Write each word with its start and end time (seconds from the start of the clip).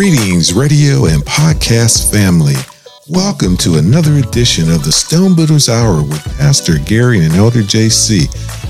Greetings, 0.00 0.54
radio 0.54 1.04
and 1.04 1.22
podcast 1.24 2.10
family. 2.10 2.54
Welcome 3.10 3.54
to 3.58 3.76
another 3.76 4.14
edition 4.14 4.70
of 4.70 4.82
the 4.82 4.90
Stone 4.90 5.36
Builders 5.36 5.68
Hour 5.68 6.02
with 6.02 6.24
Pastor 6.38 6.78
Gary 6.78 7.22
and 7.22 7.34
Elder 7.34 7.60
JC. 7.60 8.24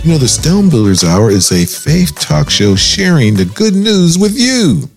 You 0.05 0.11
know, 0.11 0.19
the 0.19 0.27
Stone 0.27 0.71
Builders 0.71 1.05
Hour 1.05 1.31
is 1.31 1.53
a 1.53 1.65
faith 1.65 2.19
talk 2.19 2.51
show 2.51 2.75
sharing 2.75 3.37
the 3.37 3.45
good 3.45 3.75
news 3.75 4.19
with 4.19 4.37
you. 4.37 4.91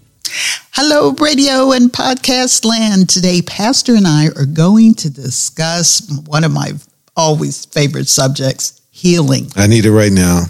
Hello, 0.71 1.11
radio 1.11 1.71
and 1.71 1.91
podcast 1.91 2.65
land. 2.65 3.09
Today, 3.09 3.43
Pastor 3.43 3.93
and 3.93 4.07
I 4.07 4.29
are 4.29 4.47
going 4.47 4.95
to 4.95 5.11
discuss 5.11 6.01
one 6.25 6.43
of 6.43 6.51
my 6.51 6.71
always 7.15 7.65
favorite 7.65 8.07
subjects 8.07 8.81
healing. 8.89 9.51
I 9.55 9.67
need 9.67 9.85
it 9.85 9.91
right 9.91 10.11
now. 10.11 10.45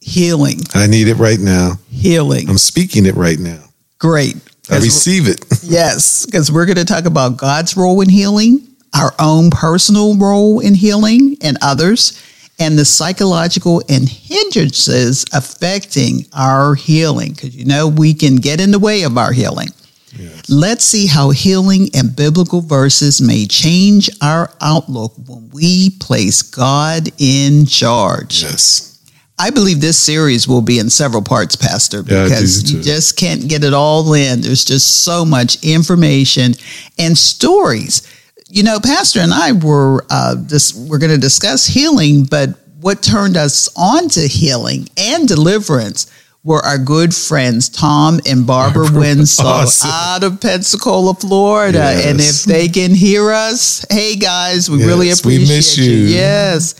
Healing. 0.00 0.62
I 0.74 0.88
need 0.88 1.06
it 1.06 1.14
right 1.14 1.38
now. 1.38 1.74
Healing. 1.92 2.50
I'm 2.50 2.58
speaking 2.58 3.06
it 3.06 3.14
right 3.14 3.38
now. 3.38 3.62
Great. 4.00 4.34
I 4.70 4.76
receive 4.76 5.28
it. 5.28 5.44
yes, 5.62 6.26
because 6.26 6.50
we're 6.52 6.66
going 6.66 6.76
to 6.76 6.84
talk 6.84 7.04
about 7.04 7.36
God's 7.36 7.76
role 7.76 8.00
in 8.00 8.08
healing, 8.08 8.66
our 8.94 9.12
own 9.18 9.50
personal 9.50 10.16
role 10.16 10.60
in 10.60 10.74
healing, 10.74 11.36
and 11.42 11.56
others, 11.62 12.22
and 12.58 12.78
the 12.78 12.84
psychological 12.84 13.82
and 13.88 14.08
hindrances 14.08 15.24
affecting 15.32 16.26
our 16.32 16.74
healing. 16.74 17.32
Because 17.32 17.56
you 17.56 17.64
know, 17.64 17.88
we 17.88 18.14
can 18.14 18.36
get 18.36 18.60
in 18.60 18.70
the 18.70 18.78
way 18.78 19.02
of 19.02 19.16
our 19.16 19.32
healing. 19.32 19.68
Yes. 20.16 20.48
Let's 20.48 20.84
see 20.84 21.06
how 21.06 21.30
healing 21.30 21.88
and 21.94 22.14
biblical 22.14 22.60
verses 22.60 23.20
may 23.20 23.46
change 23.46 24.10
our 24.22 24.50
outlook 24.60 25.12
when 25.26 25.50
we 25.50 25.90
place 25.90 26.42
God 26.42 27.10
in 27.18 27.66
charge. 27.66 28.42
Yes. 28.42 28.97
I 29.38 29.50
believe 29.50 29.80
this 29.80 29.98
series 29.98 30.48
will 30.48 30.62
be 30.62 30.78
in 30.78 30.90
several 30.90 31.22
parts, 31.22 31.54
Pastor, 31.54 32.02
because 32.02 32.70
yeah, 32.70 32.76
you 32.76 32.82
just 32.82 33.16
can't 33.16 33.48
get 33.48 33.62
it 33.62 33.72
all 33.72 34.12
in. 34.12 34.40
There's 34.40 34.64
just 34.64 35.04
so 35.04 35.24
much 35.24 35.62
information 35.64 36.54
and 36.98 37.16
stories. 37.16 38.02
You 38.48 38.64
know, 38.64 38.80
Pastor 38.80 39.20
and 39.20 39.32
I 39.32 39.52
were 39.52 40.04
uh, 40.10 40.34
this. 40.36 40.74
We're 40.74 40.98
going 40.98 41.12
to 41.12 41.18
discuss 41.18 41.66
healing, 41.66 42.24
but 42.24 42.50
what 42.80 43.02
turned 43.02 43.36
us 43.36 43.68
on 43.76 44.08
to 44.10 44.26
healing 44.26 44.88
and 44.96 45.28
deliverance 45.28 46.10
were 46.44 46.64
our 46.64 46.78
good 46.78 47.14
friends 47.14 47.68
Tom 47.68 48.20
and 48.26 48.46
Barbara 48.46 48.88
Winslow 48.92 49.46
awesome. 49.46 49.90
out 49.92 50.24
of 50.24 50.40
Pensacola, 50.40 51.14
Florida. 51.14 51.78
Yes. 51.78 52.06
And 52.06 52.20
if 52.20 52.42
they 52.44 52.68
can 52.68 52.94
hear 52.94 53.30
us, 53.30 53.84
hey 53.90 54.16
guys, 54.16 54.70
we 54.70 54.78
yes, 54.78 54.86
really 54.86 55.10
appreciate 55.10 55.76
you. 55.76 55.92
you. 55.92 56.06
Yes. 56.06 56.74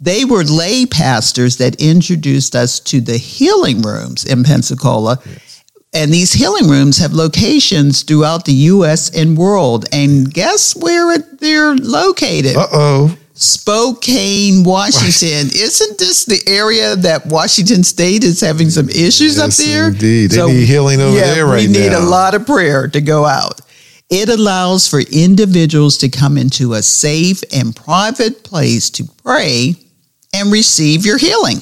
They 0.00 0.24
were 0.24 0.44
lay 0.44 0.86
pastors 0.86 1.56
that 1.56 1.80
introduced 1.82 2.54
us 2.54 2.78
to 2.80 3.00
the 3.00 3.16
healing 3.16 3.82
rooms 3.82 4.24
in 4.24 4.44
Pensacola. 4.44 5.18
Yes. 5.26 5.64
And 5.92 6.12
these 6.12 6.32
healing 6.32 6.68
rooms 6.68 6.98
have 6.98 7.12
locations 7.12 8.02
throughout 8.02 8.44
the 8.44 8.52
U.S. 8.52 9.10
and 9.16 9.36
world. 9.36 9.86
And 9.90 10.32
guess 10.32 10.76
where 10.76 11.18
they're 11.18 11.74
located? 11.74 12.56
Uh 12.56 12.66
oh. 12.72 13.18
Spokane, 13.34 14.64
Washington. 14.64 15.48
Isn't 15.52 15.98
this 15.98 16.24
the 16.24 16.40
area 16.46 16.96
that 16.96 17.26
Washington 17.26 17.84
State 17.84 18.24
is 18.24 18.40
having 18.40 18.68
some 18.68 18.88
issues 18.88 19.36
yes, 19.36 19.38
up 19.38 19.66
there? 19.66 19.88
Indeed. 19.88 20.30
They 20.32 20.46
need 20.46 20.66
healing 20.66 21.00
over 21.00 21.16
yeah, 21.16 21.34
there 21.34 21.46
right 21.46 21.68
now. 21.68 21.78
We 21.78 21.84
need 21.84 21.92
now. 21.92 22.00
a 22.00 22.08
lot 22.08 22.34
of 22.34 22.46
prayer 22.46 22.88
to 22.88 23.00
go 23.00 23.24
out. 23.24 23.60
It 24.10 24.28
allows 24.28 24.88
for 24.88 25.00
individuals 25.00 25.98
to 25.98 26.08
come 26.08 26.36
into 26.36 26.74
a 26.74 26.82
safe 26.82 27.42
and 27.52 27.74
private 27.76 28.42
place 28.42 28.90
to 28.90 29.04
pray 29.22 29.76
and 30.38 30.52
receive 30.52 31.04
your 31.04 31.18
healing. 31.18 31.58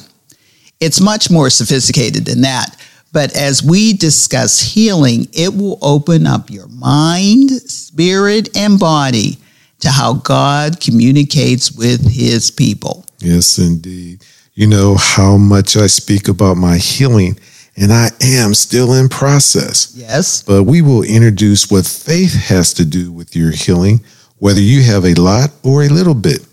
It's 0.81 1.01
much 1.01 1.31
more 1.31 1.51
sophisticated 1.51 2.27
than 2.27 2.43
that. 2.43 2.77
But 3.13 3.35
as 3.35 3.63
we 3.63 3.95
discuss 3.95 4.61
healing, 4.61 5.29
it 5.33 5.55
will 5.55 5.79
open 5.81 6.27
up 6.27 6.51
your 6.51 6.69
mind, 6.69 7.51
spirit, 7.51 8.55
and 8.55 8.79
body 8.79 9.39
to 9.81 9.91
how 9.91 10.15
God 10.15 10.81
communicates 10.81 11.73
with 11.73 12.07
his 12.11 12.51
people. 12.51 13.07
Yes, 13.19 13.59
indeed. 13.59 14.25
You 14.55 14.67
know 14.67 14.97
how 14.97 15.37
much 15.37 15.77
I 15.77 15.87
speak 15.87 16.29
about 16.29 16.57
my 16.57 16.77
healing, 16.77 17.39
and 17.77 17.93
I 17.93 18.11
am 18.21 18.55
still 18.55 18.93
in 18.93 19.09
process. 19.09 19.93
Yes. 19.95 20.43
But 20.43 20.65
we 20.65 20.83
will 20.83 21.03
introduce 21.03 21.71
what 21.71 21.87
faith 21.87 22.35
has 22.35 22.75
to 22.75 22.85
do 22.85 23.13
with 23.13 23.35
your 23.35 23.51
healing, 23.51 24.05
whether 24.39 24.61
you 24.61 24.83
have 24.83 25.05
a 25.05 25.15
lot 25.15 25.51
or 25.63 25.85
a 25.85 25.89
little 25.89 26.15
bit. 26.15 26.47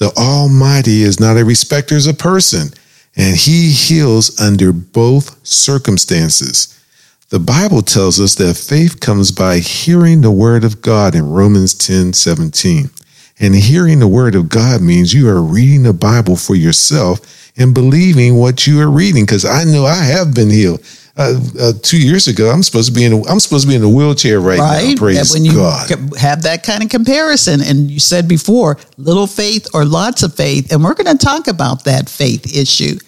The 0.00 0.10
Almighty 0.16 1.02
is 1.02 1.20
not 1.20 1.36
a 1.36 1.44
respecter 1.44 1.96
of 1.96 2.18
person, 2.18 2.70
and 3.14 3.36
He 3.36 3.70
heals 3.70 4.40
under 4.40 4.72
both 4.72 5.46
circumstances. 5.46 6.74
The 7.28 7.38
Bible 7.38 7.82
tells 7.82 8.18
us 8.18 8.34
that 8.36 8.56
faith 8.56 9.00
comes 9.00 9.30
by 9.30 9.58
hearing 9.58 10.22
the 10.22 10.30
word 10.30 10.64
of 10.64 10.80
God 10.80 11.14
in 11.14 11.30
Romans 11.30 11.74
10 11.74 12.14
17. 12.14 12.88
And 13.38 13.54
hearing 13.54 13.98
the 13.98 14.08
word 14.08 14.34
of 14.34 14.48
God 14.48 14.80
means 14.80 15.12
you 15.12 15.28
are 15.28 15.42
reading 15.42 15.82
the 15.82 15.92
Bible 15.92 16.36
for 16.36 16.54
yourself 16.54 17.52
and 17.58 17.74
believing 17.74 18.36
what 18.36 18.66
you 18.66 18.80
are 18.80 18.90
reading. 18.90 19.26
Because 19.26 19.44
I 19.44 19.64
know 19.64 19.84
I 19.84 20.02
have 20.02 20.34
been 20.34 20.50
healed 20.50 20.80
uh, 21.20 21.40
uh, 21.60 21.72
two 21.82 22.00
years 22.00 22.28
ago, 22.28 22.50
I'm 22.50 22.62
supposed 22.62 22.88
to 22.88 22.94
be 22.94 23.04
in. 23.04 23.12
A, 23.12 23.22
I'm 23.28 23.40
supposed 23.40 23.64
to 23.64 23.68
be 23.68 23.74
in 23.74 23.82
a 23.82 23.88
wheelchair 23.88 24.40
right, 24.40 24.58
right? 24.58 24.88
now. 24.88 24.94
Praise 24.96 25.34
when 25.34 25.44
you 25.44 25.54
God. 25.54 25.90
Have 26.18 26.42
that 26.44 26.62
kind 26.62 26.82
of 26.82 26.88
comparison, 26.88 27.60
and 27.60 27.90
you 27.90 28.00
said 28.00 28.26
before, 28.26 28.78
little 28.96 29.26
faith 29.26 29.68
or 29.74 29.84
lots 29.84 30.22
of 30.22 30.34
faith, 30.34 30.72
and 30.72 30.82
we're 30.82 30.94
going 30.94 31.14
to 31.14 31.22
talk 31.22 31.46
about 31.46 31.84
that 31.84 32.08
faith 32.08 32.56
issue. 32.56 32.98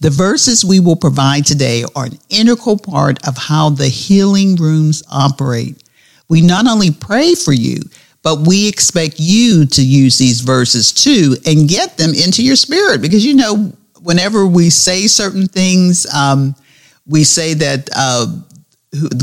The 0.00 0.10
verses 0.10 0.64
we 0.64 0.78
will 0.78 0.96
provide 0.96 1.44
today 1.44 1.84
are 1.96 2.06
an 2.06 2.18
integral 2.30 2.78
part 2.78 3.26
of 3.26 3.36
how 3.36 3.70
the 3.70 3.88
healing 3.88 4.54
rooms 4.56 5.02
operate. 5.10 5.82
We 6.28 6.42
not 6.42 6.66
only 6.66 6.92
pray 6.92 7.34
for 7.34 7.52
you, 7.52 7.80
but 8.22 8.46
we 8.46 8.68
expect 8.68 9.16
you 9.18 9.66
to 9.66 9.82
use 9.84 10.18
these 10.18 10.40
verses 10.40 10.92
too 10.92 11.36
and 11.46 11.68
get 11.68 11.96
them 11.96 12.10
into 12.10 12.44
your 12.44 12.56
spirit 12.56 13.00
because 13.00 13.24
you 13.24 13.34
know, 13.34 13.72
whenever 14.02 14.46
we 14.46 14.70
say 14.70 15.06
certain 15.06 15.46
things, 15.46 16.06
um, 16.14 16.54
we 17.06 17.24
say 17.24 17.54
that 17.54 17.88
uh, 17.94 18.26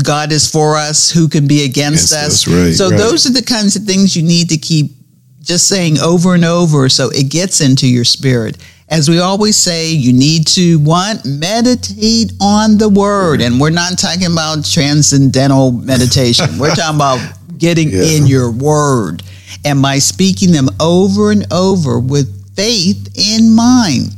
God 0.02 0.32
is 0.32 0.50
for 0.50 0.76
us, 0.76 1.10
who 1.10 1.28
can 1.28 1.46
be 1.46 1.64
against 1.64 2.12
yes, 2.12 2.46
us? 2.46 2.48
Right, 2.48 2.74
so 2.74 2.90
right. 2.90 2.96
those 2.96 3.26
are 3.26 3.32
the 3.32 3.42
kinds 3.42 3.76
of 3.76 3.84
things 3.84 4.16
you 4.16 4.22
need 4.22 4.48
to 4.50 4.56
keep 4.56 4.92
just 5.40 5.68
saying 5.68 5.98
over 5.98 6.34
and 6.34 6.44
over 6.44 6.88
so 6.88 7.10
it 7.10 7.30
gets 7.30 7.60
into 7.60 7.86
your 7.86 8.04
spirit. 8.04 8.56
As 8.88 9.08
we 9.08 9.18
always 9.18 9.56
say, 9.56 9.90
you 9.92 10.12
need 10.12 10.46
to 10.48 10.78
what? 10.80 11.24
Meditate 11.24 12.32
on 12.40 12.78
the 12.78 12.88
word. 12.88 13.40
And 13.40 13.60
we're 13.60 13.70
not 13.70 13.98
talking 13.98 14.30
about 14.30 14.64
transcendental 14.64 15.72
meditation. 15.72 16.58
we're 16.58 16.74
talking 16.74 16.96
about 16.96 17.18
getting 17.58 17.90
yeah. 17.90 18.02
in 18.02 18.26
your 18.26 18.50
word 18.50 19.22
and 19.64 19.80
by 19.80 19.98
speaking 19.98 20.52
them 20.52 20.68
over 20.80 21.32
and 21.32 21.50
over 21.52 21.98
with 21.98 22.54
faith 22.54 23.08
in 23.16 23.54
mind 23.54 24.10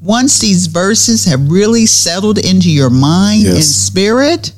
once 0.00 0.38
these 0.38 0.66
verses 0.66 1.26
have 1.26 1.50
really 1.50 1.86
settled 1.86 2.38
into 2.38 2.70
your 2.70 2.90
mind 2.90 3.42
yes. 3.42 3.54
and 3.54 3.64
spirit, 3.64 4.52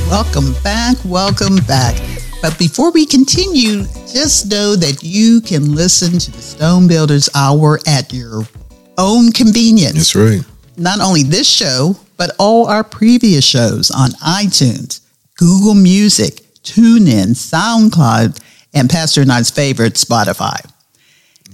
Welcome 0.09 0.61
back, 0.61 0.97
welcome 1.05 1.55
back. 1.65 1.95
But 2.41 2.59
before 2.59 2.91
we 2.91 3.05
continue, 3.05 3.85
just 4.11 4.51
know 4.51 4.75
that 4.75 5.03
you 5.03 5.39
can 5.39 5.73
listen 5.73 6.19
to 6.19 6.31
the 6.31 6.41
Stone 6.41 6.89
Builders 6.89 7.29
Hour 7.33 7.79
at 7.87 8.11
your 8.11 8.41
own 8.97 9.31
convenience. 9.31 9.93
That's 9.93 10.15
right. 10.15 10.41
Not 10.75 10.99
only 10.99 11.23
this 11.23 11.49
show, 11.49 11.95
but 12.21 12.35
all 12.38 12.68
our 12.68 12.83
previous 12.83 13.44
shows 13.44 13.89
on 13.89 14.12
iTunes, 14.21 15.00
Google 15.38 15.73
Music, 15.73 16.41
TuneIn, 16.62 17.29
SoundCloud, 17.33 18.39
and 18.75 18.88
Pastor 18.91 19.21
and 19.21 19.31
I's 19.31 19.50
favorite, 19.50 19.95
Spotify. 19.95 20.59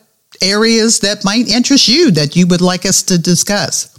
areas 0.44 1.00
that 1.00 1.26
might 1.26 1.48
interest 1.48 1.88
you 1.88 2.12
that 2.12 2.36
you 2.36 2.46
would 2.46 2.62
like 2.62 2.86
us 2.86 3.02
to 3.02 3.18
discuss. 3.18 3.90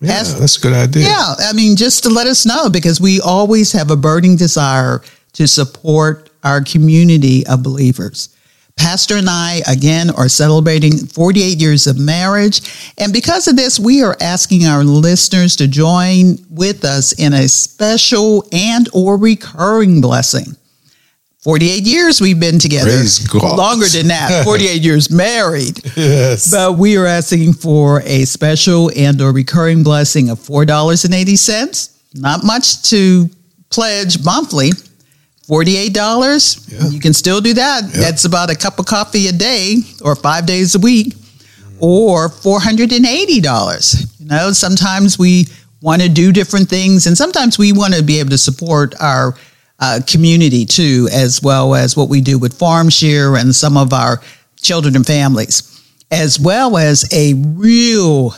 Yeah, 0.00 0.20
As- 0.20 0.38
that's 0.38 0.58
a 0.58 0.60
good 0.60 0.74
idea. 0.74 1.04
Yeah, 1.04 1.34
I 1.38 1.54
mean, 1.54 1.74
just 1.74 2.02
to 2.02 2.10
let 2.10 2.26
us 2.26 2.44
know 2.44 2.68
because 2.68 3.00
we 3.00 3.18
always 3.22 3.72
have 3.72 3.90
a 3.90 3.96
burning 3.96 4.36
desire 4.36 5.00
to 5.34 5.46
support 5.46 6.30
our 6.42 6.62
community 6.62 7.46
of 7.46 7.62
believers. 7.62 8.30
Pastor 8.76 9.16
and 9.16 9.28
I, 9.30 9.62
again, 9.68 10.10
are 10.10 10.28
celebrating 10.28 10.96
48 11.06 11.60
years 11.60 11.86
of 11.86 11.96
marriage. 11.98 12.92
And 12.98 13.12
because 13.12 13.46
of 13.46 13.54
this, 13.54 13.78
we 13.78 14.02
are 14.02 14.16
asking 14.20 14.64
our 14.64 14.82
listeners 14.82 15.54
to 15.56 15.68
join 15.68 16.38
with 16.50 16.84
us 16.84 17.12
in 17.12 17.32
a 17.34 17.46
special 17.46 18.44
and 18.52 18.88
or 18.92 19.16
recurring 19.16 20.00
blessing. 20.00 20.56
48 21.44 21.84
years 21.84 22.20
we've 22.20 22.40
been 22.40 22.58
together. 22.58 22.90
Praise 22.90 23.18
God. 23.28 23.56
Longer 23.56 23.86
than 23.86 24.08
that, 24.08 24.44
48 24.44 24.82
years 24.82 25.10
married. 25.10 25.78
Yes. 25.94 26.50
But 26.50 26.78
we 26.78 26.96
are 26.96 27.06
asking 27.06 27.52
for 27.52 28.00
a 28.06 28.24
special 28.24 28.90
and 28.96 29.20
or 29.20 29.30
recurring 29.30 29.82
blessing 29.84 30.30
of 30.30 30.38
$4.80. 30.40 31.90
Not 32.14 32.44
much 32.44 32.82
to 32.90 33.28
pledge 33.70 34.24
monthly. 34.24 34.70
$48. 35.46 36.72
Yeah. 36.72 36.88
You 36.88 37.00
can 37.00 37.12
still 37.12 37.40
do 37.40 37.54
that. 37.54 37.84
Yeah. 37.84 38.00
That's 38.00 38.24
about 38.24 38.50
a 38.50 38.54
cup 38.54 38.78
of 38.78 38.86
coffee 38.86 39.28
a 39.28 39.32
day 39.32 39.76
or 40.02 40.16
5 40.16 40.46
days 40.46 40.74
a 40.74 40.78
week 40.78 41.14
or 41.80 42.28
$480. 42.28 44.20
You 44.20 44.26
know, 44.26 44.52
sometimes 44.52 45.18
we 45.18 45.46
want 45.80 46.00
to 46.02 46.08
do 46.08 46.32
different 46.32 46.68
things 46.68 47.06
and 47.06 47.16
sometimes 47.16 47.58
we 47.58 47.72
want 47.72 47.94
to 47.94 48.02
be 48.02 48.20
able 48.20 48.30
to 48.30 48.38
support 48.38 48.94
our 49.00 49.36
uh, 49.80 50.00
community 50.06 50.64
too, 50.64 51.08
as 51.12 51.42
well 51.42 51.74
as 51.74 51.96
what 51.96 52.08
we 52.08 52.20
do 52.20 52.38
with 52.38 52.58
Farm 52.58 52.88
Share 52.88 53.36
and 53.36 53.54
some 53.54 53.76
of 53.76 53.92
our 53.92 54.20
children 54.62 54.96
and 54.96 55.06
families, 55.06 55.82
as 56.10 56.40
well 56.40 56.78
as 56.78 57.06
a 57.12 57.34
real 57.34 58.34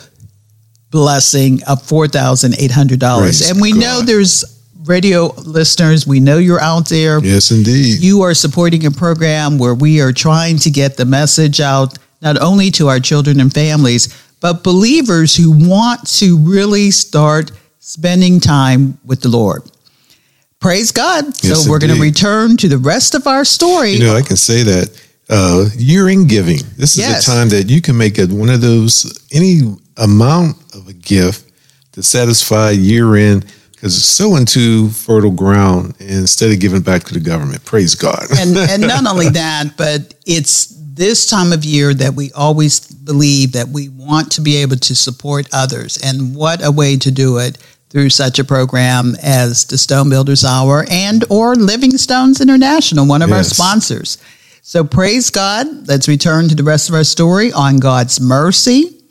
blessing 0.89 1.61
of 1.67 1.81
$4,800. 1.83 3.51
And 3.51 3.61
we 3.61 3.71
know 3.73 4.01
there's 4.01 4.56
radio 4.87 5.27
listeners, 5.45 6.05
we 6.07 6.19
know 6.19 6.37
you're 6.37 6.61
out 6.61 6.87
there. 6.89 7.19
yes, 7.23 7.51
indeed. 7.51 7.99
You 8.01 8.21
are 8.21 8.33
supporting 8.33 8.85
a 8.85 8.91
program 8.91 9.57
where 9.57 9.75
we 9.75 10.01
are 10.01 10.11
trying 10.13 10.57
to 10.59 10.69
get 10.71 10.97
the 10.97 11.05
message 11.05 11.59
out 11.61 11.97
not 12.21 12.41
only 12.41 12.71
to 12.71 12.87
our 12.87 12.99
children 12.99 13.39
and 13.39 13.53
families, 13.53 14.09
but 14.39 14.63
believers 14.63 15.35
who 15.35 15.51
want 15.69 16.07
to 16.19 16.37
really 16.39 16.91
start 16.91 17.51
spending 17.79 18.39
time 18.39 18.97
with 19.05 19.21
the 19.21 19.29
Lord. 19.29 19.63
Praise 20.59 20.91
God. 20.91 21.25
Yes, 21.43 21.63
so 21.65 21.69
we're 21.69 21.79
going 21.79 21.93
to 21.93 22.01
return 22.01 22.57
to 22.57 22.67
the 22.67 22.77
rest 22.79 23.13
of 23.15 23.27
our 23.27 23.45
story. 23.45 23.91
You 23.91 24.05
know, 24.05 24.15
I 24.15 24.21
can 24.23 24.35
say 24.37 24.63
that 24.63 25.03
uh, 25.29 25.69
year 25.77 26.09
in 26.09 26.27
giving. 26.27 26.59
This 26.77 26.93
is 26.93 26.99
Yes. 26.99 27.25
the 27.25 27.31
time 27.31 27.49
that 27.49 27.69
you 27.69 27.81
can 27.81 27.95
make 27.97 28.17
a, 28.17 28.25
one 28.25 28.49
of 28.49 28.61
those 28.61 29.27
any 29.31 29.61
amount 29.97 30.57
of 30.73 30.87
a 30.87 30.93
gift 30.93 31.51
to 31.93 32.01
satisfy 32.03 32.71
year 32.71 33.15
in 33.17 33.43
because 33.77 34.03
sow 34.03 34.37
into 34.37 34.89
fertile 34.89 35.31
ground 35.31 35.93
instead 35.99 36.51
of 36.51 36.59
giving 36.59 36.81
back 36.81 37.03
to 37.03 37.13
the 37.13 37.19
government. 37.19 37.63
Praise 37.63 37.93
God. 37.93 38.23
and 38.37 38.57
and 38.57 38.81
not 38.81 39.05
only 39.11 39.29
that, 39.29 39.77
but 39.77 40.15
it's 40.25 40.73
this 40.75 41.29
time 41.29 41.53
of 41.53 41.63
year 41.63 41.93
that 41.93 42.15
we 42.15 42.31
always 42.31 42.79
believe 42.79 43.51
that 43.51 43.67
we 43.67 43.89
want 43.89 44.31
to 44.31 44.41
be 44.41 44.57
able 44.57 44.77
to 44.77 44.95
support 44.95 45.47
others, 45.53 45.99
and 46.03 46.35
what 46.35 46.65
a 46.65 46.71
way 46.71 46.97
to 46.97 47.11
do 47.11 47.37
it 47.37 47.59
through 47.89 48.09
such 48.09 48.39
a 48.39 48.43
program 48.43 49.15
as 49.21 49.65
the 49.65 49.77
Stone 49.77 50.09
Builders 50.09 50.43
Hour 50.43 50.85
and 50.89 51.23
or 51.29 51.55
Living 51.55 51.97
Stones 51.97 52.41
International, 52.41 53.05
one 53.05 53.21
of 53.21 53.31
our 53.31 53.43
sponsors. 53.43 54.17
So 54.61 54.83
praise 54.83 55.29
God. 55.29 55.87
Let's 55.87 56.09
return 56.09 56.49
to 56.49 56.55
the 56.55 56.63
rest 56.63 56.89
of 56.89 56.95
our 56.95 57.05
story 57.05 57.53
on 57.53 57.77
God's 57.77 58.19
mercy, 58.19 59.01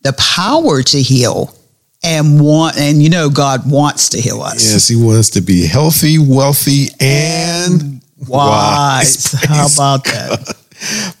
the 0.00 0.14
power 0.14 0.82
to 0.82 1.02
heal, 1.02 1.54
and 2.04 2.40
want 2.40 2.76
and 2.76 3.02
you 3.02 3.10
know 3.10 3.30
God 3.30 3.70
wants 3.70 4.08
to 4.10 4.20
heal 4.20 4.42
us. 4.42 4.72
yes, 4.72 4.88
He 4.88 4.96
wants 4.96 5.30
to 5.30 5.40
be 5.40 5.66
healthy, 5.66 6.18
wealthy, 6.18 6.88
and 7.00 8.02
Wise. 8.28 9.32
How 9.32 9.62
Praise 9.62 9.74
about 9.76 10.04
that? 10.04 10.56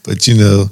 But 0.04 0.26
you 0.26 0.34
know, 0.34 0.70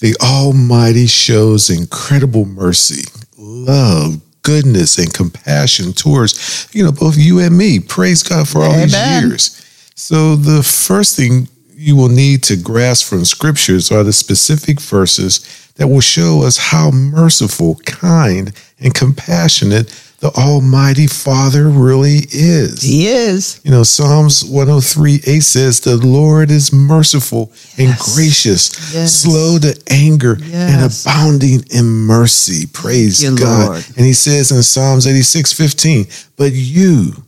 the 0.00 0.16
Almighty 0.22 1.06
shows 1.06 1.68
incredible 1.70 2.46
mercy, 2.46 3.04
love, 3.36 4.20
goodness 4.42 4.98
and 4.98 5.12
compassion 5.12 5.92
towards, 5.92 6.68
you 6.72 6.84
know, 6.84 6.92
both 6.92 7.16
you 7.16 7.40
and 7.40 7.56
me. 7.56 7.80
Praise 7.80 8.22
God 8.22 8.48
for 8.48 8.62
all 8.62 8.72
Amen. 8.72 8.88
these 8.88 9.22
years. 9.22 9.92
So 9.94 10.36
the 10.36 10.62
first 10.62 11.16
thing 11.16 11.48
you 11.80 11.96
will 11.96 12.10
need 12.10 12.42
to 12.42 12.56
grasp 12.56 13.08
from 13.08 13.24
scriptures 13.24 13.90
are 13.90 14.04
the 14.04 14.12
specific 14.12 14.78
verses 14.78 15.72
that 15.76 15.88
will 15.88 16.02
show 16.02 16.42
us 16.42 16.58
how 16.58 16.90
merciful, 16.90 17.76
kind, 17.86 18.52
and 18.78 18.92
compassionate 18.92 19.88
the 20.18 20.28
Almighty 20.32 21.06
Father 21.06 21.70
really 21.70 22.18
is. 22.30 22.82
He 22.82 23.08
is. 23.08 23.62
You 23.64 23.70
know, 23.70 23.82
Psalms 23.82 24.44
103 24.44 25.20
8 25.26 25.40
says, 25.40 25.80
The 25.80 25.96
Lord 25.96 26.50
is 26.50 26.70
merciful 26.70 27.50
and 27.78 27.96
gracious, 27.98 28.92
Yes. 28.92 29.14
slow 29.22 29.58
to 29.60 29.74
anger, 29.88 30.36
and 30.52 30.92
abounding 30.92 31.64
in 31.70 31.86
mercy. 31.86 32.66
Praise 32.66 33.22
God. 33.38 33.68
Lord. 33.68 33.84
And 33.96 34.04
he 34.04 34.12
says 34.12 34.52
in 34.52 34.62
Psalms 34.62 35.06
86 35.06 35.54
15, 35.54 36.06
But 36.36 36.52
you, 36.52 37.24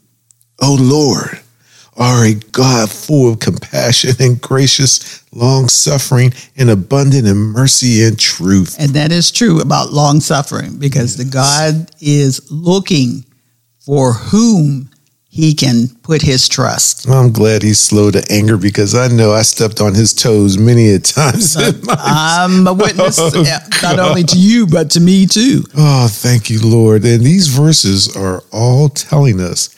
O 0.61 0.77
Lord, 0.79 1.41
are 1.97 2.25
a 2.25 2.35
God 2.35 2.91
full 2.91 3.33
of 3.33 3.41
compassion 3.41 4.13
and 4.19 4.41
gracious, 4.41 5.25
long 5.33 5.69
suffering, 5.69 6.33
and 6.57 6.71
abundant 6.71 7.27
in 7.27 7.37
mercy 7.37 8.03
and 8.03 8.19
truth. 8.19 8.77
And 8.79 8.91
that 8.91 9.13
is 9.13 9.31
true 9.31 9.61
about 9.61 9.93
long 9.93 10.21
suffering 10.21 10.79
because 10.79 11.17
the 11.17 11.25
God 11.25 11.91
is 12.01 12.51
looking 12.51 13.25
for 13.81 14.13
whom 14.13 14.89
he 15.29 15.55
can 15.55 15.89
put 16.03 16.21
his 16.21 16.47
trust. 16.47 17.09
I'm 17.09 17.33
glad 17.33 17.63
he's 17.63 17.81
slow 17.81 18.11
to 18.11 18.23
anger 18.31 18.59
because 18.59 18.95
I 18.95 19.09
know 19.09 19.33
I 19.33 19.41
stepped 19.43 19.81
on 19.81 19.95
his 19.95 20.13
toes 20.13 20.59
many 20.59 20.91
a 20.91 20.99
times. 20.99 21.57
I'm 21.89 22.67
a 22.67 22.75
witness 22.75 23.19
Oh, 23.19 23.43
not 23.83 23.99
only 23.99 24.25
to 24.25 24.39
you, 24.39 24.67
but 24.67 24.91
to 24.91 25.01
me 25.01 25.27
too. 25.27 25.65
Oh, 25.75 26.07
thank 26.11 26.51
you, 26.51 26.61
Lord. 26.61 27.05
And 27.05 27.23
these 27.25 27.49
verses 27.49 28.15
are 28.15 28.43
all 28.53 28.91
telling 28.91 29.41
us 29.41 29.71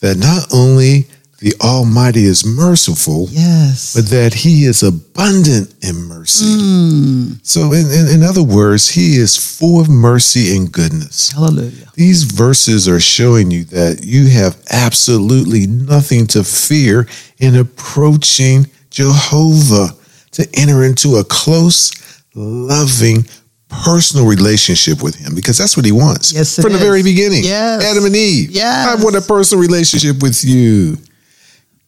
that 0.00 0.18
not 0.18 0.52
only 0.52 1.06
the 1.40 1.54
Almighty 1.60 2.24
is 2.24 2.44
merciful, 2.44 3.28
Yes. 3.30 3.94
but 3.94 4.06
that 4.10 4.34
He 4.34 4.64
is 4.64 4.82
abundant 4.82 5.72
in 5.82 5.94
mercy. 6.04 6.44
Mm, 6.46 7.38
So, 7.42 7.72
in, 7.72 7.86
in, 7.92 8.08
in 8.08 8.22
other 8.24 8.42
words, 8.42 8.88
He 8.90 9.16
is 9.16 9.36
full 9.36 9.80
of 9.80 9.88
mercy 9.88 10.56
and 10.56 10.70
goodness. 10.72 11.30
hallelujah. 11.30 11.92
These 11.94 12.24
verses 12.24 12.88
are 12.88 12.98
showing 13.00 13.50
you 13.52 13.64
that 13.66 14.00
you 14.04 14.26
have 14.28 14.56
absolutely 14.70 15.66
nothing 15.68 16.26
to 16.28 16.42
fear 16.42 17.06
in 17.38 17.54
approaching 17.56 18.66
Jehovah 18.90 19.90
to 20.32 20.48
enter 20.54 20.82
into 20.84 21.16
a 21.16 21.24
close, 21.24 21.92
loving, 22.34 23.26
personal 23.68 24.26
relationship 24.26 25.02
with 25.02 25.14
Him 25.14 25.34
because 25.34 25.56
that's 25.58 25.76
what 25.76 25.84
He 25.86 25.92
wants. 25.92 26.32
Yes, 26.32 26.56
From 26.56 26.72
the 26.72 26.78
is. 26.78 26.84
very 26.84 27.02
beginning. 27.02 27.44
Yes. 27.44 27.84
Adam 27.84 28.04
and 28.06 28.16
Eve. 28.16 28.50
Yes. 28.50 28.88
I 28.88 29.02
want 29.02 29.14
a 29.16 29.20
personal 29.20 29.60
relationship 29.62 30.20
with 30.22 30.42
you. 30.42 30.96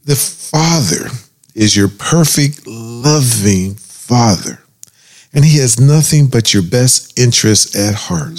The 0.05 0.17
Father 0.17 1.09
is 1.55 1.77
your 1.77 1.89
perfect, 1.89 2.67
loving 2.67 3.75
Father 3.75 4.61
and 5.33 5.45
he 5.45 5.59
has 5.59 5.81
nothing 5.81 6.27
but 6.27 6.53
your 6.53 6.63
best 6.63 7.19
interests 7.19 7.77
at 7.77 7.95
heart. 7.95 8.39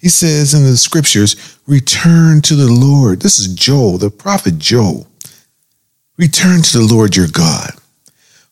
He 0.00 0.08
says 0.08 0.54
in 0.54 0.64
the 0.64 0.76
scriptures, 0.76 1.58
return 1.66 2.42
to 2.42 2.54
the 2.54 2.70
Lord. 2.70 3.20
This 3.20 3.38
is 3.38 3.54
Joel, 3.54 3.98
the 3.98 4.10
prophet 4.10 4.58
Joel. 4.58 5.06
Return 6.16 6.62
to 6.62 6.78
the 6.78 6.94
Lord 6.94 7.16
your 7.16 7.26
God, 7.26 7.72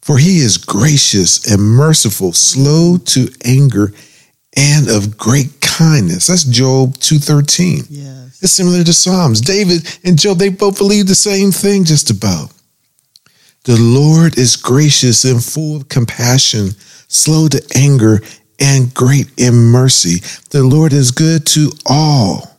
for 0.01 0.19
he 0.19 0.39
is 0.39 0.57
gracious 0.57 1.51
and 1.51 1.63
merciful, 1.63 2.33
slow 2.33 2.97
to 2.97 3.29
anger, 3.45 3.93
and 4.57 4.89
of 4.89 5.17
great 5.17 5.61
kindness. 5.61 6.27
That's 6.27 6.45
Job 6.45 6.95
2.13. 6.95 7.87
Yes. 7.89 8.22
It's 8.43 8.53
similar 8.53 8.83
to 8.83 8.93
Psalms. 8.93 9.41
David 9.41 9.87
and 10.05 10.19
Job, 10.19 10.39
they 10.39 10.49
both 10.49 10.79
believe 10.79 11.07
the 11.07 11.15
same 11.15 11.53
thing 11.53 11.85
just 11.85 12.11
about. 12.11 12.53
The 13.65 13.79
Lord 13.81 14.37
is 14.37 14.57
gracious 14.57 15.25
and 15.25 15.43
full 15.43 15.77
of 15.77 15.89
compassion, 15.89 16.71
slow 17.07 17.47
to 17.47 17.63
anger, 17.77 18.21
and 18.59 18.93
great 18.93 19.31
in 19.39 19.55
mercy. 19.55 20.17
The 20.51 20.65
Lord 20.65 20.93
is 20.93 21.13
good 21.13 21.47
to 21.49 21.71
all, 21.87 22.59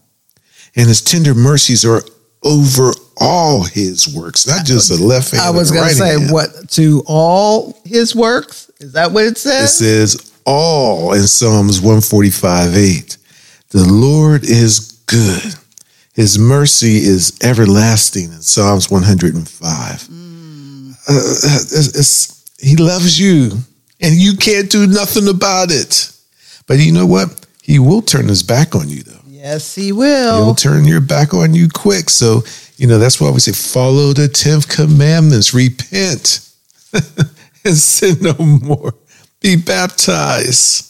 and 0.78 0.88
his 0.88 1.02
tender 1.02 1.34
mercies 1.34 1.84
are 1.84 2.02
over 2.44 2.94
all 3.18 3.64
his 3.64 4.08
works, 4.16 4.48
not 4.48 4.66
just 4.66 4.88
the 4.90 5.04
left 5.04 5.32
hand. 5.32 5.44
I 5.44 5.50
was 5.50 5.72
going 5.72 5.84
right 5.84 5.90
to 5.90 5.96
say, 5.96 6.20
hand. 6.20 6.32
what 6.32 6.70
to 6.72 7.04
all 7.06 7.78
his 7.84 8.16
works? 8.16 8.72
Is 8.80 8.94
that 8.94 9.12
what 9.12 9.26
it 9.26 9.38
says? 9.38 9.82
It 9.82 9.84
says? 9.84 10.12
says 10.14 10.32
all 10.46 11.14
in 11.14 11.28
Psalms 11.28 11.82
145 11.82 12.76
8. 12.76 13.18
The 13.70 13.86
Lord 13.86 14.44
is 14.44 15.02
good. 15.08 15.56
His 16.14 16.38
mercy 16.38 16.98
is 16.98 17.34
everlasting 17.42 18.26
in 18.32 18.42
Psalms 18.42 18.90
105. 18.92 20.08
Uh, 21.08 21.14
it's- 21.14 21.88
it's- 21.90 22.28
he 22.60 22.76
loves 22.76 23.20
you 23.20 23.64
and 24.00 24.16
you 24.16 24.38
can't 24.38 24.70
do 24.70 24.86
nothing 24.88 25.28
about 25.28 25.72
it. 25.72 26.10
But 26.68 26.80
you 26.80 26.92
know 26.92 27.06
what? 27.06 27.46
He 27.62 27.80
will 27.80 28.02
turn 28.02 28.28
his 28.28 28.44
back 28.44 28.76
on 28.76 28.90
you, 28.90 29.04
though. 29.04 29.20
yes, 29.30 29.76
he 29.76 29.92
will. 29.92 30.36
He'll 30.38 30.46
will. 30.48 30.56
turn 30.56 30.86
your 30.86 31.02
back 31.02 31.34
on 31.34 31.54
you 31.54 31.68
quick. 31.68 32.10
So, 32.10 32.44
you 32.78 32.88
know, 32.88 33.00
that's 33.00 33.20
why 33.20 33.30
we 33.32 33.40
say 33.40 33.52
follow 33.52 34.14
the 34.14 34.30
10th 34.30 34.68
commandments, 34.70 35.54
repent 35.54 36.40
and 37.66 37.78
sin 37.78 38.18
no 38.22 38.34
more, 38.36 38.94
be 39.42 39.56
baptized, 39.58 40.86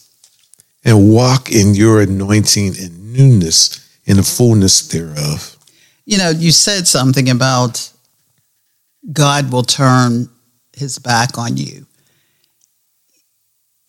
and 0.86 1.10
walk 1.10 1.52
in 1.52 1.74
your 1.76 2.02
anointing 2.02 2.76
and 2.78 3.14
newness 3.14 3.80
in 4.06 4.18
the 4.18 4.24
fullness 4.24 4.88
thereof. 4.88 5.56
You 6.06 6.18
know, 6.18 6.30
you 6.30 6.52
said 6.52 6.88
something 6.88 7.30
about 7.30 7.90
God 9.12 9.52
will 9.52 9.64
turn 9.64 10.30
his 10.76 11.00
back 11.00 11.38
on 11.38 11.58
you. 11.58 11.86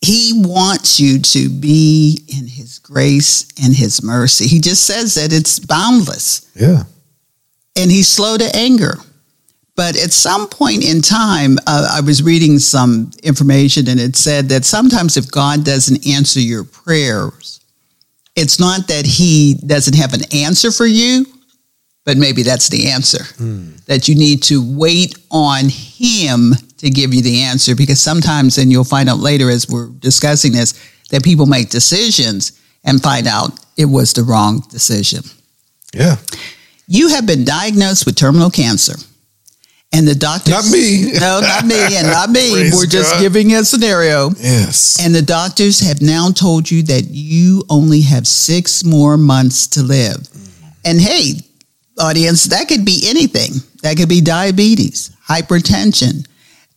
He 0.01 0.33
wants 0.35 0.99
you 0.99 1.19
to 1.19 1.49
be 1.49 2.19
in 2.27 2.47
his 2.47 2.79
grace 2.79 3.47
and 3.63 3.75
his 3.75 4.03
mercy. 4.03 4.47
He 4.47 4.59
just 4.59 4.85
says 4.85 5.15
that 5.15 5.33
it's 5.33 5.59
boundless. 5.59 6.49
Yeah. 6.55 6.83
and 7.77 7.91
he's 7.91 8.07
slow 8.07 8.37
to 8.37 8.55
anger. 8.55 8.95
But 9.75 9.97
at 9.97 10.13
some 10.13 10.47
point 10.47 10.85
in 10.85 11.01
time, 11.01 11.57
uh, 11.67 11.89
I 11.91 11.99
was 12.01 12.23
reading 12.23 12.59
some 12.59 13.11
information 13.23 13.89
and 13.89 13.99
it 13.99 14.15
said 14.15 14.47
that 14.49 14.63
sometimes 14.63 15.17
if 15.17 15.29
God 15.29 15.65
doesn't 15.65 16.07
answer 16.07 16.39
your 16.39 16.63
prayers, 16.63 17.59
it's 18.35 18.59
not 18.59 18.87
that 18.87 19.05
he 19.05 19.55
doesn't 19.65 19.95
have 19.95 20.13
an 20.13 20.21
answer 20.33 20.71
for 20.71 20.85
you, 20.85 21.25
but 22.05 22.17
maybe 22.17 22.43
that's 22.43 22.69
the 22.69 22.89
answer. 22.91 23.23
Hmm. 23.37 23.71
That 23.87 24.07
you 24.07 24.15
need 24.15 24.43
to 24.43 24.61
wait 24.77 25.17
on 25.31 25.69
him 25.69 26.53
to 26.77 26.89
give 26.89 27.13
you 27.13 27.21
the 27.21 27.41
answer 27.43 27.75
because 27.75 27.99
sometimes, 27.99 28.57
and 28.57 28.71
you'll 28.71 28.83
find 28.83 29.09
out 29.09 29.19
later 29.19 29.49
as 29.49 29.67
we're 29.67 29.89
discussing 29.99 30.51
this, 30.51 30.73
that 31.09 31.23
people 31.23 31.45
make 31.45 31.69
decisions 31.69 32.59
and 32.83 33.01
find 33.01 33.27
out 33.27 33.59
it 33.77 33.85
was 33.85 34.13
the 34.13 34.23
wrong 34.23 34.63
decision. 34.69 35.23
Yeah. 35.93 36.17
You 36.87 37.09
have 37.09 37.25
been 37.25 37.45
diagnosed 37.45 38.05
with 38.05 38.15
terminal 38.15 38.49
cancer. 38.49 38.95
And 39.95 40.05
the 40.07 40.15
doctor 40.15 40.51
Not 40.51 40.65
me. 40.69 41.11
No, 41.19 41.39
not 41.39 41.65
me 41.65 41.95
and 41.95 42.07
not 42.07 42.29
me. 42.29 42.51
Praise 42.51 42.75
We're 42.75 42.85
just 42.85 43.13
God. 43.13 43.21
giving 43.21 43.53
a 43.53 43.63
scenario. 43.63 44.29
Yes. 44.31 44.97
And 45.03 45.15
the 45.15 45.21
doctors 45.21 45.79
have 45.79 46.01
now 46.01 46.31
told 46.31 46.69
you 46.69 46.83
that 46.83 47.05
you 47.09 47.63
only 47.69 48.01
have 48.01 48.27
six 48.27 48.83
more 48.83 49.15
months 49.17 49.67
to 49.67 49.83
live. 49.83 50.17
And 50.83 50.99
hey, 50.99 51.35
audience, 51.97 52.43
that 52.45 52.67
could 52.67 52.83
be 52.83 53.03
anything. 53.07 53.51
That 53.83 53.95
could 53.97 54.09
be 54.09 54.19
diabetes, 54.21 55.11
hypertension. 55.29 56.27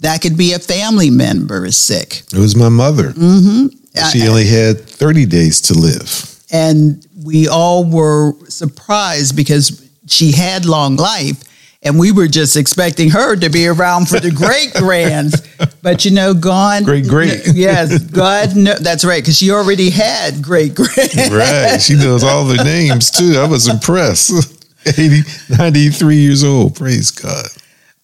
That 0.00 0.22
could 0.22 0.36
be 0.38 0.52
a 0.52 0.58
family 0.60 1.10
member 1.10 1.66
is 1.66 1.76
sick. 1.76 2.22
It 2.32 2.38
was 2.38 2.54
my 2.54 2.68
mother. 2.68 3.10
Mm-hmm. 3.12 3.66
She 4.12 4.28
only 4.28 4.46
had 4.46 4.80
30 4.80 5.26
days 5.26 5.60
to 5.62 5.74
live. 5.74 6.36
and 6.52 7.04
we 7.24 7.48
all 7.48 7.82
were 7.84 8.32
surprised 8.48 9.34
because 9.34 9.84
she 10.06 10.30
had 10.30 10.64
long 10.64 10.94
life 10.96 11.42
and 11.82 11.98
we 11.98 12.10
were 12.10 12.26
just 12.26 12.56
expecting 12.56 13.10
her 13.10 13.36
to 13.36 13.48
be 13.48 13.66
around 13.68 14.08
for 14.08 14.18
the 14.18 14.30
great 14.32 14.72
grands 14.82 15.46
but 15.82 16.04
you 16.04 16.10
know 16.10 16.34
god 16.34 16.84
Great, 16.84 17.06
great. 17.06 17.42
yes 17.54 17.98
god 17.98 18.56
no, 18.56 18.74
that's 18.74 19.04
right 19.04 19.22
because 19.22 19.36
she 19.38 19.50
already 19.50 19.90
had 19.90 20.42
great 20.42 20.74
grand 20.74 21.10
Right. 21.30 21.80
She 21.80 21.94
knows 21.94 22.24
all 22.24 22.44
their 22.44 22.64
names 22.64 23.10
too. 23.10 23.34
I 23.38 23.46
was 23.46 23.68
impressed. 23.68 24.54
80, 24.86 25.20
93 25.58 26.16
years 26.16 26.42
old. 26.44 26.74
Praise 26.76 27.10
God. 27.10 27.46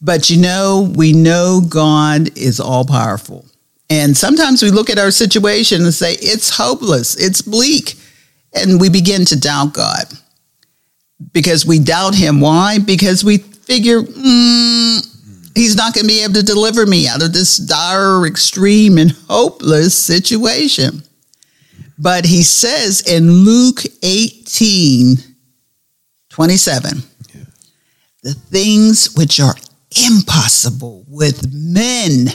but 0.02 0.28
you 0.30 0.40
know 0.40 0.92
we 0.94 1.12
know 1.12 1.62
god 1.66 2.36
is 2.36 2.60
all 2.60 2.84
powerful 2.84 3.44
and 3.90 4.16
sometimes 4.16 4.62
we 4.62 4.70
look 4.70 4.90
at 4.90 4.98
our 4.98 5.10
situation 5.10 5.82
and 5.82 5.94
say 5.94 6.12
it's 6.20 6.56
hopeless 6.56 7.16
it's 7.16 7.40
bleak 7.42 7.94
and 8.52 8.80
we 8.80 8.88
begin 8.90 9.24
to 9.24 9.38
doubt 9.38 9.72
god 9.72 10.04
because 11.32 11.64
we 11.64 11.78
doubt 11.78 12.14
him 12.14 12.40
why 12.40 12.78
because 12.78 13.24
we 13.24 13.38
figure 13.66 14.00
mm, 14.00 15.54
he's 15.54 15.76
not 15.76 15.94
going 15.94 16.04
to 16.04 16.08
be 16.08 16.22
able 16.22 16.34
to 16.34 16.42
deliver 16.42 16.86
me 16.86 17.08
out 17.08 17.22
of 17.22 17.32
this 17.32 17.56
dire 17.56 18.26
extreme 18.26 18.98
and 18.98 19.12
hopeless 19.28 19.96
situation. 19.96 21.02
But 21.98 22.24
he 22.24 22.42
says 22.42 23.02
in 23.06 23.30
Luke 23.30 23.80
18 24.02 25.16
27, 26.30 27.02
the 28.22 28.34
things 28.34 29.14
which 29.14 29.38
are 29.38 29.54
impossible 30.04 31.04
with 31.08 31.54
men 31.54 32.26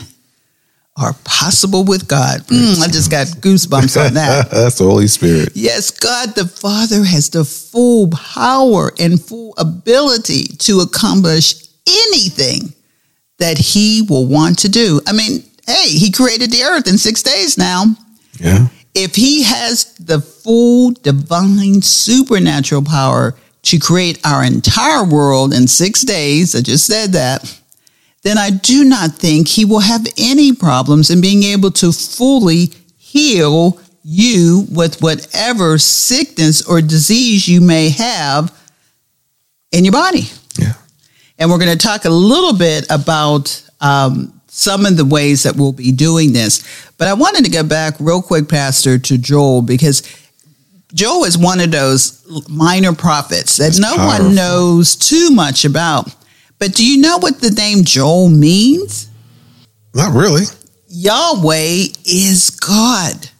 are 1.00 1.14
possible 1.24 1.84
with 1.84 2.06
God. 2.06 2.40
Mm, 2.48 2.80
I 2.82 2.86
just 2.88 3.10
got 3.10 3.26
goosebumps 3.26 4.06
on 4.06 4.14
that. 4.14 4.50
That's 4.52 4.78
the 4.78 4.84
Holy 4.84 5.06
Spirit. 5.06 5.52
Yes, 5.54 5.90
God 5.90 6.34
the 6.34 6.46
Father 6.46 7.02
has 7.04 7.30
the 7.30 7.44
full 7.44 8.10
power 8.10 8.92
and 9.00 9.20
full 9.20 9.54
ability 9.56 10.44
to 10.58 10.80
accomplish 10.80 11.54
anything 11.88 12.74
that 13.38 13.56
He 13.56 14.02
will 14.08 14.26
want 14.26 14.58
to 14.60 14.68
do. 14.68 15.00
I 15.06 15.12
mean, 15.12 15.42
hey, 15.66 15.88
He 15.88 16.12
created 16.12 16.52
the 16.52 16.62
earth 16.62 16.86
in 16.86 16.98
six 16.98 17.22
days 17.22 17.56
now. 17.56 17.84
Yeah. 18.38 18.68
If 18.94 19.16
He 19.16 19.42
has 19.44 19.94
the 19.94 20.20
full 20.20 20.90
divine 20.90 21.80
supernatural 21.80 22.84
power 22.84 23.34
to 23.62 23.78
create 23.78 24.20
our 24.26 24.44
entire 24.44 25.04
world 25.04 25.54
in 25.54 25.66
six 25.66 26.02
days, 26.02 26.54
I 26.54 26.60
just 26.60 26.86
said 26.86 27.12
that 27.12 27.59
then 28.22 28.36
I 28.38 28.50
do 28.50 28.84
not 28.84 29.12
think 29.12 29.48
he 29.48 29.64
will 29.64 29.80
have 29.80 30.06
any 30.18 30.52
problems 30.52 31.10
in 31.10 31.20
being 31.20 31.42
able 31.42 31.70
to 31.72 31.92
fully 31.92 32.66
heal 32.98 33.80
you 34.02 34.66
with 34.70 35.00
whatever 35.02 35.78
sickness 35.78 36.66
or 36.66 36.80
disease 36.80 37.48
you 37.48 37.60
may 37.60 37.90
have 37.90 38.52
in 39.72 39.84
your 39.84 39.92
body. 39.92 40.24
Yeah. 40.58 40.72
And 41.38 41.50
we're 41.50 41.58
going 41.58 41.76
to 41.76 41.86
talk 41.86 42.04
a 42.04 42.10
little 42.10 42.56
bit 42.56 42.86
about 42.90 43.62
um, 43.80 44.40
some 44.48 44.84
of 44.84 44.96
the 44.96 45.04
ways 45.04 45.42
that 45.44 45.56
we'll 45.56 45.72
be 45.72 45.92
doing 45.92 46.32
this. 46.32 46.90
But 46.98 47.08
I 47.08 47.14
wanted 47.14 47.44
to 47.46 47.50
get 47.50 47.68
back 47.68 47.94
real 47.98 48.20
quick, 48.20 48.48
Pastor, 48.48 48.98
to 48.98 49.16
Joel, 49.18 49.62
because 49.62 50.02
Joel 50.92 51.24
is 51.24 51.38
one 51.38 51.60
of 51.60 51.70
those 51.70 52.22
minor 52.48 52.92
prophets 52.94 53.56
that 53.56 53.64
That's 53.64 53.78
no 53.78 53.96
powerful. 53.96 54.26
one 54.26 54.34
knows 54.34 54.96
too 54.96 55.30
much 55.30 55.64
about. 55.64 56.14
But 56.60 56.74
do 56.74 56.86
you 56.86 57.00
know 57.00 57.18
what 57.18 57.40
the 57.40 57.50
name 57.50 57.82
Joel 57.84 58.28
means? 58.28 59.08
Not 59.94 60.14
really. 60.14 60.44
Yahweh 60.88 61.86
is 62.04 62.50
God. 62.50 63.30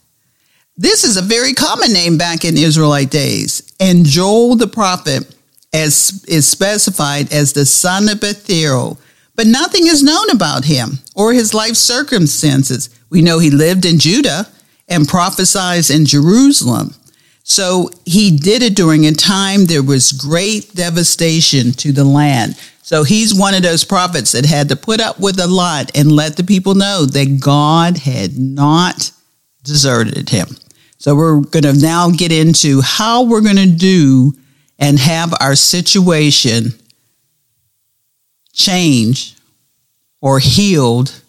This 0.77 1.05
is 1.05 1.19
a 1.19 1.23
very 1.23 1.53
common 1.53 1.93
name 1.93 2.17
back 2.17 2.45
in 2.45 2.57
Israelite 2.57 3.11
days. 3.11 3.73
And 3.79 4.07
Joel 4.07 4.57
the 4.57 4.67
prophet 4.67 5.33
as 5.73 6.25
is 6.27 6.49
specified 6.49 7.33
as 7.33 7.53
the 7.53 7.67
son 7.67 8.09
of 8.09 8.21
Bethuel, 8.21 8.99
but 9.37 9.47
nothing 9.47 9.87
is 9.87 10.03
known 10.03 10.31
about 10.31 10.65
him 10.65 10.99
or 11.15 11.33
his 11.33 11.55
life 11.55 11.77
circumstances. 11.77 12.91
We 13.11 13.23
know 13.23 13.39
he 13.39 13.51
lived 13.51 13.85
in 13.85 13.99
Judah 13.99 14.49
and 14.89 15.07
prophesied 15.07 15.91
in 15.91 16.07
Jerusalem. 16.07 16.95
So 17.43 17.91
he 18.05 18.37
did 18.37 18.63
it 18.63 18.77
during 18.77 19.07
a 19.07 19.13
time 19.13 19.67
there 19.67 19.83
was 19.83 20.13
great 20.13 20.75
devastation 20.75 21.73
to 21.73 21.93
the 21.93 22.05
land. 22.05 22.57
So 22.83 23.05
he's 23.05 23.35
one 23.35 23.55
of 23.55 23.63
those 23.63 23.85
prophets 23.85 24.33
that 24.33 24.45
had 24.47 24.69
to 24.71 24.77
put 24.77 25.01
up 25.01 25.21
with 25.21 25.39
a 25.39 25.47
lot 25.47 25.91
and 25.97 26.11
let 26.11 26.37
the 26.37 26.45
people 26.45 26.75
know 26.75 27.07
that 27.07 27.39
God 27.41 27.99
had 27.99 28.37
not 28.39 29.13
deserted 29.63 30.29
him. 30.31 30.49
So 30.99 31.15
we're 31.15 31.41
going 31.41 31.63
to 31.63 31.73
now 31.73 32.11
get 32.11 32.33
into 32.33 32.81
how 32.81 33.25
we're 33.25 33.43
going 33.43 33.57
to 33.57 33.71
do 33.71 34.33
and 34.79 34.99
have 34.99 35.33
our 35.41 35.55
situation 35.55 36.73
change 38.53 39.37
or 40.21 40.39
healed, 40.39 41.21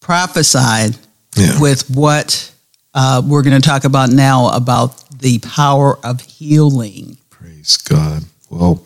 prophesied 0.00 0.96
Yeah. 1.36 1.60
with 1.60 1.88
what 1.90 2.50
uh, 2.94 3.22
we're 3.24 3.42
going 3.42 3.60
to 3.60 3.66
talk 3.66 3.84
about 3.84 4.10
now 4.10 4.48
about 4.54 5.08
the 5.18 5.38
power 5.38 5.98
of 6.04 6.20
healing. 6.20 7.16
Praise 7.30 7.76
God. 7.78 8.24
Well, 8.50 8.82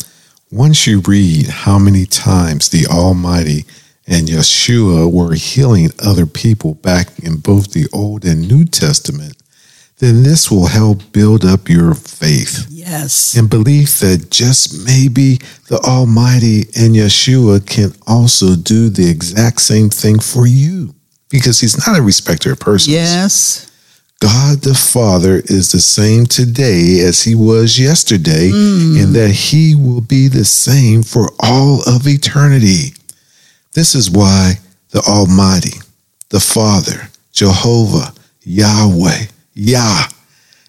once 0.51 0.87
you 0.87 1.01
read 1.01 1.47
how 1.49 1.79
many 1.79 2.07
times 2.07 2.69
the 2.69 2.87
Almighty 2.87 3.65
and 4.07 4.29
Yeshua 4.29 5.11
were 5.13 5.35
healing 5.35 5.91
other 6.05 6.27
people 6.27 6.75
back 6.75 7.19
in 7.19 7.37
both 7.39 7.73
the 7.73 7.87
Old 7.93 8.25
and 8.25 8.47
New 8.49 8.65
Testament, 8.65 9.37
then 9.99 10.23
this 10.23 10.51
will 10.51 10.67
help 10.67 11.01
build 11.13 11.45
up 11.45 11.69
your 11.69 11.95
faith 11.95 12.67
Yes. 12.71 13.35
and 13.37 13.51
belief 13.51 13.99
that 14.01 14.31
just 14.31 14.85
maybe 14.87 15.39
the 15.69 15.79
Almighty 15.85 16.67
and 16.77 16.95
Yeshua 16.95 17.67
can 17.67 17.93
also 18.07 18.55
do 18.55 18.89
the 18.91 19.09
exact 19.11 19.61
same 19.63 19.89
thing 19.91 20.21
for 20.21 20.47
you 20.47 20.95
because 21.29 21.61
He's 21.61 21.85
not 21.87 21.99
a 21.99 22.03
respecter 22.03 22.53
of 22.53 22.61
persons. 22.61 22.95
Yes. 22.95 23.66
God 24.21 24.63
the 24.63 24.75
Father 24.75 25.37
is 25.45 25.73
the 25.73 25.81
same 25.81 26.25
today 26.27 27.01
as 27.01 27.23
he 27.23 27.35
was 27.35 27.79
yesterday, 27.79 28.51
mm. 28.51 29.03
and 29.03 29.15
that 29.15 29.31
he 29.31 29.75
will 29.75 30.01
be 30.01 30.29
the 30.29 30.45
same 30.45 31.03
for 31.03 31.29
all 31.41 31.83
of 31.87 32.07
eternity. 32.07 32.95
This 33.75 33.95
is 33.95 34.11
why 34.11 34.55
the 34.91 35.01
Almighty, 35.01 35.79
the 36.31 36.41
Father, 36.41 37.11
Jehovah, 37.33 38.15
Yahweh, 38.43 39.27
Yah, 39.53 40.05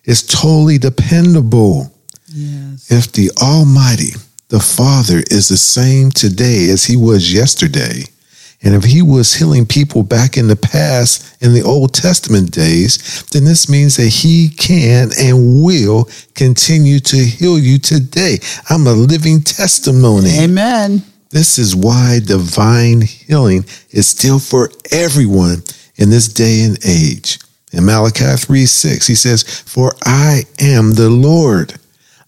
is 0.04 0.24
totally 0.24 0.78
dependable. 0.78 1.94
Yes. 2.28 2.92
If 2.92 3.14
the 3.14 3.32
Almighty, 3.42 4.12
the 4.50 4.60
Father, 4.60 5.24
is 5.32 5.48
the 5.48 5.58
same 5.58 6.12
today 6.12 6.70
as 6.70 6.84
he 6.84 6.98
was 6.98 7.34
yesterday, 7.34 8.04
and 8.64 8.74
if 8.74 8.84
he 8.84 9.02
was 9.02 9.36
healing 9.36 9.66
people 9.66 10.04
back 10.04 10.36
in 10.36 10.48
the 10.48 10.56
past 10.56 11.42
in 11.44 11.54
the 11.54 11.62
Old 11.62 11.94
Testament 11.94 12.52
days, 12.52 13.24
then 13.26 13.46
this 13.46 13.70
means 13.70 13.98
that 13.98 14.08
he 14.08 14.50
can 14.50 15.10
and 15.20 15.64
will 15.64 16.10
continue 16.34 17.00
to 17.00 17.18
heal 17.18 17.60
you 17.60 17.78
today. 17.78 18.40
I'm 18.70 18.88
a 18.88 18.94
living 18.94 19.42
testimony. 19.42 20.32
Amen. 20.40 21.04
This 21.30 21.60
is 21.60 21.76
why 21.76 22.20
divine 22.26 23.02
healing 23.02 23.66
is 23.92 24.08
still 24.08 24.40
for 24.40 24.72
everyone 24.92 25.62
in 25.98 26.10
this 26.10 26.28
day 26.28 26.64
and 26.64 26.80
age. 26.86 27.40
In 27.74 27.86
Malachi 27.86 28.38
3 28.38 28.66
6, 28.66 29.06
he 29.06 29.16
says, 29.16 29.44
For 29.44 29.94
I 30.04 30.44
am 30.60 30.94
the 30.94 31.10
Lord. 31.10 31.76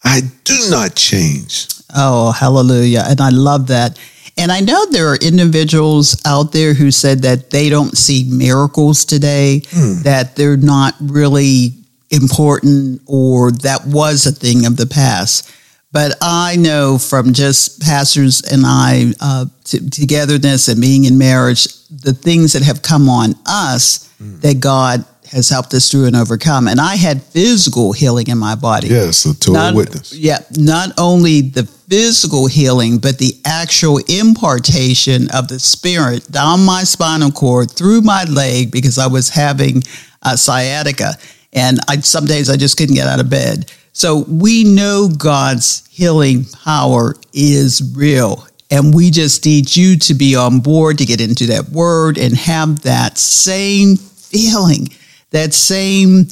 I 0.04 0.22
do 0.44 0.58
not 0.70 0.96
change. 0.96 1.68
Oh, 1.96 2.32
hallelujah. 2.32 3.04
And 3.08 3.20
I 3.20 3.30
love 3.30 3.68
that. 3.68 3.98
And 4.40 4.52
I 4.54 4.62
know 4.62 4.86
there 4.86 5.08
are 5.08 5.18
individuals 5.18 6.22
out 6.26 6.54
there 6.54 6.74
who 6.74 6.92
said 6.92 7.24
that 7.24 7.50
they 7.50 7.70
don't 7.70 7.98
see 7.98 8.24
miracles 8.24 9.04
today, 9.04 9.60
that 10.04 10.38
they're 10.38 10.56
not 10.56 10.96
really 11.02 11.74
important 12.10 13.02
or 13.06 13.52
that 13.52 13.86
was 13.86 14.26
a 14.26 14.32
thing 14.32 14.66
of 14.66 14.78
the 14.78 14.88
past. 14.88 15.52
But 15.92 16.16
I 16.22 16.56
know 16.56 16.98
from 16.98 17.34
just 17.34 17.82
pastors 17.82 18.42
and 18.42 18.64
I 18.66 19.14
uh, 19.20 19.46
t- 19.66 19.90
togetherness 19.90 20.68
and 20.68 20.80
being 20.80 21.06
in 21.06 21.18
marriage, 21.18 21.66
the 21.90 22.14
things 22.14 22.54
that 22.54 22.62
have 22.62 22.82
come 22.82 23.10
on 23.10 23.36
us 23.46 24.08
that 24.20 24.60
God 24.60 25.06
has 25.32 25.50
helped 25.50 25.74
us 25.74 25.90
through 25.90 26.06
and 26.06 26.16
overcome. 26.16 26.68
And 26.68 26.80
I 26.80 26.96
had 26.96 27.22
physical 27.22 27.94
healing 27.94 28.28
in 28.28 28.38
my 28.38 28.56
body 28.56 28.88
Yes, 28.88 29.26
a 29.26 29.34
total 29.38 29.54
not, 29.54 29.76
witness. 29.76 30.14
Yeah, 30.14 30.40
not 30.58 30.92
only 30.98 31.42
the 31.42 31.64
physical 31.90 32.46
healing, 32.46 33.00
but 33.00 33.18
the 33.18 33.34
actual 33.46 34.00
impartation 34.08 35.30
of 35.32 35.48
the 35.48 35.60
spirit 35.60 36.32
down 36.32 36.64
my 36.64 36.84
spinal 36.84 37.32
cord 37.32 37.72
through 37.72 38.02
my 38.02 38.24
leg 38.26 38.72
because 38.72 39.00
I 39.00 39.08
was 39.08 39.30
having 39.30 39.82
uh, 40.22 40.36
sciatica, 40.36 41.14
and 41.52 41.80
I 41.88 41.98
some 41.98 42.26
days 42.26 42.50
I 42.50 42.58
just 42.58 42.78
couldn't 42.78 42.96
get 42.96 43.08
out 43.08 43.20
of 43.20 43.30
bed. 43.30 43.72
So 43.94 44.20
we 44.30 44.64
know 44.64 45.10
God's 45.10 45.88
healing 45.88 46.46
power 46.64 47.16
is 47.34 47.94
real. 47.96 48.48
And 48.72 48.94
we 48.94 49.10
just 49.10 49.44
need 49.46 49.76
you 49.76 49.98
to 49.98 50.14
be 50.14 50.36
on 50.36 50.60
board 50.60 51.00
to 51.00 51.06
get 51.06 51.20
into 51.20 51.48
that 51.48 51.70
word 51.70 52.20
and 52.20 52.38
have 52.38 52.84
that 52.84 53.18
same 53.18 53.96
feeling, 53.96 54.90
that 55.32 55.56
same 55.56 56.28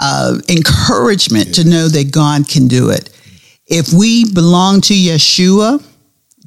uh, 0.00 0.38
encouragement 0.48 1.54
to 1.56 1.68
know 1.68 1.88
that 1.88 2.10
God 2.10 2.48
can 2.48 2.68
do 2.68 2.88
it. 2.88 3.13
If 3.66 3.92
we 3.92 4.30
belong 4.32 4.80
to 4.82 4.94
Yeshua, 4.94 5.82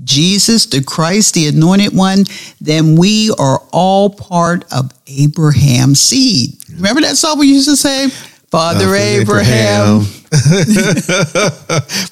Jesus, 0.04 0.68
the 0.68 0.84
Christ, 0.84 1.34
the 1.34 1.48
anointed 1.48 1.96
one, 1.96 2.26
then 2.62 2.96
we 2.96 3.32
are 3.40 3.60
all 3.72 4.10
part 4.12 4.64
of 4.72 4.92
Abraham's 5.08 6.00
seed. 6.00 6.58
Remember 6.76 7.02
that 7.02 7.18
song 7.18 7.40
we 7.40 7.48
used 7.48 7.68
to 7.68 7.76
say? 7.76 8.10
Father 8.10 8.86
Father 8.86 8.96
Abraham. 8.96 10.00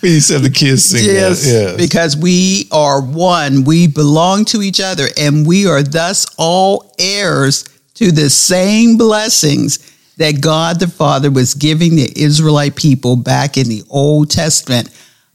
we 0.02 0.10
used 0.10 0.28
to 0.28 0.34
have 0.34 0.44
the 0.44 0.52
kids 0.54 0.86
sing 0.86 1.06
Yes, 1.06 1.44
that. 1.44 1.50
Yes. 1.50 1.78
because 1.78 2.18
we 2.18 2.68
are 2.72 3.02
one. 3.02 3.64
We 3.64 3.88
belong 3.88 4.46
to 4.46 4.62
each 4.62 4.82
other, 4.82 5.08
and 5.18 5.46
we 5.46 5.68
are 5.68 5.84
thus 5.84 6.26
all 6.38 6.94
heirs 7.00 7.64
to 7.96 8.12
the 8.12 8.30
same 8.30 8.98
blessings 8.98 9.80
that 10.18 10.42
God 10.42 10.80
the 10.80 10.88
Father 10.88 11.30
was 11.30 11.54
giving 11.54 11.96
the 11.96 12.12
Israelite 12.16 12.76
people 12.76 13.16
back 13.16 13.58
in 13.58 13.68
the 13.68 13.84
Old 13.90 14.30
Testament. 14.30 14.90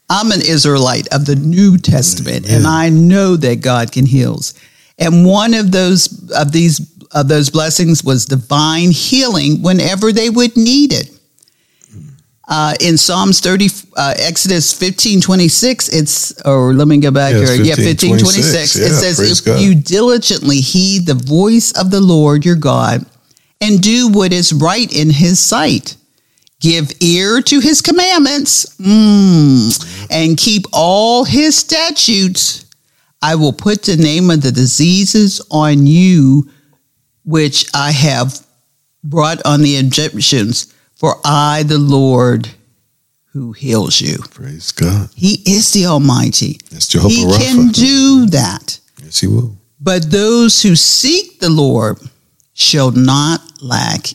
I'm 0.09 0.33
an 0.33 0.41
Israelite 0.41 1.09
of 1.15 1.27
the 1.27 1.37
New 1.37 1.79
Testament, 1.79 2.51
and 2.51 2.67
I 2.67 2.89
know 2.89 3.37
that 3.37 3.61
God 3.61 3.93
can 3.93 4.07
heal. 4.07 4.41
And 4.99 5.25
one 5.25 5.55
of 5.55 5.71
those 5.71 6.31
of 6.33 6.53
these 6.53 6.81
of 7.13 7.29
those 7.29 7.51
blessings 7.51 8.03
was 8.05 8.25
divine 8.25 8.91
healing 8.91 9.63
whenever 9.63 10.13
they 10.13 10.31
would 10.31 10.57
need 10.57 10.93
it. 10.93 11.11
Uh, 12.49 12.75
in 12.81 12.97
Psalms 12.99 13.39
30, 13.39 13.69
uh, 13.97 14.15
Exodus 14.19 14.73
15, 14.77 15.21
26, 15.21 15.89
it's, 15.91 16.43
or 16.43 16.75
let 16.75 16.89
me 16.89 16.99
go 16.99 17.13
back 17.13 17.33
Yeah, 17.33 17.39
here. 17.39 17.47
15, 17.47 17.65
yeah, 17.65 17.75
15, 17.77 18.19
26. 18.19 18.73
26. 18.73 18.77
it 18.77 18.95
says, 18.95 19.21
if 19.39 19.45
God. 19.45 19.61
you 19.61 19.77
diligently 19.77 20.57
heed 20.57 21.07
the 21.07 21.15
voice 21.15 21.71
of 21.79 21.93
the 21.93 22.01
Lord 22.01 22.45
your 22.45 22.57
God 22.57 23.07
and 23.61 23.81
do 23.81 24.09
what 24.09 24.33
is 24.33 24.53
right 24.53 24.91
in 24.93 25.11
his 25.11 25.39
sight, 25.39 25.97
give 26.61 26.91
ear 27.01 27.41
to 27.43 27.61
his 27.61 27.81
commandments, 27.83 28.77
mm, 28.77 30.07
and 30.11 30.37
keep 30.37 30.65
all 30.73 31.25
his 31.25 31.57
statutes, 31.57 32.65
I 33.23 33.35
will 33.35 33.53
put 33.53 33.83
the 33.83 33.97
name 33.97 34.31
of 34.31 34.43
the 34.43 34.53
diseases 34.53 35.41
on 35.51 35.87
you 35.87 36.51
which 37.25 37.67
I 37.75 37.93
have 37.93 38.45
brought 39.05 39.45
on 39.45 39.61
the 39.63 39.77
Egyptians, 39.77 40.73
for 40.95 41.17
I, 41.25 41.63
the 41.65 41.79
Lord, 41.79 42.49
who 43.33 43.53
heals 43.53 44.01
you. 44.01 44.19
Praise 44.31 44.73
God. 44.73 45.11
He 45.15 45.43
is 45.47 45.73
the 45.73 45.87
Almighty. 45.87 46.59
That's 46.71 46.89
Jehovah 46.89 47.15
He 47.15 47.25
Rapha. 47.25 47.39
can 47.39 47.69
do 47.69 48.27
that. 48.27 48.81
Yes, 49.03 49.21
he 49.21 49.27
will. 49.27 49.57
But 49.81 50.11
those 50.11 50.63
who 50.63 50.75
seek 50.77 51.41
the 51.41 51.51
Lord 51.51 51.99
shall 52.61 52.91
not 52.91 53.41
lack 53.63 54.09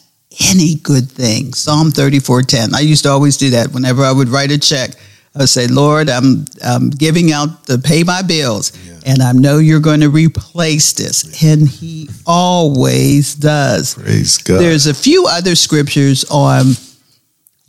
any 0.53 0.75
good 0.75 1.09
thing. 1.09 1.53
Psalm 1.53 1.91
34:10. 1.91 2.73
I 2.73 2.81
used 2.81 3.03
to 3.03 3.09
always 3.09 3.37
do 3.37 3.51
that 3.51 3.71
whenever 3.71 4.03
I 4.03 4.11
would 4.11 4.29
write 4.29 4.51
a 4.51 4.57
check. 4.57 4.91
I 5.35 5.39
would 5.39 5.49
say, 5.49 5.67
Lord, 5.67 6.09
I'm, 6.09 6.45
I'm 6.63 6.89
giving 6.89 7.33
out 7.33 7.65
to 7.67 7.77
pay 7.77 8.03
my 8.03 8.21
bills, 8.21 8.71
and 9.05 9.21
I 9.21 9.33
know 9.33 9.57
you're 9.57 9.81
going 9.81 9.99
to 9.99 10.09
replace 10.09 10.93
this. 10.93 11.43
And 11.43 11.67
he 11.67 12.09
always 12.25 13.35
does. 13.35 13.95
Praise 13.95 14.37
God. 14.37 14.61
There's 14.61 14.87
a 14.87 14.93
few 14.93 15.25
other 15.27 15.55
scriptures 15.55 16.23
on 16.31 16.75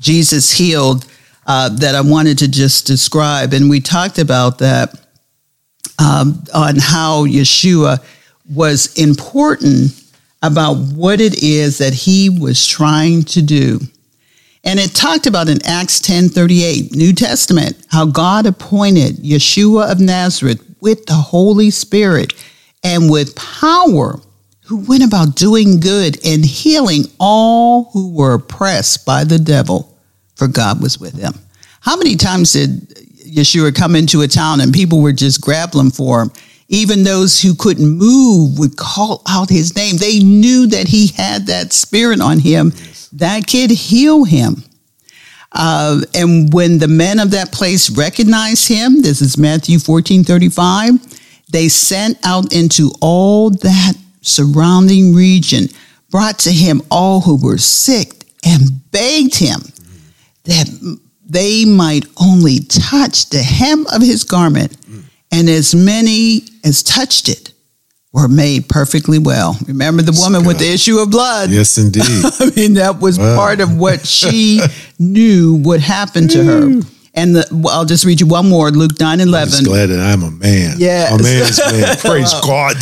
Jesus 0.01 0.53
healed 0.53 1.07
uh, 1.45 1.71
that 1.71 1.97
I 1.97 2.03
wanted 2.03 2.39
to 2.39 2.49
just 2.49 2.87
describe, 2.87 3.53
and 3.53 3.69
we 3.69 3.81
talked 3.81 4.19
about 4.19 4.59
that 4.59 4.95
um, 5.99 6.45
on 6.55 6.77
how 6.79 7.27
Yeshua 7.27 7.99
was 8.49 8.97
important 8.97 9.91
about 10.47 10.75
what 10.75 11.21
it 11.21 11.43
is 11.43 11.79
that 11.79 11.95
he 11.95 12.31
was 12.31 12.67
trying 12.67 13.23
to 13.25 13.43
do. 13.43 13.81
And 14.65 14.81
it 14.81 14.95
talked 14.95 15.27
about 15.27 15.49
in 15.49 15.65
Acts 15.65 16.01
10:38, 16.01 16.95
New 16.95 17.13
Testament, 17.13 17.77
how 17.89 18.05
God 18.07 18.47
appointed 18.47 19.19
Yeshua 19.19 19.91
of 19.91 20.01
Nazareth 20.01 20.61
with 20.81 21.07
the 21.07 21.15
Holy 21.15 21.71
Spirit 21.71 22.33
and 22.83 23.11
with 23.11 23.37
power, 23.37 24.21
who 24.65 24.79
went 24.79 25.05
about 25.05 25.37
doing 25.37 25.79
good 25.79 26.19
and 26.27 26.45
healing 26.45 27.07
all 27.21 27.91
who 27.93 28.11
were 28.11 28.35
oppressed 28.35 29.07
by 29.07 29.23
the 29.23 29.39
devil, 29.39 29.97
for 30.35 30.49
God 30.49 30.83
was 30.83 30.99
with 30.99 31.15
him. 31.15 31.35
How 31.81 31.97
many 31.97 32.17
times 32.17 32.53
did 32.53 32.89
Yeshua 33.25 33.73
come 33.73 33.95
into 33.95 34.23
a 34.23 34.29
town 34.29 34.61
and 34.61 34.75
people 34.75 35.01
were 35.01 35.13
just 35.13 35.41
grappling 35.41 35.93
for 35.93 36.23
him? 36.23 36.33
Even 36.69 37.05
those 37.05 37.41
who 37.41 37.55
couldn't 37.55 37.89
move 37.89 38.59
would 38.59 38.77
call 38.77 39.23
out 39.29 39.49
his 39.49 39.77
name. 39.77 39.97
They 39.97 40.19
knew 40.19 40.67
that 40.69 40.89
he 40.89 41.09
had 41.09 41.47
that 41.47 41.73
spirit 41.73 42.21
on 42.21 42.41
him 42.41 42.73
that 43.13 43.47
could 43.47 43.71
heal 43.71 44.25
him. 44.25 44.65
Uh, 45.53 46.01
and 46.15 46.53
when 46.53 46.79
the 46.79 46.89
men 46.89 47.19
of 47.19 47.31
that 47.31 47.53
place 47.53 47.89
recognized 47.91 48.69
him, 48.69 49.01
this 49.03 49.23
is 49.23 49.39
Matthew 49.39 49.79
14 49.79 50.25
35, 50.25 50.95
they 51.51 51.69
sent 51.69 52.19
out 52.25 52.53
into 52.53 52.93
all 53.01 53.51
that 53.51 53.95
surrounding 54.21 55.15
region, 55.15 55.69
brought 56.11 56.39
to 56.41 56.53
him 56.53 56.83
all 56.91 57.21
who 57.21 57.37
were 57.43 57.59
sick, 57.59 58.25
and 58.45 58.91
begged 58.91 59.37
him 59.37 59.61
that 60.45 60.99
they 61.25 61.65
might 61.65 62.07
only 62.21 62.61
touch 62.61 63.31
the 63.31 63.43
hem 63.43 63.87
of 63.93 64.03
his 64.03 64.25
garment, 64.25 64.77
and 65.33 65.49
as 65.49 65.75
many 65.75 66.43
as 66.67 66.83
touched 66.83 67.29
it 67.29 67.53
were 68.13 68.29
made 68.29 68.69
perfectly 68.69 69.19
well. 69.19 69.57
Remember 69.67 70.03
the 70.03 70.19
woman 70.23 70.45
with 70.47 70.59
the 70.59 70.71
issue 70.73 70.99
of 70.99 71.11
blood? 71.11 71.51
yes, 71.51 71.79
indeed. 71.79 72.03
I 72.41 72.51
mean, 72.57 72.75
that 72.75 72.99
was 73.01 73.19
Wow. 73.19 73.37
part 73.37 73.61
of 73.61 73.77
what 73.77 74.07
she 74.07 74.61
knew 74.99 75.57
would 75.65 75.81
happen 75.81 76.27
to 76.29 76.45
her. 76.45 76.81
And 77.19 77.35
the, 77.35 77.47
well, 77.51 77.75
I'll 77.79 77.85
just 77.87 78.05
read 78.05 78.21
you 78.21 78.27
one 78.27 78.47
more 78.49 78.71
Luke 78.71 79.01
9 79.01 79.21
I'm 79.23 79.29
11. 79.29 79.51
just 79.51 79.65
glad 79.65 79.87
that 79.87 80.01
I'm 80.01 80.23
a 80.23 80.31
man. 80.31 80.75
Yes. 80.79 81.13
A 81.19 81.23
man's 81.23 81.59
man. 81.73 81.97
Praise 82.11 82.33
God. 82.43 82.77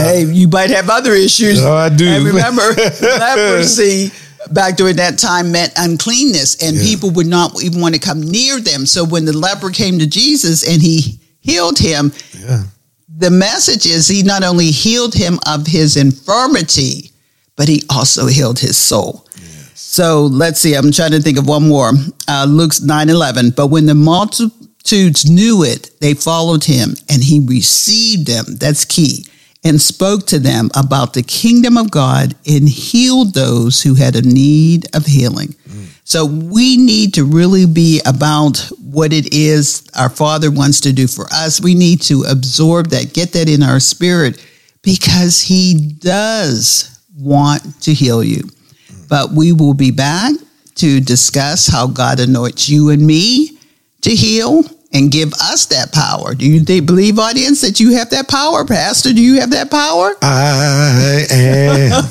Hey, 0.00 0.24
you 0.30 0.46
might 0.48 0.70
have 0.70 0.88
other 0.90 1.12
issues. 1.14 1.60
Oh, 1.62 1.74
I 1.74 1.88
do. 1.88 2.06
And 2.06 2.24
remember, 2.24 2.62
leprosy 3.02 4.10
back 4.50 4.76
during 4.76 4.96
that 4.96 5.18
time 5.18 5.50
meant 5.52 5.72
uncleanness, 5.76 6.62
and 6.62 6.76
Yeah. 6.76 6.82
people 6.84 7.10
would 7.10 7.26
not 7.26 7.62
even 7.62 7.80
want 7.80 7.94
to 7.94 8.00
come 8.00 8.20
near 8.20 8.60
them. 8.60 8.86
So 8.86 9.04
when 9.04 9.24
the 9.24 9.32
leper 9.32 9.70
came 9.70 9.98
to 10.00 10.06
Jesus 10.06 10.62
and 10.68 10.82
he 10.82 11.18
healed 11.44 11.78
him, 11.78 12.12
yeah. 12.40 12.64
the 13.18 13.30
message 13.30 13.86
is 13.86 14.08
he 14.08 14.22
not 14.22 14.42
only 14.42 14.70
healed 14.70 15.14
him 15.14 15.38
of 15.46 15.66
his 15.66 15.96
infirmity, 15.96 17.12
but 17.56 17.68
he 17.68 17.82
also 17.90 18.26
healed 18.26 18.58
his 18.58 18.76
soul. 18.76 19.24
So 19.74 20.22
let's 20.22 20.58
see. 20.58 20.74
I'm 20.74 20.90
trying 20.90 21.12
to 21.12 21.20
think 21.20 21.38
of 21.38 21.46
one 21.46 21.68
more. 21.68 21.92
Uh, 22.26 22.46
Luke's 22.48 22.80
9 22.80 23.08
11. 23.08 23.50
But 23.50 23.68
when 23.68 23.86
the 23.86 23.94
multitudes 23.94 25.30
knew 25.30 25.62
it, 25.62 25.90
they 26.00 26.14
followed 26.14 26.64
him 26.64 26.94
and 27.08 27.22
he 27.22 27.38
received 27.38 28.26
them. 28.26 28.44
That's 28.48 28.84
key. 28.84 29.24
And 29.62 29.80
spoke 29.80 30.26
to 30.26 30.40
them 30.40 30.70
about 30.74 31.12
the 31.12 31.22
kingdom 31.22 31.76
of 31.76 31.92
God 31.92 32.34
and 32.44 32.68
healed 32.68 33.34
those 33.34 33.82
who 33.82 33.94
had 33.94 34.16
a 34.16 34.22
need 34.22 34.86
of 34.96 35.06
healing. 35.06 35.54
So 36.04 36.26
we 36.26 36.76
need 36.76 37.14
to 37.14 37.24
really 37.24 37.64
be 37.64 38.00
about 38.04 38.70
what 38.94 39.12
it 39.12 39.34
is 39.34 39.86
our 39.94 40.08
Father 40.08 40.50
wants 40.50 40.80
to 40.82 40.92
do 40.92 41.06
for 41.06 41.26
us. 41.32 41.60
We 41.60 41.74
need 41.74 42.00
to 42.02 42.24
absorb 42.30 42.88
that, 42.88 43.12
get 43.12 43.32
that 43.32 43.48
in 43.48 43.62
our 43.62 43.80
spirit, 43.80 44.40
because 44.82 45.42
He 45.42 45.94
does 45.98 47.00
want 47.16 47.82
to 47.82 47.92
heal 47.92 48.22
you. 48.22 48.48
But 49.08 49.32
we 49.32 49.52
will 49.52 49.74
be 49.74 49.90
back 49.90 50.34
to 50.76 51.00
discuss 51.00 51.66
how 51.66 51.86
God 51.86 52.20
anoints 52.20 52.68
you 52.68 52.90
and 52.90 53.06
me 53.06 53.58
to 54.00 54.10
heal 54.10 54.64
and 54.92 55.10
give 55.10 55.32
us 55.34 55.66
that 55.66 55.92
power. 55.92 56.34
Do 56.34 56.46
you 56.46 56.64
believe, 56.82 57.18
audience, 57.18 57.60
that 57.62 57.80
you 57.80 57.94
have 57.96 58.10
that 58.10 58.28
power? 58.28 58.64
Pastor, 58.64 59.12
do 59.12 59.20
you 59.20 59.40
have 59.40 59.50
that 59.50 59.70
power? 59.70 60.14
I 60.22 61.26
am 61.30 62.04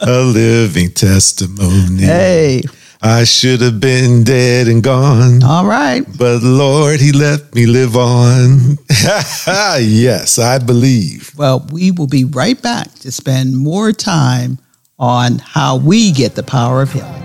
a 0.00 0.22
living 0.22 0.92
testimony. 0.92 2.02
Hey, 2.02 2.62
I 3.04 3.24
should 3.24 3.60
have 3.62 3.80
been 3.80 4.22
dead 4.22 4.68
and 4.68 4.80
gone. 4.82 5.42
all 5.42 5.66
right. 5.66 6.04
But 6.16 6.42
Lord, 6.42 7.00
He 7.00 7.10
let 7.10 7.52
me 7.54 7.66
live 7.66 7.96
on. 7.96 8.78
yes, 8.88 10.38
I 10.38 10.58
believe. 10.58 11.32
Well, 11.36 11.66
we 11.72 11.90
will 11.90 12.06
be 12.06 12.22
right 12.24 12.60
back 12.62 12.94
to 13.00 13.10
spend 13.10 13.56
more 13.56 13.90
time 13.92 14.58
on 15.00 15.40
how 15.40 15.78
we 15.78 16.12
get 16.12 16.36
the 16.36 16.44
power 16.44 16.80
of 16.82 16.92
healing. 16.92 17.22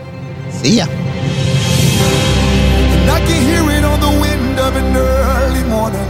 See 0.52 0.78
ya. 0.78 0.88
And 0.90 3.12
I 3.12 3.20
can 3.20 3.44
hear 3.46 3.70
it 3.78 3.84
on 3.84 4.00
the 4.00 4.20
wind 4.20 4.60
of 4.60 4.76
an 4.76 4.96
early 4.98 5.64
morning. 5.70 6.08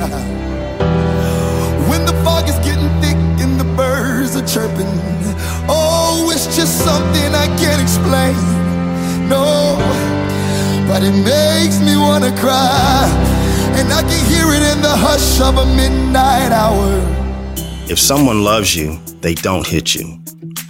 when 1.88 2.04
the 2.04 2.12
fog 2.24 2.46
is 2.46 2.56
getting 2.58 2.90
thick 3.00 3.16
and 3.40 3.58
the 3.58 3.64
birds 3.74 4.36
are 4.36 4.46
chirping. 4.46 4.86
Oh, 5.72 6.30
it's 6.34 6.46
just 6.56 6.78
something 6.84 7.29
I 7.29 7.29
can't 7.60 7.82
explain. 7.82 8.34
No, 9.28 9.76
but 10.88 11.02
it 11.02 11.12
makes 11.12 11.78
me 11.80 11.94
wanna 11.96 12.32
cry. 12.38 13.04
And 13.78 13.92
I 13.92 14.00
can 14.00 14.22
hear 14.32 14.48
it 14.56 14.64
in 14.72 14.82
the 14.82 14.96
hush 14.96 15.40
of 15.40 15.58
a 15.58 15.66
midnight 15.76 16.52
hour. 16.52 16.88
If 17.88 17.98
someone 17.98 18.42
loves 18.42 18.74
you, 18.74 18.98
they 19.20 19.34
don't 19.34 19.66
hit 19.66 19.94
you. 19.94 20.18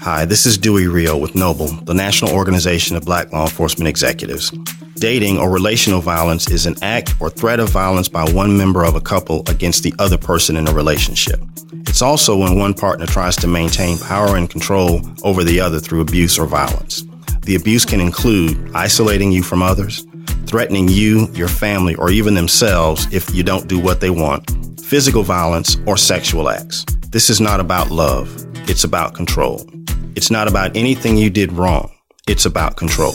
Hi, 0.00 0.24
this 0.24 0.46
is 0.46 0.58
Dewey 0.58 0.88
Rio 0.88 1.16
with 1.16 1.34
Noble, 1.34 1.68
the 1.84 1.94
National 1.94 2.32
Organization 2.32 2.96
of 2.96 3.04
Black 3.04 3.32
Law 3.32 3.44
Enforcement 3.44 3.88
Executives. 3.88 4.50
Dating 4.96 5.38
or 5.38 5.50
relational 5.50 6.00
violence 6.00 6.50
is 6.50 6.66
an 6.66 6.74
act 6.82 7.14
or 7.20 7.30
threat 7.30 7.60
of 7.60 7.68
violence 7.68 8.08
by 8.08 8.24
one 8.32 8.56
member 8.56 8.84
of 8.84 8.96
a 8.96 9.00
couple 9.00 9.42
against 9.48 9.82
the 9.82 9.94
other 9.98 10.18
person 10.18 10.56
in 10.56 10.66
a 10.68 10.72
relationship. 10.72 11.40
It's 11.90 12.02
also 12.02 12.36
when 12.36 12.56
one 12.56 12.72
partner 12.72 13.04
tries 13.04 13.34
to 13.38 13.48
maintain 13.48 13.98
power 13.98 14.36
and 14.36 14.48
control 14.48 15.00
over 15.24 15.42
the 15.42 15.58
other 15.58 15.80
through 15.80 16.02
abuse 16.02 16.38
or 16.38 16.46
violence. 16.46 17.02
The 17.40 17.56
abuse 17.56 17.84
can 17.84 18.00
include 18.00 18.70
isolating 18.76 19.32
you 19.32 19.42
from 19.42 19.60
others, 19.60 20.06
threatening 20.46 20.86
you, 20.86 21.26
your 21.32 21.48
family, 21.48 21.96
or 21.96 22.08
even 22.08 22.34
themselves 22.34 23.12
if 23.12 23.34
you 23.34 23.42
don't 23.42 23.68
do 23.68 23.80
what 23.80 24.00
they 24.00 24.08
want, 24.08 24.48
physical 24.80 25.24
violence, 25.24 25.78
or 25.84 25.96
sexual 25.96 26.48
acts. 26.48 26.84
This 27.08 27.28
is 27.28 27.40
not 27.40 27.58
about 27.58 27.90
love, 27.90 28.30
it's 28.70 28.84
about 28.84 29.14
control. 29.14 29.68
It's 30.14 30.30
not 30.30 30.46
about 30.46 30.76
anything 30.76 31.16
you 31.16 31.28
did 31.28 31.50
wrong, 31.50 31.90
it's 32.28 32.46
about 32.46 32.76
control. 32.76 33.14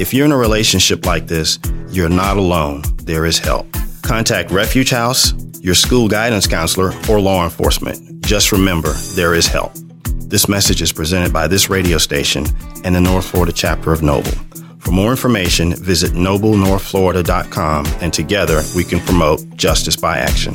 If 0.00 0.12
you're 0.12 0.26
in 0.26 0.32
a 0.32 0.36
relationship 0.36 1.06
like 1.06 1.28
this, 1.28 1.60
you're 1.90 2.08
not 2.08 2.36
alone, 2.36 2.82
there 3.04 3.24
is 3.24 3.38
help. 3.38 3.68
Contact 4.02 4.50
Refuge 4.50 4.90
House, 4.90 5.32
your 5.66 5.74
school 5.74 6.06
guidance 6.06 6.46
counselor, 6.46 6.92
or 7.10 7.20
law 7.20 7.42
enforcement. 7.42 8.24
Just 8.24 8.52
remember, 8.52 8.92
there 9.16 9.34
is 9.34 9.48
help. 9.48 9.72
This 10.28 10.48
message 10.48 10.80
is 10.80 10.92
presented 10.92 11.32
by 11.32 11.48
this 11.48 11.68
radio 11.68 11.98
station 11.98 12.46
and 12.84 12.94
the 12.94 13.00
North 13.00 13.26
Florida 13.26 13.52
chapter 13.52 13.92
of 13.92 14.00
Noble. 14.00 14.30
For 14.78 14.92
more 14.92 15.10
information, 15.10 15.74
visit 15.74 16.12
noblenorthflorida.com 16.12 17.86
and 18.00 18.14
together 18.14 18.62
we 18.76 18.84
can 18.84 19.00
promote 19.00 19.40
justice 19.56 19.96
by 19.96 20.18
action. 20.18 20.54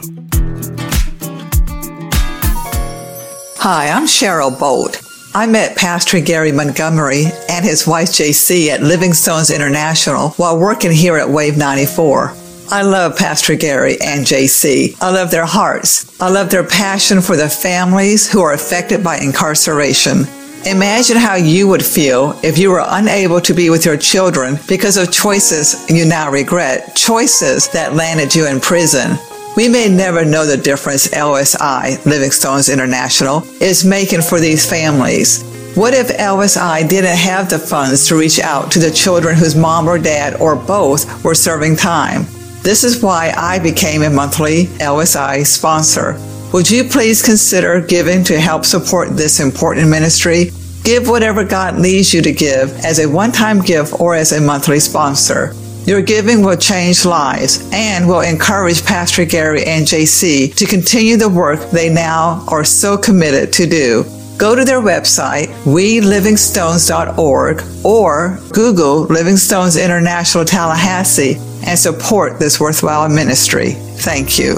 Hi, 3.57 3.89
I'm 3.89 4.05
Cheryl 4.05 4.57
Bolt. 4.57 5.01
I 5.35 5.45
met 5.45 5.75
Pastor 5.75 6.21
Gary 6.21 6.53
Montgomery 6.53 7.25
and 7.49 7.65
his 7.65 7.85
wife 7.85 8.09
JC 8.09 8.69
at 8.69 8.79
Livingstones 8.79 9.53
International 9.53 10.29
while 10.31 10.57
working 10.57 10.91
here 10.91 11.17
at 11.17 11.29
Wave 11.29 11.57
94. 11.57 12.33
I 12.73 12.83
love 12.83 13.17
Pastor 13.17 13.57
Gary 13.57 13.99
and 13.99 14.25
JC. 14.25 14.95
I 15.01 15.11
love 15.11 15.29
their 15.29 15.45
hearts. 15.45 16.21
I 16.21 16.29
love 16.29 16.49
their 16.49 16.63
passion 16.63 17.19
for 17.19 17.35
the 17.35 17.49
families 17.49 18.31
who 18.31 18.41
are 18.41 18.53
affected 18.53 19.03
by 19.03 19.17
incarceration. 19.17 20.19
Imagine 20.65 21.17
how 21.17 21.35
you 21.35 21.67
would 21.67 21.83
feel 21.83 22.39
if 22.43 22.57
you 22.57 22.69
were 22.69 22.85
unable 22.87 23.41
to 23.41 23.53
be 23.53 23.69
with 23.69 23.83
your 23.85 23.97
children 23.97 24.57
because 24.69 24.95
of 24.95 25.11
choices 25.11 25.85
you 25.89 26.05
now 26.05 26.31
regret, 26.31 26.95
choices 26.95 27.67
that 27.71 27.95
landed 27.95 28.33
you 28.33 28.47
in 28.47 28.61
prison. 28.61 29.17
We 29.57 29.67
may 29.67 29.89
never 29.89 30.23
know 30.23 30.45
the 30.45 30.55
difference 30.55 31.09
LSI, 31.09 31.97
Livingstones 32.05 32.71
International, 32.71 33.43
is 33.61 33.83
making 33.83 34.21
for 34.21 34.39
these 34.39 34.65
families. 34.69 35.43
What 35.75 35.93
if 35.93 36.07
LSI 36.07 36.87
didn't 36.87 37.17
have 37.17 37.49
the 37.49 37.59
funds 37.59 38.07
to 38.07 38.15
reach 38.15 38.39
out 38.39 38.71
to 38.71 38.79
the 38.79 38.91
children 38.91 39.35
whose 39.35 39.57
mom 39.57 39.89
or 39.89 39.99
dad 39.99 40.39
or 40.39 40.55
both 40.55 41.21
were 41.25 41.35
serving 41.35 41.75
time? 41.75 42.25
This 42.63 42.83
is 42.83 43.01
why 43.01 43.33
I 43.35 43.57
became 43.57 44.03
a 44.03 44.09
monthly 44.11 44.65
LSI 44.77 45.43
sponsor. 45.47 46.19
Would 46.53 46.69
you 46.69 46.83
please 46.83 47.23
consider 47.23 47.81
giving 47.81 48.23
to 48.25 48.39
help 48.39 48.65
support 48.65 49.17
this 49.17 49.39
important 49.39 49.89
ministry? 49.89 50.51
Give 50.83 51.07
whatever 51.07 51.43
God 51.43 51.79
leads 51.79 52.13
you 52.13 52.21
to 52.21 52.31
give 52.31 52.69
as 52.85 52.99
a 52.99 53.09
one 53.09 53.31
time 53.31 53.61
gift 53.61 53.99
or 53.99 54.13
as 54.13 54.31
a 54.31 54.39
monthly 54.39 54.79
sponsor. 54.79 55.55
Your 55.85 56.03
giving 56.03 56.43
will 56.43 56.55
change 56.55 57.03
lives 57.03 57.67
and 57.73 58.07
will 58.07 58.21
encourage 58.21 58.85
Pastor 58.85 59.25
Gary 59.25 59.63
and 59.63 59.87
JC 59.87 60.53
to 60.53 60.67
continue 60.67 61.17
the 61.17 61.29
work 61.29 61.71
they 61.71 61.91
now 61.91 62.45
are 62.47 62.63
so 62.63 62.95
committed 62.95 63.51
to 63.53 63.65
do. 63.65 64.05
Go 64.37 64.55
to 64.55 64.63
their 64.63 64.81
website, 64.81 65.47
welivingstones.org, 65.63 67.63
or 67.83 68.39
Google 68.53 69.07
Livingstones 69.07 69.83
International 69.83 70.45
Tallahassee 70.45 71.39
and 71.65 71.77
support 71.77 72.39
this 72.39 72.59
worthwhile 72.59 73.09
ministry. 73.09 73.71
Thank 73.71 74.37
you. 74.39 74.55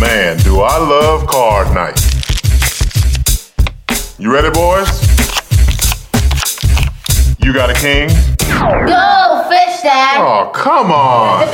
Man, 0.00 0.36
do 0.38 0.60
I 0.60 0.78
love 0.78 1.26
card 1.26 1.74
night. 1.74 1.98
You 4.18 4.32
ready, 4.32 4.50
boys? 4.50 4.88
You 7.42 7.52
got 7.52 7.70
a 7.70 7.74
king? 7.74 8.08
Go, 8.08 9.46
fish 9.48 9.82
dad! 9.82 10.18
Oh, 10.18 10.50
come 10.54 10.90
on. 10.90 11.46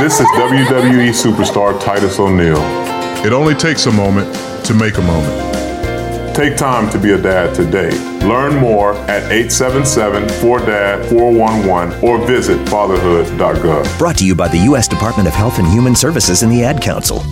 this 0.00 0.20
is 0.20 0.26
WWE 0.28 1.10
superstar 1.10 1.78
Titus 1.80 2.18
O'Neil. 2.18 2.60
It 3.26 3.32
only 3.32 3.54
takes 3.54 3.86
a 3.86 3.92
moment 3.92 4.34
to 4.64 4.74
make 4.74 4.96
a 4.96 5.02
moment. 5.02 5.59
Take 6.34 6.56
time 6.56 6.90
to 6.90 6.98
be 6.98 7.12
a 7.12 7.20
dad 7.20 7.54
today. 7.54 7.90
Learn 8.26 8.56
more 8.56 8.94
at 9.10 9.30
877-4DAD-411 9.32 12.02
or 12.02 12.18
visit 12.24 12.66
fatherhood.gov. 12.68 13.98
Brought 13.98 14.18
to 14.18 14.26
you 14.26 14.36
by 14.36 14.48
the 14.48 14.58
U.S. 14.58 14.86
Department 14.86 15.26
of 15.28 15.34
Health 15.34 15.58
and 15.58 15.66
Human 15.68 15.96
Services 15.96 16.42
and 16.42 16.52
the 16.52 16.62
Ad 16.62 16.80
Council. 16.80 17.24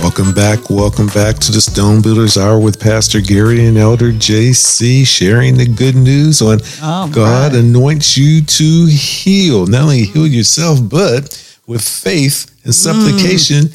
Welcome 0.00 0.32
back. 0.32 0.70
Welcome 0.70 1.08
back 1.08 1.36
to 1.40 1.52
the 1.52 1.60
Stone 1.60 2.00
Builders 2.00 2.38
Hour 2.38 2.58
with 2.58 2.80
Pastor 2.80 3.20
Gary 3.20 3.66
and 3.66 3.76
Elder 3.76 4.10
JC 4.10 5.06
sharing 5.06 5.58
the 5.58 5.66
good 5.66 5.94
news 5.94 6.40
on 6.40 6.60
All 6.82 7.08
God 7.08 7.52
right. 7.52 7.60
anoints 7.60 8.16
you 8.16 8.40
to 8.42 8.86
heal. 8.86 9.66
Not 9.66 9.82
only 9.82 10.04
heal 10.04 10.26
yourself, 10.26 10.78
but 10.82 11.36
with 11.66 11.86
faith 11.86 12.50
and 12.64 12.72
mm. 12.72 12.74
supplication, 12.74 13.68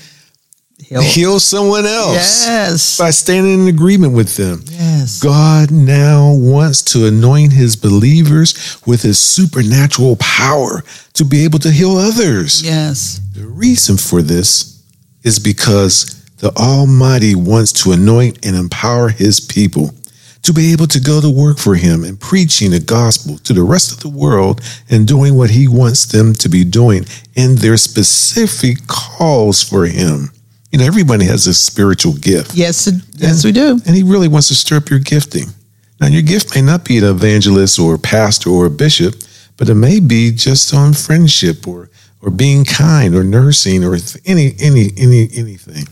Heal. 1.02 1.12
heal 1.16 1.40
someone 1.40 1.86
else 1.86 2.46
Yes. 2.46 2.98
by 2.98 3.10
standing 3.12 3.62
in 3.64 3.68
agreement 3.68 4.14
with 4.14 4.36
them. 4.38 4.64
Yes. 4.70 5.22
God 5.22 5.72
now 5.72 6.34
wants 6.34 6.82
to 6.94 7.06
anoint 7.08 7.54
his 7.54 7.76
believers 7.76 8.78
with 8.86 9.02
his 9.02 9.20
supernatural 9.20 10.16
power 10.20 10.84
to 11.14 11.26
be 11.26 11.44
able 11.44 11.60
to 11.60 11.72
heal 11.72 11.98
others. 11.98 12.62
Yes. 12.64 13.20
The 13.34 13.48
reason 13.48 13.98
for 13.98 14.22
this 14.22 14.84
is 15.24 15.40
because 15.40 16.20
the 16.38 16.52
Almighty 16.58 17.36
wants 17.36 17.72
to 17.84 17.94
anoint 17.94 18.46
and 18.46 18.56
empower 18.56 19.08
His 19.08 19.40
people 19.40 19.94
to 20.42 20.52
be 20.52 20.74
able 20.74 20.88
to 20.88 21.00
go 21.00 21.22
to 21.22 21.30
work 21.30 21.58
for 21.58 21.76
Him 21.76 22.04
and 22.04 22.20
preaching 22.20 22.72
the 22.72 22.82
gospel 22.82 23.38
to 23.40 23.54
the 23.54 23.64
rest 23.64 23.94
of 23.94 24.02
the 24.02 24.10
world 24.10 24.60
and 24.90 25.08
doing 25.08 25.36
what 25.36 25.52
He 25.52 25.70
wants 25.70 26.06
them 26.06 26.34
to 26.34 26.50
be 26.50 26.66
doing 26.66 27.06
in 27.36 27.56
their 27.56 27.78
specific 27.78 28.86
calls 28.88 29.64
for 29.64 29.86
Him. 29.86 30.32
You 30.74 30.80
know, 30.80 30.86
everybody 30.86 31.26
has 31.26 31.46
a 31.46 31.54
spiritual 31.54 32.14
gift. 32.14 32.56
Yes, 32.56 32.88
it- 32.88 32.96
yes, 33.18 33.46
we 33.46 33.52
do. 33.52 33.80
And 33.86 33.96
he 33.96 34.02
really 34.02 34.28
wants 34.28 34.48
to 34.48 34.56
stir 34.56 34.78
up 34.78 34.90
your 34.90 34.98
gifting. 34.98 35.54
Now, 36.02 36.08
your 36.08 36.24
gift 36.24 36.56
may 36.56 36.64
not 36.64 36.84
be 36.84 36.98
an 36.98 37.04
evangelist 37.04 37.78
or 37.78 37.94
a 37.94 38.00
pastor 38.00 38.50
or 38.50 38.66
a 38.66 38.72
bishop, 38.72 39.22
but 39.56 39.70
it 39.70 39.76
may 39.76 40.00
be 40.00 40.32
just 40.32 40.74
on 40.74 40.94
friendship 40.94 41.68
or 41.68 41.90
or 42.22 42.32
being 42.32 42.66
kind 42.66 43.14
or 43.16 43.24
nursing 43.24 43.84
or 43.84 43.96
any 44.26 44.56
any 44.60 44.92
any 44.98 45.30
anything. 45.36 45.88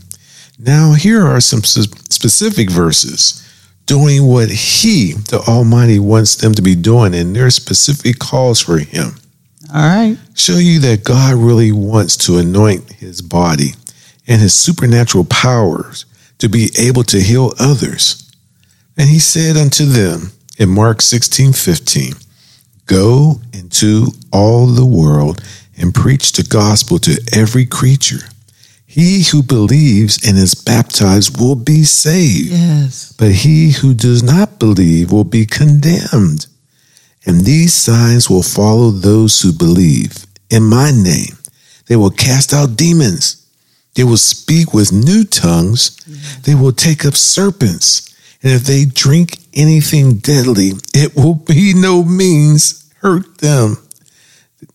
Now, 0.58 0.94
here 0.94 1.24
are 1.28 1.40
some 1.42 1.64
specific 1.64 2.72
verses 2.72 3.44
doing 3.86 4.26
what 4.26 4.50
he, 4.50 5.12
the 5.30 5.42
Almighty, 5.48 6.00
wants 6.00 6.36
them 6.38 6.56
to 6.56 6.62
be 6.64 6.74
doing 6.76 7.14
in 7.14 7.34
their 7.34 7.52
specific 7.52 8.18
calls 8.20 8.60
for 8.62 8.78
him 8.80 9.16
All 9.74 9.82
right. 9.84 10.18
show 10.34 10.58
you 10.58 10.80
that 10.80 11.04
God 11.04 11.36
really 11.36 11.72
wants 11.72 12.16
to 12.26 12.38
anoint 12.38 12.92
his 12.94 13.22
body 13.22 13.74
and 14.32 14.40
his 14.40 14.54
supernatural 14.54 15.26
powers 15.26 16.06
to 16.38 16.48
be 16.48 16.70
able 16.80 17.04
to 17.04 17.20
heal 17.20 17.52
others. 17.60 18.32
And 18.98 19.10
he 19.10 19.20
said 19.20 19.58
unto 19.58 19.84
them 19.86 20.32
in 20.58 20.70
Mark 20.70 21.02
16 21.02 21.52
15, 21.52 22.14
Go 22.86 23.42
into 23.54 24.08
all 24.32 24.68
the 24.68 24.86
world 24.86 25.42
and 25.78 25.94
preach 25.94 26.32
the 26.32 26.44
gospel 26.44 26.98
to 27.00 27.20
every 27.34 27.66
creature. 27.66 28.30
He 28.86 29.24
who 29.24 29.44
believes 29.44 30.26
and 30.26 30.38
is 30.38 30.56
baptized 30.56 31.38
will 31.40 31.56
be 31.56 31.84
saved, 31.84 32.52
Yes. 32.52 33.14
but 33.18 33.32
he 33.32 33.72
who 33.72 33.94
does 33.94 34.24
not 34.24 34.60
believe 34.60 35.12
will 35.12 35.26
be 35.26 35.46
condemned. 35.46 36.46
And 37.26 37.42
these 37.42 37.74
signs 37.74 38.30
will 38.30 38.44
follow 38.44 38.92
those 38.92 39.42
who 39.42 39.52
believe. 39.52 40.26
In 40.50 40.64
my 40.64 40.92
name, 40.92 41.38
they 41.88 41.96
will 41.98 42.10
cast 42.12 42.54
out 42.54 42.78
demons. 42.78 43.41
They 43.96 44.04
will 44.04 44.18
speak 44.18 44.74
with 44.74 44.92
new 44.92 45.24
tongues. 45.26 45.98
They 46.44 46.56
will 46.56 46.72
take 46.72 47.06
up 47.06 47.14
serpents. 47.16 48.08
And 48.44 48.52
if 48.54 48.64
they 48.64 48.86
drink 48.86 49.38
anything 49.54 50.18
deadly, 50.18 50.72
it 50.94 51.16
will 51.16 51.36
be 51.36 51.74
no 51.76 52.04
means 52.04 52.90
hurt 53.02 53.38
them. 53.40 53.78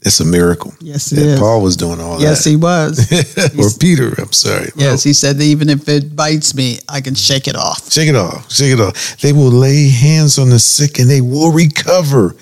It's 0.02 0.20
a 0.20 0.24
miracle. 0.24 0.74
Yes, 0.80 1.10
it 1.12 1.16
that 1.16 1.26
is. 1.26 1.38
Paul 1.40 1.62
was 1.62 1.76
doing 1.76 2.00
all 2.00 2.20
Yes, 2.20 2.44
that. 2.44 2.50
Yes, 2.50 2.52
he 2.52 2.56
was. 2.56 3.58
or 3.76 3.78
Peter, 3.78 4.12
I'm 4.20 4.32
sorry. 4.32 4.70
yes, 4.76 5.02
he 5.02 5.12
said 5.12 5.38
that 5.38 5.44
even 5.44 5.68
if 5.70 5.88
it 5.88 6.14
bites 6.14 6.54
me, 6.54 6.78
I 6.88 7.00
can 7.00 7.14
shake 7.14 7.48
it 7.48 7.56
off. 7.56 7.90
Shake 7.92 8.08
it 8.08 8.16
off. 8.16 8.50
Shake 8.52 8.72
it 8.74 8.80
off. 8.80 9.16
They 9.18 9.32
will 9.32 9.50
lay 9.50 9.88
hands 9.88 10.38
on 10.38 10.50
the 10.50 10.58
sick 10.58 10.98
and 10.98 11.08
they 11.08 11.20
will 11.20 11.52
recover. 11.52 12.36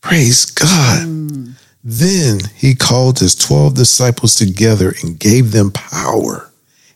Praise 0.00 0.46
God. 0.46 1.06
Mm. 1.06 1.52
Then 1.88 2.40
he 2.56 2.74
called 2.74 3.20
his 3.20 3.36
12 3.36 3.74
disciples 3.74 4.34
together 4.34 4.92
and 5.04 5.20
gave 5.20 5.52
them 5.52 5.70
power 5.70 6.50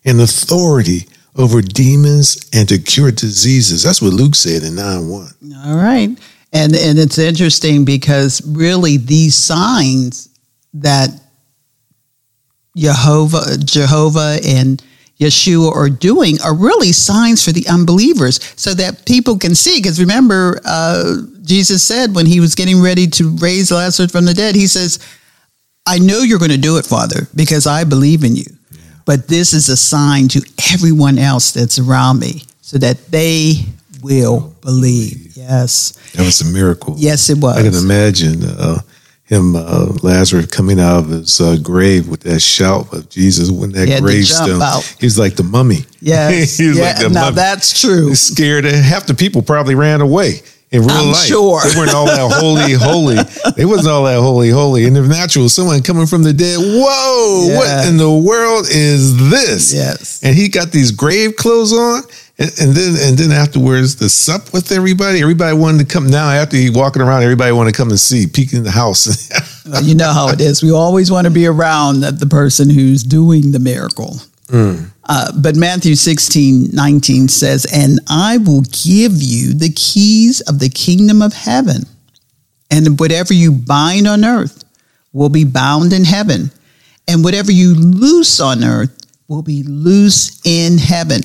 and 0.05 0.21
authority 0.21 1.07
over 1.37 1.63
demons 1.63 2.37
and 2.53 2.69
to 2.69 2.77
cure 2.77 3.13
diseases. 3.13 3.85
That's 3.85 4.03
what 4.03 4.13
Luke 4.13 4.35
said 4.35 4.65
in 4.65 4.75
9 4.75 5.09
1. 5.09 5.35
All 5.65 5.77
right. 5.77 6.11
And 6.53 6.75
and 6.75 6.99
it's 6.99 7.19
interesting 7.19 7.85
because 7.85 8.43
really 8.45 8.97
these 8.97 9.37
signs 9.37 10.29
that 10.75 11.11
Jehovah 12.77 13.59
Jehovah 13.59 14.41
and 14.45 14.83
Yeshua 15.21 15.75
are 15.77 15.91
doing 15.91 16.41
are 16.43 16.55
really 16.55 16.93
signs 16.93 17.45
for 17.45 17.53
the 17.53 17.67
unbelievers 17.69 18.41
so 18.57 18.73
that 18.75 19.05
people 19.05 19.39
can 19.39 19.55
see. 19.55 19.79
Because 19.79 20.01
remember, 20.01 20.61
uh, 20.65 21.17
Jesus 21.43 21.83
said 21.83 22.15
when 22.15 22.27
he 22.27 22.41
was 22.41 22.55
getting 22.55 22.81
ready 22.81 23.07
to 23.09 23.37
raise 23.37 23.71
Lazarus 23.71 24.11
from 24.11 24.25
the 24.25 24.35
dead, 24.35 24.55
he 24.55 24.67
says, 24.67 24.99
I 25.87 25.99
know 25.99 26.21
you're 26.21 26.39
going 26.39 26.51
to 26.51 26.59
do 26.59 26.79
it, 26.79 26.87
Father, 26.87 27.29
because 27.35 27.67
I 27.67 27.85
believe 27.85 28.25
in 28.25 28.35
you. 28.35 28.47
But 29.05 29.29
this 29.29 29.53
is 29.53 29.69
a 29.69 29.77
sign 29.77 30.29
to 30.29 30.43
everyone 30.73 31.19
else 31.19 31.53
that's 31.53 31.79
around 31.79 32.21
me 32.21 32.45
so 32.61 32.79
that 32.79 33.07
they 33.09 33.55
will 34.03 34.55
believe. 34.63 35.37
Yes. 35.37 35.93
That 36.13 36.25
was 36.25 36.41
a 36.41 36.47
miracle. 36.47 36.95
Yes, 36.97 37.29
it 37.29 37.39
was. 37.39 37.57
I 37.57 37.63
can 37.63 37.75
imagine 37.75 38.45
uh, 38.45 38.79
him 39.31 39.55
uh, 39.57 39.87
Lazarus 40.03 40.47
coming 40.47 40.81
out 40.81 41.05
of 41.05 41.09
his 41.09 41.41
uh, 41.41 41.57
grave 41.63 42.09
with 42.09 42.21
that 42.23 42.41
shout 42.41 42.93
of 42.93 43.09
Jesus 43.09 43.49
when 43.51 43.71
that 43.73 43.87
He 43.87 43.93
had 43.93 43.99
to 43.99 44.03
gravestone. 44.03 44.49
jump 44.49 44.63
out. 44.63 44.85
He 44.99 45.07
was 45.07 45.19
like 45.19 45.37
the 45.37 45.45
mummy. 45.45 45.87
Yes. 46.01 46.59
yeah, 46.61 46.73
like 46.83 46.99
the 46.99 47.09
now 47.11 47.23
mummy. 47.27 47.37
that's 47.37 47.81
true. 47.81 48.09
He's 48.09 48.21
scared. 48.21 48.65
Half 48.65 49.07
the 49.07 49.15
people 49.15 49.41
probably 49.43 49.77
ran 49.77 50.01
away 50.01 50.41
in 50.73 50.83
real 50.83 50.91
I'm 50.91 51.07
life. 51.13 51.17
sure. 51.27 51.61
They 51.63 51.79
weren't 51.79 51.95
all 51.95 52.07
that 52.07 52.31
holy, 52.41 52.73
holy. 52.79 53.17
They 53.57 53.65
wasn't 53.65 53.89
all 53.89 54.05
that 54.05 54.19
holy, 54.21 54.51
holy. 54.51 54.85
In 54.85 54.95
the 54.95 55.03
natural, 55.03 55.49
someone 55.49 55.83
coming 55.83 56.07
from 56.07 56.25
the 56.25 56.33
dead. 56.33 56.59
Whoa! 56.59 57.47
Yes. 57.47 57.57
What 57.57 57.89
in 57.89 57.97
the 57.99 58.11
world 58.11 58.67
is 58.69 59.31
this? 59.31 59.73
Yes. 59.73 60.21
And 60.25 60.35
he 60.37 60.49
got 60.49 60.73
these 60.73 60.91
grave 60.91 61.37
clothes 61.37 61.73
on. 61.73 62.03
And, 62.41 62.51
and 62.59 62.75
then 62.75 62.97
and 63.09 63.19
then 63.19 63.33
afterwards 63.33 63.97
the 63.97 64.09
sup 64.09 64.53
with 64.53 64.73
everybody. 64.73 65.21
Everybody 65.21 65.55
wanted 65.57 65.87
to 65.87 65.93
come 65.93 66.09
now 66.09 66.31
after 66.31 66.57
he 66.57 66.71
walking 66.71 67.03
around, 67.03 67.23
everybody 67.23 67.53
wanted 67.53 67.73
to 67.75 67.77
come 67.77 67.91
and 67.91 68.01
see, 68.01 68.27
peek 68.27 68.53
in 68.55 68.65
the 68.65 68.71
house. 68.71 69.31
Well, 69.71 69.85
you 69.85 69.95
know 69.95 70.13
how 70.13 70.31
it 70.31 70.41
is. 70.41 70.65
We 70.65 70.73
always 70.73 71.13
want 71.13 71.27
to 71.27 71.31
be 71.31 71.47
around 71.47 72.01
the 72.01 72.11
the 72.11 72.27
person 72.27 72.71
who's 72.71 73.05
doing 73.05 73.53
the 73.53 73.61
miracle. 73.61 74.17
Uh, 75.05 75.31
but 75.39 75.55
Matthew 75.55 75.95
16, 75.95 76.71
19 76.73 77.29
says, 77.29 77.67
And 77.73 78.01
I 78.09 78.39
will 78.39 78.63
give 78.63 79.13
you 79.23 79.55
the 79.55 79.71
keys 79.77 80.41
of 80.43 80.59
the 80.59 80.69
kingdom 80.69 81.23
of 81.23 81.33
heaven. 81.33 81.83
And 82.71 82.99
whatever 82.99 83.33
you 83.35 83.53
bind 83.53 84.09
on 84.09 84.25
earth 84.25 84.65
will 85.13 85.29
be 85.29 85.45
bound 85.45 85.93
in 85.93 86.05
heaven. 86.05 86.51
And 87.07 87.23
whatever 87.23 87.53
you 87.53 87.75
loose 87.75 88.41
on 88.41 88.65
earth 88.65 88.97
will 89.29 89.43
be 89.43 89.63
loose 89.65 90.41
in 90.45 90.79
heaven. 90.79 91.23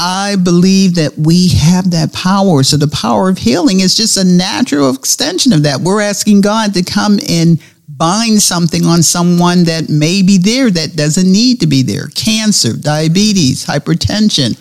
I 0.00 0.36
believe 0.36 0.94
that 0.94 1.18
we 1.18 1.48
have 1.48 1.90
that 1.90 2.12
power. 2.12 2.62
So 2.62 2.76
the 2.76 2.86
power 2.88 3.28
of 3.28 3.36
healing 3.38 3.80
is 3.80 3.96
just 3.96 4.16
a 4.16 4.22
natural 4.24 4.94
extension 4.94 5.52
of 5.52 5.64
that. 5.64 5.80
We're 5.80 6.00
asking 6.00 6.42
God 6.42 6.72
to 6.74 6.84
come 6.84 7.18
and 7.28 7.60
bind 7.88 8.40
something 8.40 8.84
on 8.86 9.02
someone 9.02 9.64
that 9.64 9.88
may 9.88 10.22
be 10.22 10.38
there 10.38 10.70
that 10.70 10.94
doesn't 10.94 11.30
need 11.30 11.60
to 11.62 11.66
be 11.66 11.82
there. 11.82 12.06
Cancer, 12.14 12.74
diabetes, 12.76 13.66
hypertension. 13.66 14.56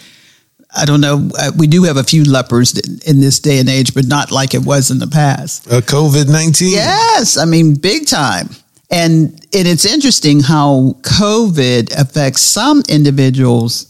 I 0.75 0.85
don't 0.85 1.01
know. 1.01 1.29
Uh, 1.37 1.51
We 1.55 1.67
do 1.67 1.83
have 1.83 1.97
a 1.97 2.03
few 2.03 2.23
lepers 2.23 2.77
in 3.05 3.19
this 3.21 3.39
day 3.39 3.59
and 3.59 3.69
age, 3.69 3.93
but 3.93 4.05
not 4.05 4.31
like 4.31 4.55
it 4.55 4.65
was 4.65 4.89
in 4.89 4.97
the 4.99 5.07
past. 5.07 5.67
uh, 5.71 5.81
COVID 5.81 6.27
nineteen. 6.29 6.71
Yes, 6.73 7.37
I 7.37 7.45
mean 7.45 7.75
big 7.75 8.07
time. 8.07 8.49
And 8.89 9.29
and 9.53 9.67
it's 9.67 9.85
interesting 9.85 10.39
how 10.41 10.95
COVID 11.03 11.93
affects 11.99 12.41
some 12.41 12.81
individuals 12.89 13.85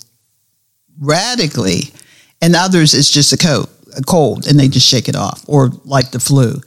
radically, 1.00 1.92
and 2.42 2.56
others 2.56 2.94
it's 2.94 3.12
just 3.12 3.34
a 3.34 3.38
cold, 3.38 3.70
a 3.98 4.02
cold, 4.02 4.48
and 4.48 4.60
they 4.60 4.68
just 4.68 4.88
shake 4.88 5.08
it 5.08 5.16
off, 5.16 5.44
or 5.48 5.70
like 5.86 6.12
the 6.12 6.20
flu. 6.20 6.62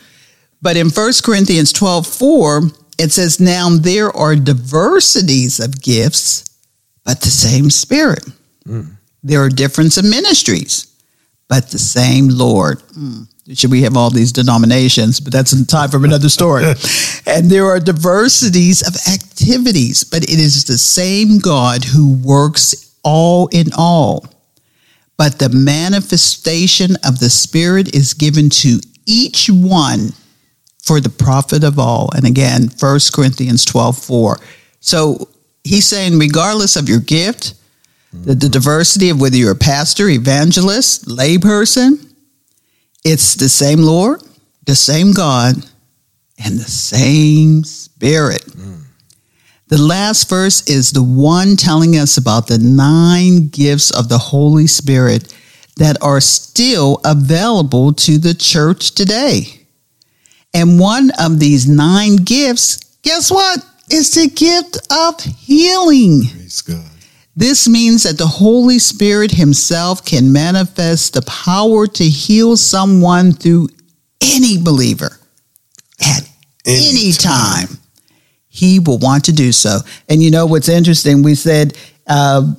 But 0.62 0.76
in 0.76 0.90
1 0.90 1.12
Corinthians 1.24 1.72
12, 1.72 2.06
4, 2.06 2.62
it 2.98 3.12
says, 3.12 3.40
Now 3.40 3.70
there 3.70 4.14
are 4.14 4.36
diversities 4.36 5.58
of 5.58 5.80
gifts, 5.80 6.44
but 7.04 7.20
the 7.20 7.28
same 7.28 7.70
Spirit. 7.70 8.24
There 9.22 9.42
are 9.42 9.48
difference 9.48 9.96
of 9.96 10.04
ministries, 10.04 10.94
but 11.48 11.70
the 11.70 11.78
same 11.78 12.28
Lord. 12.28 12.80
Hmm. 12.94 13.22
Should 13.54 13.72
we 13.72 13.82
have 13.82 13.96
all 13.96 14.10
these 14.10 14.32
denominations? 14.32 15.18
But 15.18 15.32
that's 15.32 15.52
in 15.52 15.64
time 15.64 15.90
for 15.90 15.96
another 16.04 16.28
story. 16.28 16.64
and 17.26 17.50
there 17.50 17.66
are 17.66 17.80
diversities 17.80 18.86
of 18.86 18.94
activities, 19.12 20.04
but 20.04 20.22
it 20.22 20.38
is 20.38 20.64
the 20.64 20.78
same 20.78 21.38
God 21.38 21.84
who 21.84 22.14
works 22.14 22.89
all 23.02 23.48
in 23.48 23.68
all. 23.76 24.26
But 25.16 25.38
the 25.38 25.50
manifestation 25.50 26.96
of 27.04 27.20
the 27.20 27.30
Spirit 27.30 27.94
is 27.94 28.14
given 28.14 28.48
to 28.50 28.80
each 29.06 29.48
one 29.50 30.12
for 30.82 31.00
the 31.00 31.10
profit 31.10 31.62
of 31.62 31.78
all. 31.78 32.10
And 32.14 32.26
again, 32.26 32.70
1 32.78 33.00
Corinthians 33.12 33.64
12 33.64 33.98
4. 33.98 34.38
So 34.80 35.28
he's 35.62 35.86
saying, 35.86 36.18
regardless 36.18 36.76
of 36.76 36.88
your 36.88 37.00
gift, 37.00 37.54
the, 38.12 38.34
the 38.34 38.48
diversity 38.48 39.10
of 39.10 39.20
whether 39.20 39.36
you're 39.36 39.52
a 39.52 39.56
pastor, 39.56 40.08
evangelist, 40.08 41.06
layperson, 41.06 42.12
it's 43.04 43.34
the 43.34 43.48
same 43.48 43.80
Lord, 43.80 44.22
the 44.66 44.74
same 44.74 45.12
God, 45.12 45.54
and 46.44 46.58
the 46.58 46.64
same 46.64 47.62
Spirit. 47.62 48.42
Mm. 48.46 48.79
The 49.70 49.80
last 49.80 50.28
verse 50.28 50.68
is 50.68 50.90
the 50.90 51.02
one 51.02 51.56
telling 51.56 51.96
us 51.96 52.16
about 52.16 52.48
the 52.48 52.58
nine 52.58 53.48
gifts 53.48 53.92
of 53.92 54.08
the 54.08 54.18
Holy 54.18 54.66
Spirit 54.66 55.32
that 55.76 55.96
are 56.02 56.20
still 56.20 57.00
available 57.04 57.92
to 57.92 58.18
the 58.18 58.34
church 58.34 58.96
today. 58.96 59.64
And 60.52 60.80
one 60.80 61.12
of 61.20 61.38
these 61.38 61.68
nine 61.68 62.16
gifts, 62.16 62.78
guess 63.02 63.30
what? 63.30 63.64
Is 63.92 64.12
the 64.12 64.28
gift 64.28 64.78
of 64.92 65.20
healing. 65.20 66.22
Praise 66.26 66.62
God. 66.62 66.84
This 67.36 67.68
means 67.68 68.02
that 68.02 68.18
the 68.18 68.26
Holy 68.26 68.80
Spirit 68.80 69.30
Himself 69.30 70.04
can 70.04 70.32
manifest 70.32 71.14
the 71.14 71.22
power 71.22 71.86
to 71.86 72.04
heal 72.04 72.56
someone 72.56 73.32
through 73.32 73.68
any 74.20 74.60
believer 74.60 75.16
at 76.00 76.28
any 76.66 77.12
time. 77.12 77.79
He 78.50 78.78
will 78.78 78.98
want 78.98 79.24
to 79.24 79.32
do 79.32 79.52
so. 79.52 79.78
And 80.08 80.22
you 80.22 80.30
know 80.30 80.44
what's 80.44 80.68
interesting? 80.68 81.22
We 81.22 81.34
said 81.34 81.78
uh, 82.06 82.52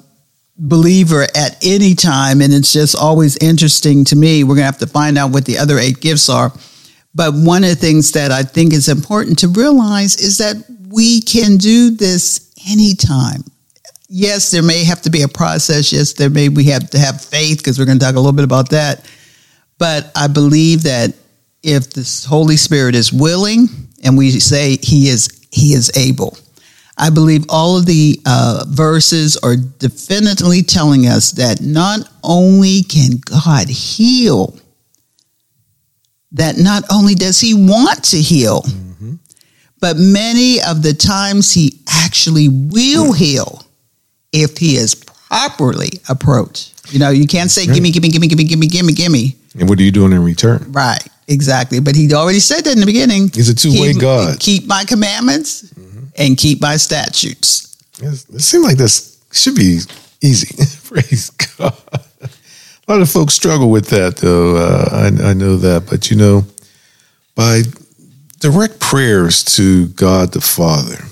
believer 0.58 1.28
at 1.36 1.64
any 1.64 1.94
time, 1.94 2.42
and 2.42 2.52
it's 2.54 2.74
just 2.74 2.96
always 2.96 3.38
interesting 3.38 4.04
to 4.06 4.16
me. 4.16 4.44
We're 4.44 4.56
going 4.56 4.64
to 4.64 4.72
have 4.72 4.80
to 4.80 4.88
find 4.88 5.18
out 5.18 5.32
what 5.32 5.46
the 5.46 5.60
other 5.60 5.78
eight 5.78 6.00
gifts 6.00 6.30
are. 6.30 6.52
But 7.14 7.34
one 7.36 7.64
of 7.64 7.70
the 7.70 7.76
things 7.76 8.14
that 8.14 8.32
I 8.32 8.42
think 8.42 8.74
is 8.74 8.88
important 8.88 9.40
to 9.40 9.50
realize 9.50 10.16
is 10.16 10.40
that 10.40 10.56
we 10.88 11.22
can 11.22 11.58
do 11.58 11.92
this 11.92 12.52
anytime 12.70 13.44
yes, 14.12 14.52
there 14.52 14.62
may 14.62 14.84
have 14.84 15.02
to 15.04 15.10
be 15.10 15.24
a 15.24 15.28
process. 15.28 15.92
Yes, 15.92 16.14
there 16.14 16.30
may 16.30 16.50
we 16.50 16.66
have 16.66 16.90
to 16.92 17.00
have 17.00 17.22
faith 17.22 17.58
because 17.60 17.80
we're 17.80 17.86
going 17.86 17.98
to 17.98 18.06
talk 18.06 18.16
a 18.16 18.20
little 18.20 18.34
bit 18.34 18.44
about 18.44 18.70
that. 18.70 19.10
But 19.80 20.12
I 20.16 20.28
believe 20.28 20.84
that 20.84 21.16
if 21.64 21.92
the 21.92 22.26
Holy 22.28 22.58
Spirit 22.58 22.94
is 22.94 23.12
willing, 23.12 23.68
and 24.04 24.18
we 24.18 24.32
say 24.32 24.78
He 24.82 25.08
is 25.08 25.41
He 25.52 25.74
is 25.74 25.92
able, 25.98 26.38
I 26.98 27.10
believe 27.10 27.46
all 27.50 27.78
of 27.78 27.86
the 27.86 28.20
uh, 28.26 28.66
verses 28.68 29.38
are 29.38 29.56
definitely 29.56 30.62
telling 30.64 31.08
us 31.08 31.32
that 31.34 31.62
not 31.62 32.02
only 32.24 32.84
can 32.84 33.20
God 33.24 33.68
heal, 33.68 34.58
that 36.34 36.58
not 36.58 36.84
only 36.92 37.16
does 37.16 37.40
He 37.40 37.54
want 37.54 38.04
to 38.06 38.18
heal, 38.18 38.64
but 39.80 39.98
many 39.98 40.62
of 40.62 40.84
the 40.84 40.94
times 40.94 41.54
He 41.54 41.82
actually 41.88 42.48
will 42.50 43.14
heal 43.14 43.66
if 44.32 44.58
he 44.58 44.76
is 44.76 44.96
properly 44.96 45.90
approached. 46.10 46.94
You 46.94 47.00
know, 47.00 47.10
you 47.10 47.28
can't 47.28 47.52
say, 47.52 47.66
gimme, 47.66 47.92
gimme, 47.92 48.10
gimme, 48.10 48.28
gimme, 48.28 48.44
gimme, 48.44 48.68
gimme, 48.68 48.94
gimme. 48.94 49.36
And 49.60 49.70
what 49.70 49.80
are 49.80 49.84
you 49.84 49.92
doing 49.92 50.12
in 50.12 50.24
return? 50.24 50.66
Right, 50.72 51.06
exactly. 51.32 51.80
But 51.80 51.96
he 51.96 52.14
already 52.14 52.40
said 52.40 52.64
that 52.66 52.74
in 52.74 52.80
the 52.80 52.86
beginning. 52.86 53.30
He's 53.34 53.50
a 53.50 53.56
two-way 53.56 53.94
Keep- 53.94 54.02
God. 54.02 54.40
Keep 54.40 54.68
my 54.68 54.84
commandments 54.86 55.74
and 56.18 56.38
keep 56.38 56.62
my 56.62 56.78
statutes. 56.78 57.78
It 58.00 58.42
seems 58.42 58.66
like 58.66 58.78
this 58.78 59.20
should 59.32 59.56
be 59.56 59.80
easy. 60.22 60.56
Praise 60.88 61.30
God. 61.30 61.74
A 62.88 62.92
lot 62.92 63.02
of 63.02 63.10
folks 63.10 63.34
struggle 63.34 63.70
with 63.70 63.88
that, 63.90 64.18
though. 64.18 64.56
Uh, 64.58 64.90
I, 64.92 65.30
I 65.30 65.34
know 65.34 65.56
that. 65.58 65.88
But, 65.90 66.10
you 66.12 66.18
know, 66.18 66.44
by 67.36 67.62
direct 68.40 68.80
prayers 68.80 69.44
to 69.56 69.88
God 69.90 70.34
the 70.34 70.42
Father, 70.42 71.06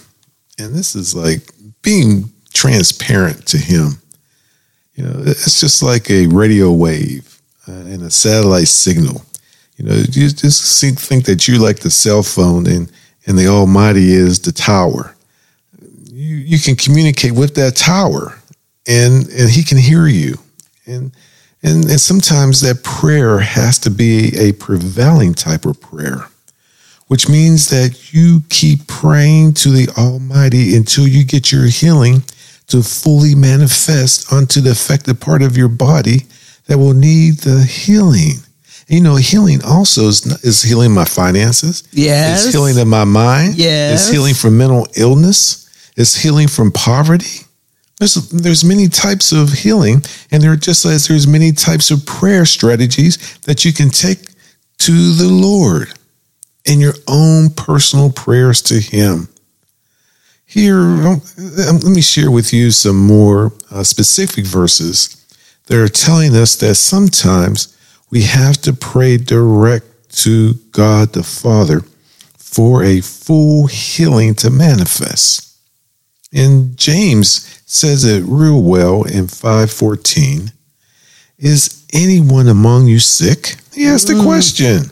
and 0.58 0.75
this 0.75 0.95
is 0.95 1.15
like 1.15 1.51
being 1.82 2.32
transparent 2.53 3.45
to 3.47 3.58
Him. 3.58 4.01
You 4.95 5.05
know, 5.05 5.21
it's 5.25 5.62
just 5.62 5.82
like 5.82 6.10
a 6.10 6.27
radio 6.27 6.71
wave 6.73 7.39
uh, 7.67 7.71
and 7.71 8.03
a 8.03 8.12
satellite 8.12 8.67
signal. 8.67 9.23
You 9.80 9.86
know, 9.86 9.96
you 9.96 10.28
just 10.30 10.82
think, 11.08 11.24
that 11.24 11.48
you're 11.48 11.58
like 11.58 11.80
the 11.80 11.90
cell 11.90 12.21
phone 12.21 12.67
and, 12.67 12.92
and 13.25 13.38
the 13.38 13.48
Almighty 13.48 14.12
is 14.12 14.40
the 14.40 14.52
tower. 14.52 15.15
You, 15.82 16.36
you 16.36 16.60
can 16.60 16.75
communicate 16.75 17.32
with 17.32 17.56
that 17.56 17.77
tower 17.77 18.38
and 18.86 19.30
and 19.30 19.50
he 19.50 19.63
can 19.63 19.77
hear 19.77 20.06
you. 20.08 20.36
And 20.86 21.13
and 21.63 21.86
and 21.86 22.02
sometimes 22.02 22.60
that 22.60 22.84
prayer 22.84 23.40
has 23.40 23.80
to 23.80 23.90
be 23.90 24.38
a 24.38 24.52
prevailing 24.52 25.34
type 25.34 25.65
of 25.65 25.80
prayer 25.80 26.25
which 27.08 27.27
means 27.27 27.69
that 27.69 28.13
you 28.13 28.44
keep 28.50 28.86
praying 28.86 29.52
to 29.52 29.69
the 29.69 29.90
almighty 29.98 30.75
until 30.75 31.08
you 31.08 31.25
get 31.25 31.52
your 31.52 31.65
healing 31.65 32.21
to 32.67 32.84
fully 32.84 33.34
manifest 33.34 34.32
onto 34.32 34.62
the 34.62 34.69
affected 34.69 35.19
part 35.19 35.42
of 35.42 35.58
your 35.58 35.67
body 35.67 36.19
that 36.67 36.77
will 36.77 36.94
need 36.94 37.34
the 37.40 37.63
healing 37.63 38.36
you 38.90 39.00
know 39.02 39.15
healing 39.15 39.62
also 39.63 40.08
is, 40.08 40.25
is 40.44 40.62
healing 40.62 40.92
my 40.92 41.06
finances 41.06 41.83
Yes. 41.92 42.44
it's 42.46 42.54
healing 42.54 42.77
in 42.77 42.87
my 42.87 43.06
mind 43.06 43.56
Yes. 43.56 44.02
it's 44.02 44.10
healing 44.12 44.33
from 44.35 44.58
mental 44.58 44.87
illness 44.98 45.69
it's 45.98 46.15
healing 46.23 46.48
from 46.48 46.71
poverty. 46.71 47.46
There's 48.00 48.13
there's 48.29 48.63
many 48.63 48.87
types 48.87 49.33
of 49.33 49.52
healing, 49.52 50.02
and 50.31 50.42
there 50.42 50.54
are 50.54 50.56
just 50.69 50.85
as 50.85 51.08
there's 51.10 51.27
many 51.27 51.52
types 51.52 51.92
of 51.92 52.06
prayer 52.06 52.46
strategies 52.46 53.17
that 53.40 53.65
you 53.65 53.73
can 53.73 53.90
take 53.90 54.19
to 54.85 54.94
the 55.21 55.27
Lord. 55.27 55.90
in 56.65 56.79
your 56.79 56.94
own 57.08 57.50
personal 57.50 58.10
prayers 58.12 58.62
to 58.62 58.75
Him. 58.79 59.27
Here, 60.46 60.79
um, 60.79 61.21
let 61.37 61.83
me 61.83 62.02
share 62.02 62.31
with 62.31 62.54
you 62.54 62.71
some 62.71 62.96
more 62.98 63.52
uh, 63.69 63.83
specific 63.83 64.46
verses 64.46 65.17
that 65.65 65.77
are 65.77 65.90
telling 65.90 66.33
us 66.35 66.56
that 66.58 66.75
sometimes 66.75 67.75
we 68.10 68.23
have 68.23 68.57
to 68.62 68.73
pray 68.73 69.17
direct 69.17 69.85
to 70.23 70.53
God 70.71 71.13
the 71.13 71.23
Father 71.23 71.81
for 72.37 72.83
a 72.83 73.01
full 73.01 73.67
healing 73.67 74.33
to 74.35 74.49
manifest. 74.49 75.55
And 76.33 76.77
James 76.77 77.62
says 77.65 78.03
it 78.05 78.23
real 78.25 78.62
well 78.62 79.03
in 79.03 79.27
514. 79.27 80.51
Is 81.37 81.85
anyone 81.93 82.47
among 82.47 82.87
you 82.87 82.99
sick? 82.99 83.55
He 83.73 83.85
asked 83.85 84.07
the 84.07 84.21
question. 84.23 84.91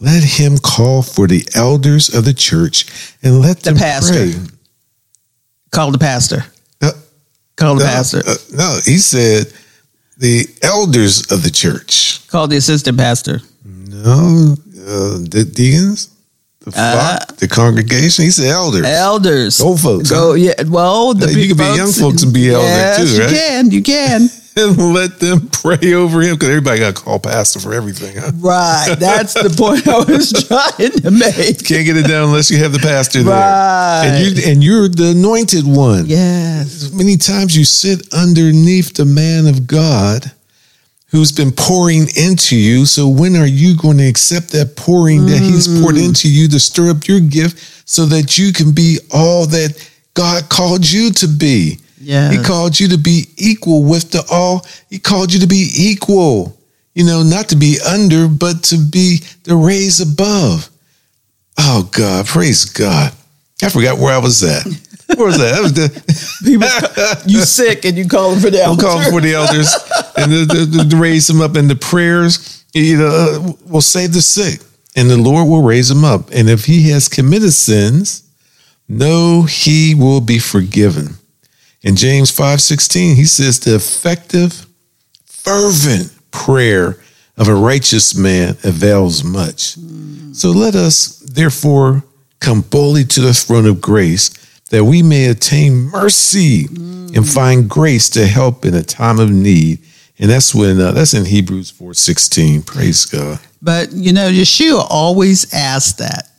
Let 0.00 0.22
him 0.22 0.58
call 0.58 1.02
for 1.02 1.26
the 1.26 1.46
elders 1.54 2.12
of 2.14 2.24
the 2.24 2.34
church 2.34 2.86
and 3.22 3.40
let 3.40 3.58
The 3.60 3.70
them 3.70 3.78
pastor. 3.78 4.12
pray. 4.14 4.34
Call 5.70 5.90
the 5.90 5.98
pastor. 5.98 6.44
Uh, 6.82 6.92
Call 7.56 7.76
the 7.76 7.84
no, 7.84 7.90
pastor. 7.90 8.22
uh, 8.26 8.34
no, 8.52 8.78
he 8.84 8.98
said 8.98 9.46
the 10.16 10.46
elders 10.62 11.30
of 11.30 11.42
the 11.42 11.50
church. 11.50 12.26
Called 12.28 12.50
the 12.50 12.56
assistant 12.56 12.98
pastor. 12.98 13.40
No, 13.64 14.54
uh, 14.86 15.18
the 15.28 15.44
deacons, 15.52 16.10
the 16.60 16.70
flock, 16.72 17.36
the 17.36 17.48
congregation. 17.48 18.24
He 18.24 18.30
said 18.30 18.46
elders. 18.46 18.84
Elders. 18.86 19.60
Old 19.60 19.80
folks, 19.80 20.10
Go, 20.10 20.28
huh? 20.30 20.34
yeah. 20.34 20.54
Well, 20.66 21.14
the 21.14 21.26
Uh, 21.26 21.30
you 21.30 21.48
can 21.54 21.56
be 21.56 21.76
young 21.76 21.92
folks 21.92 22.22
and 22.22 22.32
be 22.32 22.50
elders 22.50 22.68
yes, 22.70 22.96
too, 23.16 23.22
right? 23.22 23.30
You 23.30 23.36
can. 23.36 23.70
You 23.70 23.82
can. 23.82 24.30
And 24.56 24.76
let 24.94 25.20
them 25.20 25.48
pray 25.48 25.92
over 25.92 26.22
him 26.22 26.34
because 26.34 26.48
everybody 26.48 26.80
got 26.80 26.96
to 26.96 27.02
call 27.02 27.18
pastor 27.18 27.60
for 27.60 27.74
everything. 27.74 28.16
Huh? 28.16 28.32
right. 28.36 28.96
That's 28.98 29.34
the 29.34 29.50
point 29.50 29.86
I 29.86 29.98
was 29.98 30.32
trying 30.48 30.92
to 31.02 31.10
make. 31.10 31.64
Can't 31.64 31.84
get 31.84 31.96
it 31.96 32.06
done 32.06 32.24
unless 32.24 32.50
you 32.50 32.58
have 32.58 32.72
the 32.72 32.78
pastor 32.78 33.22
there, 33.22 33.34
Right. 33.34 34.06
and 34.06 34.24
you 34.24 34.50
and 34.50 34.64
you're 34.64 34.88
the 34.88 35.10
anointed 35.10 35.66
one. 35.66 36.06
Yes. 36.06 36.90
Many 36.92 37.16
times 37.16 37.56
you 37.56 37.64
sit 37.64 38.12
underneath 38.14 38.94
the 38.94 39.04
man 39.04 39.46
of 39.46 39.66
God 39.66 40.32
who's 41.10 41.32
been 41.32 41.52
pouring 41.52 42.06
into 42.16 42.56
you. 42.56 42.84
So 42.84 43.08
when 43.08 43.36
are 43.36 43.46
you 43.46 43.76
going 43.76 43.98
to 43.98 44.08
accept 44.08 44.50
that 44.50 44.76
pouring 44.76 45.26
that 45.26 45.38
he's 45.38 45.68
mm. 45.68 45.80
poured 45.80 45.96
into 45.96 46.28
you 46.28 46.48
to 46.48 46.58
stir 46.58 46.90
up 46.90 47.06
your 47.06 47.20
gift 47.20 47.88
so 47.88 48.06
that 48.06 48.36
you 48.36 48.52
can 48.52 48.74
be 48.74 48.98
all 49.14 49.46
that 49.46 49.90
God 50.14 50.48
called 50.48 50.90
you 50.90 51.12
to 51.12 51.28
be? 51.28 51.78
Yes. 52.00 52.34
He 52.34 52.42
called 52.42 52.78
you 52.78 52.88
to 52.88 52.98
be 52.98 53.26
equal 53.36 53.82
with 53.84 54.10
the 54.10 54.24
all. 54.30 54.66
He 54.90 54.98
called 54.98 55.32
you 55.32 55.40
to 55.40 55.46
be 55.46 55.68
equal. 55.76 56.56
You 56.94 57.04
know, 57.04 57.22
not 57.22 57.48
to 57.50 57.56
be 57.56 57.78
under, 57.86 58.26
but 58.28 58.62
to 58.64 58.76
be 58.78 59.18
the 59.44 59.54
raise 59.56 60.00
above. 60.00 60.68
Oh 61.58 61.88
God, 61.92 62.26
praise 62.26 62.64
God. 62.64 63.12
I 63.62 63.68
forgot 63.70 63.98
where 63.98 64.12
I 64.14 64.18
was 64.18 64.42
at. 64.44 64.64
Where 65.16 65.26
was 65.26 65.38
that? 65.38 65.52
That 65.54 65.62
was 65.62 65.72
the, 65.74 65.88
People, 66.44 66.68
you 67.32 67.40
sick 67.42 67.84
and 67.84 67.96
you 67.96 68.08
calling 68.08 68.40
for 68.40 68.50
the 68.50 68.62
elders. 68.62 68.84
I'm 68.84 68.90
calling 68.90 69.10
for 69.10 69.20
the 69.20 69.34
elders 69.34 69.74
and 70.16 70.50
to, 70.50 70.78
to- 70.82 70.88
to 70.90 70.96
raise 70.96 71.26
them 71.26 71.40
up 71.40 71.56
in 71.56 71.68
the 71.68 71.76
prayers. 71.76 72.64
You 72.74 72.98
know, 72.98 73.06
uh, 73.08 73.52
will 73.70 73.80
save 73.80 74.12
the 74.12 74.20
sick, 74.20 74.60
and 74.94 75.08
the 75.08 75.16
Lord 75.16 75.48
will 75.48 75.62
raise 75.62 75.88
them 75.88 76.04
up. 76.04 76.30
And 76.32 76.50
if 76.50 76.66
he 76.66 76.90
has 76.90 77.08
committed 77.08 77.52
sins, 77.52 78.22
no, 78.88 79.42
he 79.44 79.94
will 79.94 80.20
be 80.20 80.38
forgiven. 80.38 81.14
In 81.86 81.94
James 81.94 82.32
five 82.32 82.60
sixteen, 82.60 83.14
he 83.14 83.24
says 83.24 83.60
the 83.60 83.76
effective, 83.76 84.66
fervent 85.24 86.12
prayer 86.32 86.98
of 87.36 87.48
a 87.48 87.54
righteous 87.54 88.16
man 88.16 88.56
avails 88.64 89.22
much. 89.22 89.76
So 90.32 90.50
let 90.50 90.74
us 90.74 91.18
therefore 91.20 92.02
come 92.40 92.62
boldly 92.62 93.04
to 93.04 93.20
the 93.20 93.32
throne 93.32 93.66
of 93.66 93.80
grace 93.80 94.30
that 94.70 94.82
we 94.82 95.00
may 95.00 95.26
attain 95.26 95.74
mercy 95.74 96.66
and 97.14 97.26
find 97.26 97.70
grace 97.70 98.10
to 98.10 98.26
help 98.26 98.64
in 98.64 98.74
a 98.74 98.82
time 98.82 99.20
of 99.20 99.30
need. 99.30 99.78
And 100.18 100.28
that's 100.28 100.52
when 100.52 100.80
uh, 100.80 100.90
that's 100.90 101.14
in 101.14 101.24
Hebrews 101.24 101.70
4:16. 101.70 102.66
Praise 102.66 103.04
God. 103.04 103.38
But 103.62 103.92
you 103.92 104.12
know, 104.12 104.28
Yeshua 104.28 104.84
always 104.90 105.54
asked 105.54 105.98
that. 105.98 106.30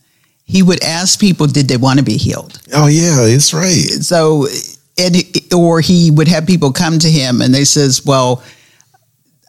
He 0.43 0.61
would 0.61 0.83
ask 0.83 1.19
people, 1.19 1.47
did 1.47 1.67
they 1.67 1.77
want 1.77 1.99
to 1.99 2.05
be 2.05 2.17
healed? 2.17 2.59
Oh 2.73 2.87
yeah, 2.87 3.21
it's 3.21 3.53
right. 3.53 4.03
So, 4.03 4.47
and 4.97 5.15
or 5.53 5.81
he 5.81 6.11
would 6.11 6.27
have 6.27 6.45
people 6.47 6.71
come 6.71 6.99
to 6.99 7.09
him 7.09 7.41
and 7.41 7.53
they 7.53 7.65
says, 7.65 8.05
"Well, 8.05 8.43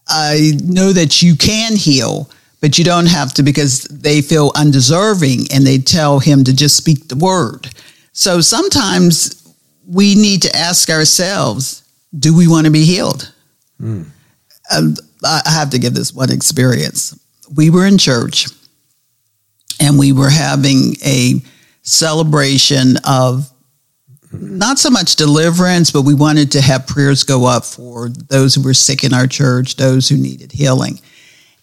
I 0.08 0.52
know 0.62 0.92
that 0.92 1.22
you 1.22 1.36
can 1.36 1.76
heal, 1.76 2.30
but 2.60 2.78
you 2.78 2.84
don't 2.84 3.06
have 3.06 3.32
to 3.34 3.42
because 3.42 3.82
they 3.84 4.20
feel 4.22 4.52
undeserving 4.54 5.46
and 5.52 5.66
they 5.66 5.78
tell 5.78 6.18
him 6.18 6.44
to 6.44 6.52
just 6.54 6.76
speak 6.76 7.08
the 7.08 7.16
word." 7.16 7.70
So 8.12 8.40
sometimes 8.40 9.34
we 9.86 10.14
need 10.14 10.42
to 10.42 10.56
ask 10.56 10.90
ourselves, 10.90 11.82
do 12.18 12.36
we 12.36 12.46
want 12.48 12.66
to 12.66 12.70
be 12.70 12.84
healed? 12.84 13.32
Um, 13.80 14.96
I 15.24 15.40
I 15.46 15.50
have 15.50 15.70
to 15.70 15.78
give 15.78 15.94
this 15.94 16.12
one 16.12 16.30
experience. 16.32 17.18
We 17.54 17.70
were 17.70 17.86
in 17.86 17.96
church 17.96 18.46
and 19.80 19.98
we 19.98 20.12
were 20.12 20.30
having 20.30 20.96
a 21.04 21.42
celebration 21.82 22.96
of 23.04 23.50
not 24.32 24.78
so 24.78 24.90
much 24.90 25.16
deliverance, 25.16 25.90
but 25.90 26.02
we 26.02 26.14
wanted 26.14 26.52
to 26.52 26.60
have 26.60 26.86
prayers 26.86 27.24
go 27.24 27.46
up 27.46 27.64
for 27.64 28.08
those 28.08 28.54
who 28.54 28.62
were 28.62 28.74
sick 28.74 29.04
in 29.04 29.14
our 29.14 29.26
church, 29.26 29.76
those 29.76 30.08
who 30.08 30.16
needed 30.16 30.52
healing. 30.52 31.00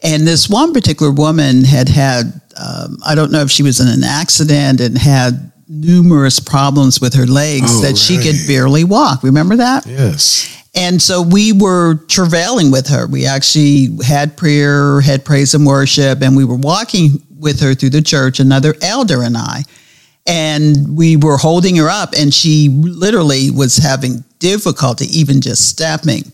And 0.03 0.27
this 0.27 0.49
one 0.49 0.73
particular 0.73 1.11
woman 1.11 1.63
had 1.63 1.89
had, 1.89 2.41
um, 2.57 2.97
I 3.05 3.15
don't 3.15 3.31
know 3.31 3.41
if 3.41 3.51
she 3.51 3.63
was 3.63 3.79
in 3.79 3.87
an 3.87 4.03
accident 4.03 4.81
and 4.81 4.97
had 4.97 5.51
numerous 5.67 6.39
problems 6.39 7.01
with 7.01 7.13
her 7.15 7.25
legs 7.25 7.71
Oh, 7.77 7.81
that 7.81 7.97
she 7.97 8.17
could 8.17 8.35
barely 8.47 8.83
walk. 8.83 9.23
Remember 9.23 9.55
that? 9.55 9.85
Yes. 9.85 10.51
And 10.75 11.01
so 11.01 11.21
we 11.21 11.53
were 11.53 11.95
travailing 12.07 12.69
with 12.69 12.87
her. 12.87 13.07
We 13.07 13.25
actually 13.25 13.97
had 14.03 14.35
prayer, 14.35 15.01
had 15.01 15.23
praise 15.23 15.53
and 15.55 15.65
worship, 15.65 16.21
and 16.21 16.35
we 16.35 16.43
were 16.45 16.57
walking 16.57 17.21
with 17.39 17.61
her 17.61 17.73
through 17.73 17.91
the 17.91 18.01
church, 18.01 18.39
another 18.39 18.75
elder 18.81 19.23
and 19.23 19.37
I. 19.37 19.63
And 20.27 20.97
we 20.97 21.17
were 21.17 21.37
holding 21.37 21.75
her 21.75 21.89
up, 21.89 22.13
and 22.17 22.33
she 22.33 22.69
literally 22.69 23.51
was 23.51 23.77
having 23.77 24.23
difficulty 24.39 25.05
even 25.17 25.39
just 25.41 25.69
stepping. 25.69 26.31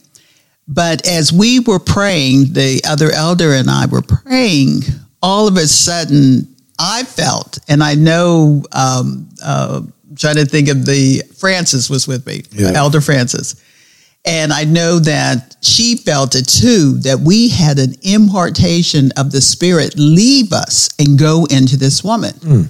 But 0.68 1.06
as 1.06 1.34
we 1.34 1.60
were 1.60 1.80
praying, 1.80 2.54
the 2.54 2.82
other 2.88 3.12
elder 3.12 3.52
and 3.54 3.70
I 3.70 3.88
were 3.88 4.02
praying, 4.02 4.84
all 5.22 5.48
of 5.48 5.58
a 5.58 5.68
sudden, 5.68 6.48
I 6.80 7.04
felt, 7.04 7.60
and 7.68 7.84
I 7.84 7.96
know, 7.96 8.64
um, 8.72 9.28
uh, 9.44 9.82
trying 10.16 10.36
to 10.36 10.46
think 10.46 10.70
of 10.70 10.86
the, 10.86 11.24
Francis 11.38 11.90
was 11.90 12.08
with 12.08 12.26
me, 12.26 12.44
Yeah. 12.52 12.72
Elder 12.74 13.02
Francis. 13.02 13.56
And 14.24 14.54
I 14.54 14.64
know 14.66 15.00
that 15.00 15.58
she 15.62 15.98
felt 15.98 16.36
it 16.36 16.48
too, 16.48 17.00
that 17.00 17.20
we 17.20 17.50
had 17.50 17.78
an 17.80 17.96
impartation 18.04 19.12
of 19.18 19.32
the 19.32 19.42
Spirit 19.42 19.96
leave 19.98 20.54
us 20.54 20.90
and 21.00 21.18
go 21.20 21.46
into 21.46 21.76
this 21.76 22.04
woman. 22.04 22.70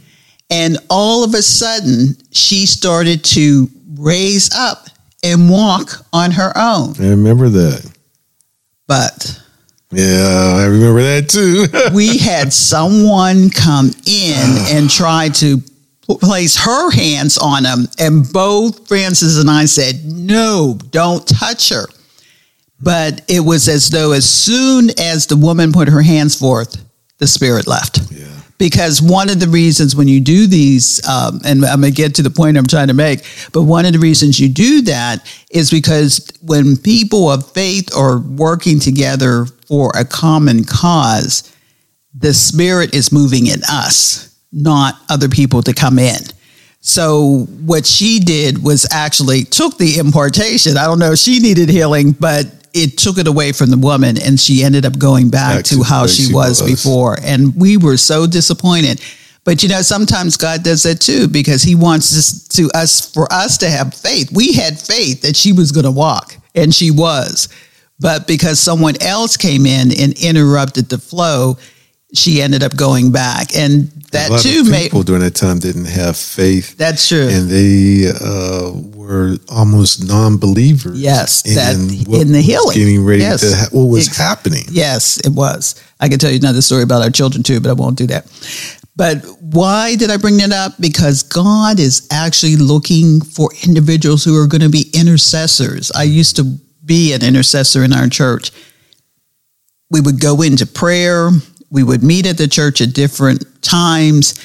And 0.52 0.78
all 0.90 1.24
of 1.24 1.34
a 1.34 1.42
sudden, 1.42 2.18
she 2.32 2.66
started 2.66 3.24
to 3.26 3.70
raise 3.98 4.54
up 4.54 4.88
and 5.24 5.50
walk 5.50 6.06
on 6.12 6.32
her 6.32 6.52
own. 6.56 6.94
I 7.00 7.10
remember 7.10 7.50
that. 7.50 7.90
But 8.88 9.42
Yeah, 9.92 10.56
I 10.58 10.66
remember 10.66 11.02
that 11.02 11.30
too. 11.30 11.68
we 11.96 12.18
had 12.18 12.52
someone 12.52 13.50
come 13.50 13.92
in 14.06 14.36
and 14.76 14.90
try 14.90 15.30
to 15.36 15.62
place 16.20 16.58
her 16.58 16.92
hands 16.92 17.38
on 17.38 17.64
him, 17.64 17.88
and 17.98 18.30
both 18.34 18.86
Francis 18.90 19.40
and 19.40 19.50
I 19.50 19.64
said, 19.64 20.04
"No, 20.04 20.78
don't 20.90 21.26
touch 21.26 21.70
her." 21.70 21.86
But 22.82 23.22
it 23.30 23.40
was 23.40 23.70
as 23.70 23.90
though 23.90 24.12
as 24.12 24.30
soon 24.30 24.90
as 25.00 25.28
the 25.28 25.38
woman 25.38 25.72
put 25.72 25.88
her 25.88 26.02
hands 26.02 26.36
forth, 26.36 26.84
the 27.20 27.28
spirit 27.28 27.68
left. 27.68 28.12
yeah. 28.12 28.41
Because 28.62 29.02
one 29.02 29.28
of 29.32 29.40
the 29.40 29.48
reasons 29.48 29.96
when 29.96 30.08
you 30.08 30.20
do 30.20 30.46
these, 30.46 31.04
um, 31.08 31.42
and 31.44 31.66
I'm 31.66 31.82
going 31.82 31.92
to 31.92 31.98
get 31.98 32.14
to 32.14 32.22
the 32.22 32.30
point 32.30 32.60
I'm 32.60 32.68
trying 32.68 32.90
to 32.90 32.94
make, 32.94 33.22
but 33.54 33.64
one 33.64 33.88
of 33.88 33.94
the 33.94 33.98
reasons 33.98 34.40
you 34.40 34.50
do 34.50 34.84
that 34.84 35.28
is 35.50 35.72
because 35.72 36.28
when 36.44 36.78
people 36.78 37.32
of 37.32 37.52
faith 37.54 37.90
are 37.98 38.20
working 38.20 38.80
together 38.80 39.48
for 39.66 39.92
a 39.96 40.06
common 40.06 40.64
cause, 40.64 41.52
the 42.14 42.36
spirit 42.36 42.94
is 42.94 43.12
moving 43.12 43.48
in 43.48 43.62
us, 43.68 44.40
not 44.52 44.94
other 45.10 45.28
people 45.28 45.64
to 45.64 45.74
come 45.74 45.98
in. 45.98 46.20
So 46.82 47.48
what 47.66 47.88
she 47.88 48.20
did 48.20 48.64
was 48.64 48.88
actually 48.92 49.44
took 49.44 49.80
the 49.80 49.98
impartation. 49.98 50.78
I 50.78 50.86
don't 50.86 51.00
know 51.00 51.14
if 51.14 51.18
she 51.18 51.40
needed 51.40 51.68
healing, 51.68 52.12
but 52.12 52.46
it 52.74 52.98
took 52.98 53.18
it 53.18 53.28
away 53.28 53.52
from 53.52 53.70
the 53.70 53.78
woman 53.78 54.18
and 54.22 54.40
she 54.40 54.64
ended 54.64 54.86
up 54.86 54.98
going 54.98 55.30
back, 55.30 55.58
Back 55.58 55.66
to, 55.66 55.76
to 55.78 55.84
how 55.84 56.08
she, 56.08 56.24
she 56.24 56.34
was, 56.34 56.62
was. 56.62 56.72
before. 56.72 57.18
And 57.22 57.56
we 57.56 57.78
were 57.78 57.98
so 57.98 58.28
disappointed. 58.28 59.02
But 59.44 59.64
you 59.64 59.70
know, 59.70 59.82
sometimes 59.82 60.38
God 60.38 60.64
does 60.64 60.84
that 60.84 61.02
too 61.02 61.28
because 61.28 61.64
He 61.64 61.76
wants 61.76 62.16
us 62.16 62.48
to 62.50 62.70
us 62.76 63.12
for 63.12 63.32
us 63.34 63.58
to 63.60 63.70
have 63.70 63.94
faith. 63.94 64.32
We 64.32 64.54
had 64.54 64.80
faith 64.80 65.24
that 65.24 65.36
she 65.36 65.52
was 65.52 65.72
going 65.72 65.86
to 65.86 65.92
walk, 65.92 66.38
and 66.54 66.74
she 66.74 66.92
was. 66.92 67.50
But 68.00 68.28
because 68.28 68.60
someone 68.60 69.02
else 69.02 69.38
came 69.38 69.66
in 69.66 69.92
and 70.00 70.14
interrupted 70.22 70.90
the 70.90 71.00
flow, 71.00 71.58
she 72.14 72.42
ended 72.42 72.62
up 72.62 72.76
going 72.76 73.12
back, 73.12 73.56
and 73.56 73.88
that 74.12 74.42
too 74.42 74.62
of 74.62 74.70
made 74.70 74.84
people 74.84 75.02
during 75.04 75.22
that 75.24 75.36
time 75.36 75.58
didn't 75.60 75.86
have 75.86 76.18
faith. 76.18 76.78
that's 76.78 77.08
true. 77.08 77.28
and 77.28 77.50
they 77.50 78.10
uh, 78.10 78.72
were 79.02 79.38
almost 79.50 80.08
non-believers. 80.08 81.00
Yes, 81.00 81.42
that- 81.44 81.76
what 82.08 82.22
in 82.22 82.32
the 82.32 82.42
healing. 82.42 82.78
getting 82.78 83.04
ready 83.04 83.22
Yes. 83.24 83.42
to 83.42 83.56
ha- 83.56 83.68
what 83.72 83.86
was 83.86 84.08
Ex- 84.08 84.18
happening. 84.18 84.66
Yes, 84.72 85.18
it 85.26 85.30
was. 85.34 85.76
I 86.00 86.08
can 86.08 86.20
tell 86.20 86.30
you 86.32 86.38
another 86.38 86.62
story 86.62 86.84
about 86.84 87.02
our 87.02 87.10
children 87.10 87.42
too, 87.44 87.60
but 87.60 87.70
I 87.70 87.74
won't 87.74 87.98
do 87.98 88.08
that. 88.08 88.28
But 88.96 89.24
why 89.42 89.96
did 89.96 90.12
I 90.12 90.18
bring 90.18 90.38
that 90.38 90.52
up? 90.52 90.74
Because 90.80 91.24
God 91.24 91.80
is 91.80 92.04
actually 92.12 92.58
looking 92.58 93.22
for 93.22 93.50
individuals 93.64 94.24
who 94.24 94.38
are 94.38 94.48
going 94.48 94.62
to 94.62 94.70
be 94.70 94.90
intercessors. 94.94 95.92
I 95.96 96.04
used 96.04 96.36
to 96.36 96.44
be 96.86 97.14
an 97.14 97.24
intercessor 97.24 97.84
in 97.84 97.94
our 97.94 98.08
church. 98.08 98.52
We 99.90 100.02
would 100.02 100.20
go 100.20 100.42
into 100.42 100.66
prayer, 100.66 101.32
we 101.70 101.84
would 101.84 102.04
meet 102.04 102.26
at 102.28 102.38
the 102.38 102.48
church 102.48 102.82
at 102.82 102.94
different 102.94 103.46
times, 103.64 104.36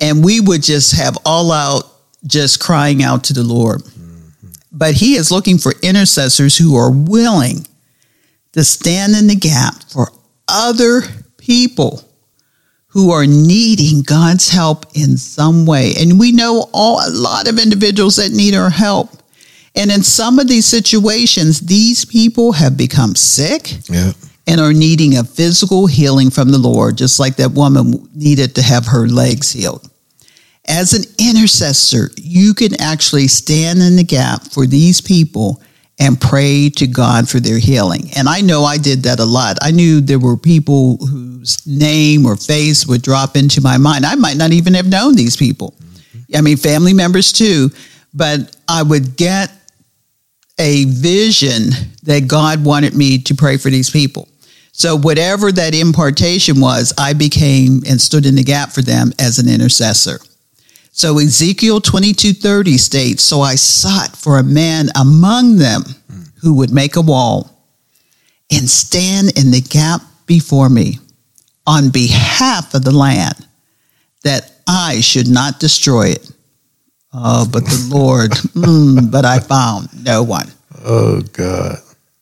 and 0.00 0.24
we 0.24 0.40
would 0.40 0.62
just 0.62 0.92
have 0.92 1.18
all 1.26 1.52
out 1.52 1.84
just 2.26 2.58
crying 2.60 3.02
out 3.02 3.24
to 3.24 3.32
the 3.32 3.42
Lord. 3.42 3.82
But 4.76 4.94
He 4.94 5.14
is 5.14 5.30
looking 5.30 5.58
for 5.58 5.72
intercessors 5.82 6.56
who 6.58 6.76
are 6.76 6.90
willing 6.90 7.66
to 8.52 8.62
stand 8.62 9.14
in 9.14 9.26
the 9.26 9.36
gap 9.36 9.74
for 9.90 10.08
other 10.48 11.02
people 11.38 12.02
who 12.88 13.10
are 13.10 13.26
needing 13.26 14.02
God's 14.02 14.48
help 14.48 14.86
in 14.94 15.16
some 15.16 15.66
way. 15.66 15.92
And 15.98 16.18
we 16.18 16.32
know 16.32 16.68
all, 16.72 16.98
a 17.06 17.10
lot 17.10 17.48
of 17.48 17.58
individuals 17.58 18.16
that 18.16 18.32
need 18.32 18.54
our 18.54 18.70
help. 18.70 19.10
And 19.74 19.90
in 19.90 20.02
some 20.02 20.38
of 20.38 20.48
these 20.48 20.64
situations, 20.64 21.60
these 21.60 22.04
people 22.06 22.52
have 22.52 22.76
become 22.76 23.14
sick 23.14 23.74
Yeah. 23.90 24.12
and 24.46 24.60
are 24.60 24.72
needing 24.72 25.16
a 25.18 25.24
physical 25.24 25.86
healing 25.86 26.30
from 26.30 26.50
the 26.50 26.58
Lord, 26.58 26.96
just 26.96 27.18
like 27.20 27.36
that 27.36 27.52
woman 27.52 28.08
needed 28.14 28.54
to 28.54 28.62
have 28.62 28.86
her 28.86 29.06
legs 29.06 29.52
healed. 29.52 29.90
As 30.68 30.92
an 30.92 31.04
intercessor, 31.18 32.10
you 32.16 32.54
can 32.54 32.80
actually 32.80 33.28
stand 33.28 33.80
in 33.80 33.96
the 33.96 34.04
gap 34.04 34.42
for 34.42 34.66
these 34.66 35.00
people 35.00 35.62
and 35.98 36.20
pray 36.20 36.68
to 36.70 36.86
God 36.86 37.28
for 37.28 37.40
their 37.40 37.58
healing. 37.58 38.10
And 38.16 38.28
I 38.28 38.40
know 38.40 38.64
I 38.64 38.76
did 38.76 39.04
that 39.04 39.20
a 39.20 39.24
lot. 39.24 39.56
I 39.62 39.70
knew 39.70 40.00
there 40.00 40.18
were 40.18 40.36
people 40.36 40.98
whose 40.98 41.64
name 41.66 42.26
or 42.26 42.36
face 42.36 42.86
would 42.86 43.02
drop 43.02 43.36
into 43.36 43.60
my 43.60 43.78
mind. 43.78 44.04
I 44.04 44.14
might 44.16 44.36
not 44.36 44.52
even 44.52 44.74
have 44.74 44.86
known 44.86 45.14
these 45.14 45.36
people. 45.36 45.74
I 46.34 46.40
mean, 46.40 46.56
family 46.56 46.92
members 46.92 47.32
too, 47.32 47.70
but 48.12 48.56
I 48.68 48.82
would 48.82 49.16
get 49.16 49.50
a 50.58 50.84
vision 50.86 51.70
that 52.02 52.26
God 52.26 52.64
wanted 52.64 52.94
me 52.94 53.18
to 53.18 53.34
pray 53.34 53.56
for 53.56 53.70
these 53.70 53.90
people. 53.90 54.28
So 54.72 54.96
whatever 54.98 55.52
that 55.52 55.74
impartation 55.74 56.60
was, 56.60 56.92
I 56.98 57.14
became 57.14 57.82
and 57.88 58.00
stood 58.00 58.26
in 58.26 58.34
the 58.34 58.44
gap 58.44 58.72
for 58.72 58.82
them 58.82 59.12
as 59.18 59.38
an 59.38 59.48
intercessor. 59.48 60.18
So 60.96 61.18
Ezekiel 61.18 61.82
22:30 61.82 62.78
states, 62.78 63.22
"So 63.22 63.42
I 63.42 63.56
sought 63.56 64.16
for 64.16 64.38
a 64.38 64.42
man 64.42 64.90
among 64.94 65.56
them 65.56 65.84
who 66.36 66.54
would 66.54 66.72
make 66.72 66.96
a 66.96 67.02
wall 67.02 67.50
and 68.50 68.70
stand 68.70 69.32
in 69.36 69.50
the 69.50 69.60
gap 69.60 70.00
before 70.24 70.70
me 70.70 71.00
on 71.66 71.90
behalf 71.90 72.72
of 72.72 72.84
the 72.84 72.96
land 72.96 73.36
that 74.24 74.62
I 74.66 75.02
should 75.02 75.28
not 75.28 75.60
destroy 75.60 76.12
it." 76.12 76.30
Oh, 77.12 77.44
but 77.44 77.66
the 77.66 77.88
Lord, 77.94 78.30
mm, 78.54 79.10
but 79.10 79.26
I 79.26 79.40
found 79.40 79.90
no 80.02 80.22
one. 80.22 80.50
Oh 80.82 81.20
God. 81.34 81.78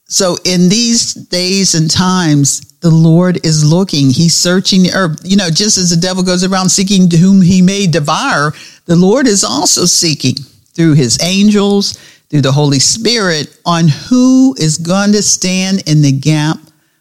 So 0.09 0.37
in 0.45 0.69
these 0.69 1.15
days 1.15 1.77
and 1.77 1.89
times, 1.89 2.61
the 2.85 2.91
Lord 2.91 3.45
is 3.47 3.65
looking. 3.65 4.11
He's 4.11 4.37
searching 4.37 4.83
the 4.83 4.93
earth. 4.93 5.19
You 5.25 5.39
know, 5.39 5.49
just 5.49 5.79
as 5.79 5.89
the 5.89 5.97
devil 5.97 6.23
goes 6.23 6.45
around 6.45 6.69
seeking 6.69 7.09
to 7.09 7.17
whom 7.17 7.41
he 7.41 7.63
may 7.63 7.87
devour, 7.87 8.53
the 8.85 8.95
Lord 8.95 9.27
is 9.27 9.43
also 9.43 9.87
seeking 9.87 10.35
through 10.75 10.93
his 10.93 11.19
angels, 11.23 11.95
through 12.29 12.43
the 12.43 12.53
Holy 12.53 12.79
Spirit, 12.79 13.59
on 13.65 13.89
who 13.89 14.55
is 14.59 14.77
going 14.77 15.13
to 15.13 15.23
stand 15.23 15.83
in 15.89 16.03
the 16.03 16.13
gap 16.13 16.59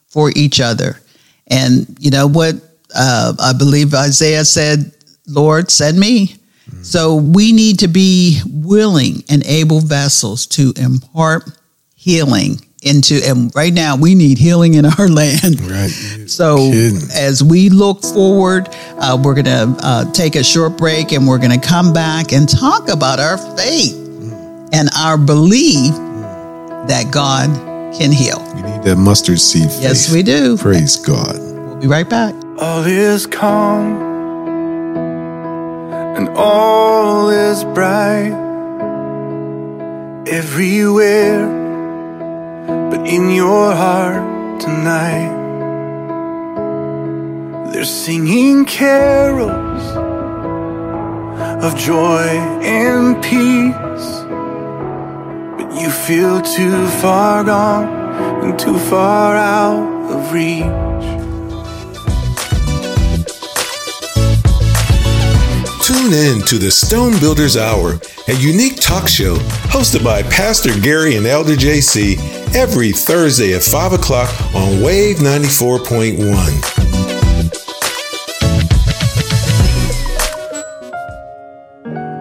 for 0.07 0.31
each 0.37 0.61
other. 0.61 1.01
And 1.47 1.97
you 1.99 2.11
know 2.11 2.27
what? 2.27 2.55
Uh, 2.95 3.33
I 3.37 3.51
believe 3.51 3.93
Isaiah 3.93 4.45
said, 4.45 4.93
Lord, 5.27 5.69
send 5.69 5.99
me. 5.99 6.37
So 6.81 7.15
we 7.15 7.51
need 7.51 7.79
to 7.79 7.89
be 7.89 8.39
willing 8.47 9.25
and 9.29 9.45
able 9.45 9.81
vessels 9.81 10.47
to 10.47 10.71
impart 10.77 11.43
healing 11.95 12.65
into, 12.85 13.21
and 13.25 13.53
right 13.55 13.73
now 13.73 13.95
we 13.95 14.15
need 14.15 14.37
healing 14.37 14.73
in 14.75 14.85
our 14.85 15.07
land. 15.21 15.61
Right. 15.61 15.89
So 16.27 16.57
Kidding. 16.71 17.09
as 17.13 17.43
we 17.43 17.69
look 17.69 18.01
forward, 18.01 18.69
uh, 18.97 19.19
we're 19.23 19.35
going 19.35 19.45
to 19.45 19.75
uh, 19.79 20.11
take 20.11 20.35
a 20.35 20.43
short 20.43 20.77
break 20.77 21.11
and 21.11 21.27
we're 21.27 21.39
going 21.39 21.59
to 21.59 21.65
come 21.67 21.93
back 21.93 22.31
and 22.33 22.47
talk 22.47 22.89
about 22.89 23.19
our 23.19 23.37
faith 23.57 23.95
and 24.73 24.89
our 24.97 25.17
belief 25.17 25.93
that 26.87 27.11
God 27.11 27.49
can 27.97 28.11
heal. 28.11 28.39
You 28.57 28.63
need 28.63 28.83
that 28.83 28.97
mustard 28.97 29.39
seed 29.39 29.69
faith. 29.69 29.81
Yes, 29.81 30.11
we 30.13 30.23
do. 30.23 30.57
Praise 30.57 30.95
God. 30.97 31.37
We'll 31.39 31.77
be 31.77 31.87
right 31.87 32.09
back. 32.09 32.33
All 32.59 32.83
is 32.83 33.25
calm 33.25 34.11
and 36.15 36.29
all 36.37 37.29
is 37.29 37.63
bright 37.63 38.31
everywhere, 40.27 41.47
but 41.47 41.62
in 43.05 43.31
your 43.31 43.75
heart 43.75 44.59
tonight. 44.61 45.41
They're 47.71 47.85
singing 47.85 48.65
carols 48.65 49.83
of 51.65 51.75
joy 51.77 52.27
and 52.61 53.21
peace, 53.23 54.07
but 55.57 55.81
you 55.81 55.89
feel 55.89 56.41
too 56.41 56.87
far 57.01 57.43
gone 57.43 57.87
and 58.43 58.57
too 58.57 58.77
far 58.77 59.35
out 59.35 60.11
of 60.11 60.31
reach. 60.31 61.22
Tune 65.93 66.13
in 66.13 66.41
to 66.47 66.57
the 66.57 66.71
Stone 66.71 67.19
Builders 67.19 67.55
Hour, 67.55 67.99
a 68.27 68.33
unique 68.33 68.77
talk 68.81 69.07
show 69.07 69.35
hosted 69.69 70.03
by 70.03 70.23
Pastor 70.23 70.71
Gary 70.79 71.17
and 71.17 71.27
Elder 71.27 71.53
JC 71.53 72.17
every 72.55 72.91
Thursday 72.91 73.53
at 73.53 73.61
5 73.61 73.93
o'clock 73.93 74.27
on 74.55 74.81
Wave 74.81 75.17
94.1. 75.17 76.17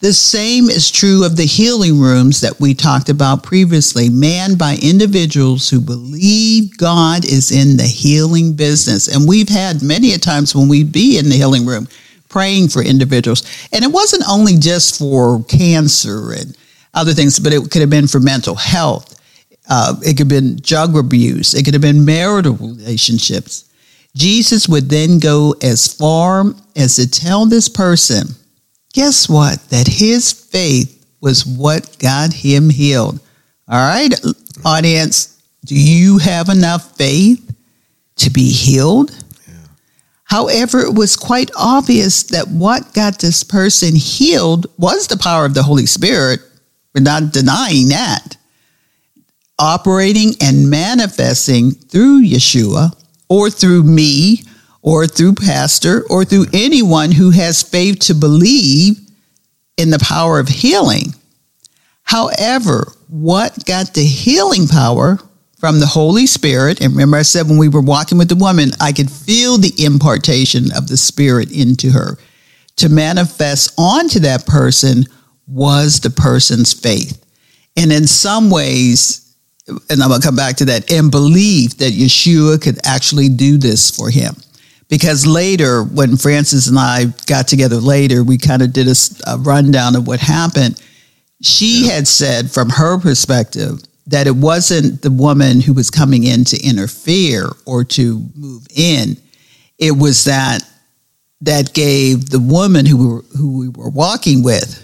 The 0.00 0.12
same 0.12 0.68
is 0.68 0.90
true 0.90 1.24
of 1.24 1.36
the 1.36 1.46
healing 1.46 1.98
rooms 1.98 2.42
that 2.42 2.60
we 2.60 2.74
talked 2.74 3.08
about 3.08 3.42
previously, 3.42 4.10
manned 4.10 4.58
by 4.58 4.76
individuals 4.82 5.70
who 5.70 5.80
believe 5.80 6.76
God 6.76 7.24
is 7.24 7.50
in 7.50 7.78
the 7.78 7.86
healing 7.86 8.52
business. 8.52 9.08
And 9.08 9.26
we've 9.26 9.48
had 9.48 9.82
many 9.82 10.12
a 10.12 10.18
times 10.18 10.54
when 10.54 10.68
we'd 10.68 10.92
be 10.92 11.18
in 11.18 11.30
the 11.30 11.36
healing 11.36 11.64
room 11.64 11.88
praying 12.28 12.68
for 12.68 12.82
individuals. 12.82 13.42
And 13.72 13.82
it 13.82 13.90
wasn't 13.90 14.24
only 14.28 14.58
just 14.58 14.98
for 14.98 15.42
cancer 15.44 16.32
and 16.32 16.54
other 16.92 17.14
things, 17.14 17.38
but 17.38 17.54
it 17.54 17.70
could 17.70 17.80
have 17.80 17.90
been 17.90 18.06
for 18.06 18.20
mental 18.20 18.54
health. 18.54 19.18
Uh, 19.68 19.94
it 20.02 20.18
could 20.18 20.30
have 20.30 20.42
been 20.42 20.56
drug 20.56 20.94
abuse. 20.94 21.54
It 21.54 21.64
could 21.64 21.72
have 21.72 21.80
been 21.80 22.04
marital 22.04 22.54
relationships. 22.54 23.64
Jesus 24.14 24.68
would 24.68 24.90
then 24.90 25.18
go 25.18 25.54
as 25.62 25.90
far 25.90 26.44
as 26.76 26.96
to 26.96 27.10
tell 27.10 27.46
this 27.46 27.68
person, 27.70 28.26
guess 28.96 29.28
what? 29.28 29.60
That 29.68 29.86
his 29.86 30.32
faith 30.32 31.06
was 31.20 31.46
what 31.46 31.98
got 31.98 32.32
him 32.32 32.70
healed. 32.70 33.20
All 33.68 33.78
right, 33.78 34.12
audience, 34.64 35.40
do 35.64 35.78
you 35.78 36.18
have 36.18 36.48
enough 36.48 36.96
faith 36.96 37.54
to 38.16 38.30
be 38.30 38.50
healed? 38.50 39.12
However, 40.24 40.80
it 40.80 40.94
was 40.94 41.14
quite 41.14 41.50
obvious 41.56 42.24
that 42.24 42.48
what 42.48 42.94
got 42.94 43.20
this 43.20 43.44
person 43.44 43.94
healed 43.94 44.66
was 44.78 45.06
the 45.06 45.18
power 45.18 45.44
of 45.44 45.54
the 45.54 45.62
Holy 45.62 45.86
Spirit. 45.86 46.40
We're 46.94 47.02
not 47.02 47.32
denying 47.32 47.90
that. 47.90 48.36
Operating 49.58 50.32
and 50.40 50.68
manifesting 50.70 51.70
through 51.70 52.24
Yeshua 52.24 52.96
or 53.28 53.50
through 53.50 53.84
me 53.84 54.42
or 54.86 55.04
through 55.06 55.34
pastor 55.34 56.04
or 56.08 56.24
through 56.24 56.46
anyone 56.52 57.10
who 57.10 57.30
has 57.30 57.62
faith 57.62 57.98
to 57.98 58.14
believe 58.14 58.98
in 59.76 59.90
the 59.90 59.98
power 59.98 60.38
of 60.38 60.48
healing. 60.48 61.12
However, 62.04 62.92
what 63.08 63.66
got 63.66 63.94
the 63.94 64.04
healing 64.04 64.68
power 64.68 65.18
from 65.58 65.80
the 65.80 65.86
Holy 65.86 66.26
Spirit, 66.26 66.80
and 66.80 66.92
remember 66.92 67.16
I 67.16 67.22
said 67.22 67.48
when 67.48 67.58
we 67.58 67.68
were 67.68 67.80
walking 67.80 68.16
with 68.16 68.28
the 68.28 68.36
woman, 68.36 68.70
I 68.80 68.92
could 68.92 69.10
feel 69.10 69.58
the 69.58 69.74
impartation 69.84 70.70
of 70.76 70.86
the 70.86 70.96
Spirit 70.96 71.50
into 71.50 71.90
her 71.90 72.16
to 72.76 72.88
manifest 72.88 73.74
onto 73.76 74.20
that 74.20 74.46
person 74.46 75.04
was 75.48 75.98
the 75.98 76.10
person's 76.10 76.72
faith. 76.72 77.24
And 77.76 77.90
in 77.90 78.06
some 78.06 78.50
ways, 78.50 79.34
and 79.66 80.00
I'm 80.00 80.10
going 80.10 80.20
to 80.20 80.26
come 80.26 80.36
back 80.36 80.56
to 80.56 80.66
that, 80.66 80.92
and 80.92 81.10
believe 81.10 81.78
that 81.78 81.92
Yeshua 81.92 82.62
could 82.62 82.78
actually 82.86 83.28
do 83.28 83.58
this 83.58 83.90
for 83.90 84.10
him. 84.10 84.36
Because 84.88 85.26
later, 85.26 85.82
when 85.82 86.16
Frances 86.16 86.68
and 86.68 86.78
I 86.78 87.06
got 87.26 87.48
together 87.48 87.76
later, 87.76 88.22
we 88.22 88.38
kind 88.38 88.62
of 88.62 88.72
did 88.72 88.86
a, 88.86 88.94
a 89.26 89.38
rundown 89.38 89.96
of 89.96 90.06
what 90.06 90.20
happened. 90.20 90.80
She 91.42 91.86
yeah. 91.86 91.94
had 91.94 92.08
said, 92.08 92.50
from 92.50 92.70
her 92.70 92.98
perspective, 92.98 93.82
that 94.06 94.26
it 94.26 94.36
wasn't 94.36 95.02
the 95.02 95.10
woman 95.10 95.60
who 95.60 95.74
was 95.74 95.90
coming 95.90 96.24
in 96.24 96.44
to 96.44 96.62
interfere 96.64 97.48
or 97.64 97.82
to 97.84 98.24
move 98.36 98.66
in. 98.74 99.16
It 99.78 99.92
was 99.92 100.24
that 100.24 100.62
that 101.42 101.74
gave 101.74 102.30
the 102.30 102.40
woman 102.40 102.86
who 102.86 102.96
we 102.96 103.06
were, 103.14 103.22
who 103.36 103.58
we 103.58 103.68
were 103.68 103.90
walking 103.90 104.42
with 104.42 104.82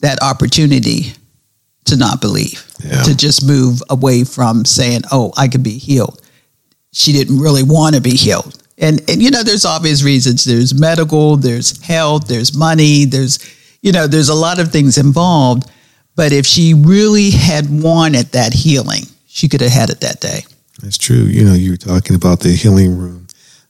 that 0.00 0.22
opportunity 0.22 1.12
to 1.86 1.96
not 1.96 2.20
believe, 2.20 2.66
yeah. 2.84 3.02
to 3.02 3.16
just 3.16 3.44
move 3.44 3.82
away 3.90 4.24
from 4.24 4.64
saying, 4.64 5.02
"Oh, 5.10 5.32
I 5.36 5.48
could 5.48 5.62
be 5.62 5.78
healed." 5.78 6.20
She 6.92 7.12
didn't 7.12 7.40
really 7.40 7.62
want 7.62 7.94
to 7.96 8.00
be 8.00 8.10
healed, 8.10 8.62
and 8.80 9.08
and 9.08 9.22
you 9.22 9.30
know, 9.30 9.42
there's 9.42 9.64
obvious 9.64 10.02
reasons. 10.02 10.44
There's 10.44 10.78
medical, 10.78 11.36
there's 11.36 11.80
health, 11.82 12.26
there's 12.26 12.56
money, 12.56 13.04
there's 13.04 13.38
you 13.82 13.92
know, 13.92 14.06
there's 14.06 14.28
a 14.28 14.34
lot 14.34 14.58
of 14.58 14.72
things 14.72 14.98
involved. 14.98 15.70
But 16.16 16.32
if 16.32 16.44
she 16.44 16.74
really 16.74 17.30
had 17.30 17.66
wanted 17.70 18.26
that 18.32 18.52
healing, 18.52 19.04
she 19.26 19.48
could 19.48 19.60
have 19.60 19.70
had 19.70 19.90
it 19.90 20.00
that 20.00 20.20
day. 20.20 20.40
That's 20.82 20.98
true. 20.98 21.24
You 21.24 21.44
know, 21.44 21.54
you 21.54 21.70
were 21.72 21.76
talking 21.76 22.16
about 22.16 22.40
the 22.40 22.50
healing 22.50 22.96
room 22.98 23.26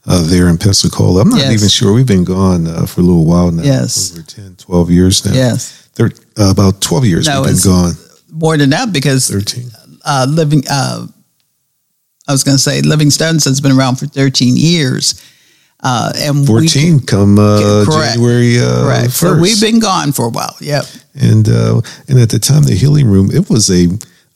uh, 0.07 0.23
there 0.27 0.49
in 0.49 0.59
Pensacola. 0.59 1.23
I'm 1.23 1.29
not 1.29 1.41
yes. 1.41 1.53
even 1.53 1.69
sure. 1.69 1.93
We've 1.93 2.07
been 2.07 2.25
gone 2.25 2.67
uh, 2.67 2.87
for 2.87 3.01
a 3.01 3.05
little 3.05 3.27
while 3.27 3.51
now. 3.51 3.63
Yes. 3.63 4.13
Over 4.13 4.23
10, 4.23 4.57
12 4.57 4.91
years 4.91 5.25
now. 5.27 5.33
Yes. 5.33 5.89
Thir- 5.95 6.11
uh, 6.39 6.51
about 6.51 6.81
12 6.81 7.05
years 7.05 7.27
no, 7.27 7.43
we've 7.43 7.51
been 7.51 7.73
gone. 7.73 7.93
More 8.33 8.57
than 8.57 8.71
that 8.71 8.93
because 8.93 9.29
13. 9.29 9.71
Uh, 10.05 10.27
living, 10.29 10.63
uh, 10.71 11.07
I 12.31 12.33
was 12.33 12.45
going 12.45 12.57
to 12.57 12.63
say 12.63 12.81
Living 12.81 13.11
Stones 13.11 13.45
has 13.45 13.61
been 13.61 13.73
around 13.73 13.97
for 13.97 14.07
13 14.07 14.57
years. 14.57 15.21
Uh, 15.83 16.13
and 16.17 16.47
14 16.47 16.95
we, 16.95 17.01
come 17.01 17.39
uh, 17.39 17.85
January 17.85 18.61
uh, 18.61 18.85
correct. 18.85 19.09
1st. 19.09 19.13
So 19.13 19.41
we've 19.41 19.61
been 19.61 19.81
gone 19.81 20.13
for 20.13 20.27
a 20.27 20.29
while. 20.29 20.55
Yep. 20.61 20.85
And 21.15 21.49
uh, 21.49 21.81
and 22.07 22.21
at 22.21 22.31
the 22.31 22.39
time, 22.39 22.63
the 22.63 22.75
healing 22.75 23.09
room 23.09 23.31
it 23.33 23.51
was 23.51 23.69
a 23.71 23.89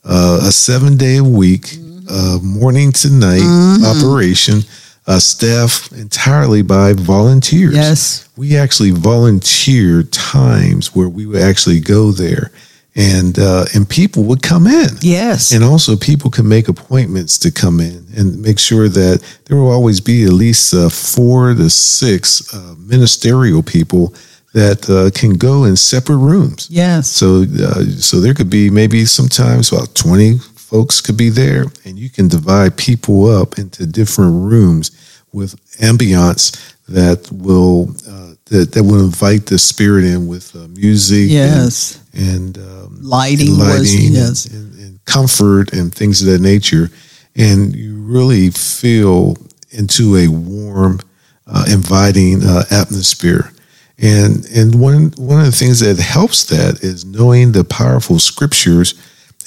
uh, 0.03 0.39
a 0.41 0.51
seven 0.51 0.97
day 0.97 1.17
a 1.17 1.23
week, 1.23 1.61
mm-hmm. 1.61 2.07
uh, 2.09 2.39
morning 2.39 2.91
to 2.93 3.09
night 3.09 3.41
mm-hmm. 3.41 3.85
operation. 3.85 4.61
Uh, 5.07 5.19
staffed 5.19 5.91
entirely 5.91 6.63
by 6.63 6.91
volunteers. 6.93 7.75
Yes, 7.75 8.27
we 8.35 8.57
actually 8.57 8.89
volunteered 8.89 10.11
times 10.11 10.95
where 10.95 11.07
we 11.07 11.27
would 11.27 11.41
actually 11.41 11.79
go 11.79 12.11
there 12.11 12.51
and 12.95 13.37
uh, 13.37 13.65
and 13.75 13.89
people 13.89 14.23
would 14.23 14.41
come 14.41 14.67
in. 14.67 14.89
Yes, 15.01 15.51
and 15.51 15.63
also 15.63 15.95
people 15.97 16.31
could 16.31 16.45
make 16.45 16.67
appointments 16.69 17.37
to 17.39 17.51
come 17.51 17.79
in 17.79 18.05
and 18.15 18.41
make 18.41 18.59
sure 18.59 18.87
that 18.87 19.21
there 19.45 19.57
will 19.57 19.71
always 19.71 19.99
be 19.99 20.23
at 20.23 20.33
least 20.33 20.73
uh, 20.73 20.89
four 20.89 21.53
to 21.53 21.69
six 21.69 22.53
uh, 22.53 22.75
ministerial 22.77 23.61
people 23.61 24.13
that 24.53 24.89
uh, 24.89 25.11
can 25.19 25.33
go 25.33 25.65
in 25.65 25.75
separate 25.75 26.17
rooms. 26.17 26.69
Yes. 26.71 27.09
So 27.09 27.43
uh, 27.43 27.83
so 27.99 28.21
there 28.21 28.33
could 28.33 28.49
be 28.49 28.69
maybe 28.69 29.05
sometimes 29.05 29.71
about 29.71 29.93
twenty 29.95 30.37
folks 30.55 31.01
could 31.01 31.17
be 31.17 31.29
there, 31.29 31.65
and 31.83 31.99
you 31.99 32.09
can 32.09 32.27
divide 32.29 32.77
people 32.77 33.29
up 33.29 33.57
into 33.57 33.85
different 33.85 34.33
rooms 34.51 34.91
with 35.33 35.55
ambiance 35.81 36.73
that 36.87 37.29
will 37.31 37.89
uh, 38.07 38.34
that 38.45 38.73
that 38.73 38.83
will 38.83 39.03
invite 39.03 39.47
the 39.47 39.57
spirit 39.57 40.05
in 40.05 40.27
with 40.27 40.53
music. 40.69 41.29
Yes. 41.29 42.01
And, 42.13 42.55
and 42.55 42.57
um, 42.57 42.99
lighting, 43.01 43.49
and 43.49 43.57
lighting 43.57 44.11
was, 44.11 44.45
yes. 44.45 44.45
And, 44.45 44.73
and, 44.73 44.79
and 44.79 45.05
comfort 45.05 45.73
and 45.73 45.93
things 45.93 46.21
of 46.21 46.27
that 46.27 46.41
nature, 46.41 46.89
and 47.35 47.75
you 47.75 47.95
really 47.95 48.49
feel 48.51 49.37
into 49.71 50.15
a 50.15 50.27
warm, 50.27 50.99
uh, 51.47 51.65
inviting 51.69 52.43
uh, 52.43 52.63
atmosphere. 52.71 53.51
And 53.97 54.45
and 54.53 54.79
one 54.79 55.13
one 55.17 55.39
of 55.39 55.45
the 55.45 55.51
things 55.51 55.79
that 55.79 55.97
helps 55.97 56.45
that 56.45 56.83
is 56.83 57.05
knowing 57.05 57.53
the 57.53 57.63
powerful 57.63 58.19
scriptures 58.19 58.93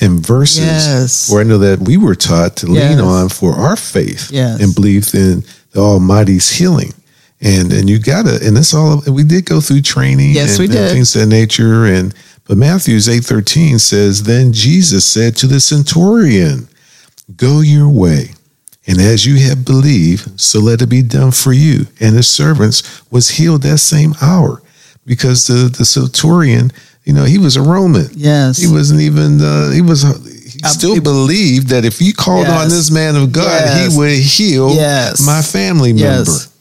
and 0.01 0.21
verses 0.21 0.65
yes. 0.65 1.31
where 1.31 1.41
I 1.41 1.45
know 1.45 1.59
that 1.59 1.81
we 1.81 1.97
were 1.97 2.15
taught 2.15 2.57
to 2.59 2.73
yes. 2.73 2.91
lean 2.91 3.05
on 3.05 3.29
for 3.29 3.53
our 3.53 3.77
faith 3.77 4.31
yes. 4.31 4.61
and 4.63 4.75
belief 4.75 5.15
in 5.15 5.45
the 5.73 5.81
Almighty's 5.81 6.51
healing. 6.51 6.95
And 7.41 7.73
and 7.73 7.89
you 7.89 7.99
gotta 8.01 8.41
and 8.43 8.57
that's 8.57 8.75
all 8.75 9.03
we 9.07 9.23
did 9.23 9.45
go 9.45 9.61
through 9.61 9.83
training 9.83 10.33
yes, 10.33 10.59
and, 10.59 10.61
we 10.61 10.67
did. 10.67 10.83
and 10.83 10.91
things 10.91 11.15
of 11.15 11.23
that 11.23 11.27
nature 11.29 11.87
and 11.87 12.13
but 12.45 12.57
Matthew's 12.57 13.09
eight 13.09 13.25
thirteen 13.25 13.79
says, 13.79 14.25
Then 14.25 14.53
Jesus 14.53 15.05
said 15.05 15.37
to 15.37 15.47
the 15.47 15.61
centurion, 15.61 16.69
Go 17.37 17.61
your 17.61 17.89
way 17.89 18.31
and 18.89 19.03
as 19.03 19.27
you 19.27 19.37
have 19.47 19.67
believed, 19.67 20.41
so 20.41 20.61
let 20.61 20.81
it 20.81 20.87
be 20.87 21.03
done 21.03 21.31
for 21.31 21.53
you. 21.53 21.87
And 22.01 22.17
his 22.17 22.27
servants 22.27 23.03
was 23.11 23.29
healed 23.29 23.63
that 23.63 23.79
same 23.79 24.15
hour 24.23 24.63
because 25.05 25.47
the, 25.47 25.69
the 25.69 25.85
centurion, 25.85 26.73
you 27.05 27.13
know, 27.13 27.25
he 27.25 27.37
was 27.37 27.57
a 27.57 27.63
Roman. 27.63 28.07
Yes. 28.15 28.57
He 28.57 28.67
wasn't 28.67 29.03
even, 29.03 29.43
uh, 29.43 29.71
he 29.73 29.83
was, 29.83 30.03
he 30.03 30.59
still 30.65 30.95
he, 30.95 31.01
believed 31.01 31.69
that 31.69 31.85
if 31.85 31.99
he 31.99 32.15
called 32.15 32.47
yes. 32.47 32.63
on 32.63 32.69
this 32.71 32.91
man 32.91 33.15
of 33.15 33.31
God, 33.31 33.61
yes. 33.61 33.93
he 33.93 33.99
would 33.99 34.11
heal 34.11 34.75
yes. 34.75 35.25
my 35.25 35.43
family 35.43 35.93
member. 35.93 36.31
Yes. 36.31 36.58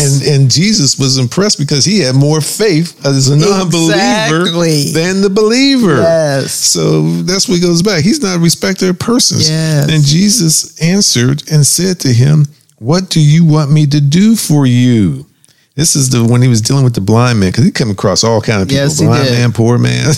And 0.00 0.22
and 0.22 0.50
Jesus 0.50 0.98
was 0.98 1.18
impressed 1.18 1.58
because 1.58 1.84
he 1.84 2.00
had 2.00 2.14
more 2.14 2.40
faith 2.40 3.04
as 3.04 3.28
a 3.28 3.36
non-believer 3.36 4.42
exactly. 4.42 4.92
than 4.92 5.20
the 5.20 5.30
believer. 5.30 5.96
Yes. 5.96 6.52
So 6.52 7.02
that's 7.22 7.48
what 7.48 7.60
goes 7.60 7.82
back. 7.82 8.04
He's 8.04 8.22
not 8.22 8.36
a 8.36 8.40
respecter 8.40 8.90
of 8.90 8.98
persons. 8.98 9.50
Yes. 9.50 9.90
And 9.90 10.04
Jesus 10.04 10.80
answered 10.80 11.42
and 11.50 11.66
said 11.66 11.98
to 12.00 12.12
him, 12.12 12.46
What 12.78 13.10
do 13.10 13.20
you 13.20 13.44
want 13.44 13.72
me 13.72 13.86
to 13.86 14.00
do 14.00 14.36
for 14.36 14.64
you? 14.64 15.26
This 15.74 15.94
is 15.94 16.10
the 16.10 16.24
when 16.24 16.42
he 16.42 16.48
was 16.48 16.60
dealing 16.60 16.82
with 16.82 16.94
the 16.94 17.00
blind 17.00 17.38
man, 17.38 17.50
because 17.50 17.64
he 17.64 17.70
come 17.70 17.90
across 17.90 18.24
all 18.24 18.40
kind 18.40 18.62
of 18.62 18.68
people. 18.68 18.82
Yes, 18.82 19.00
blind 19.00 19.30
man, 19.30 19.52
poor 19.52 19.78
man, 19.78 20.12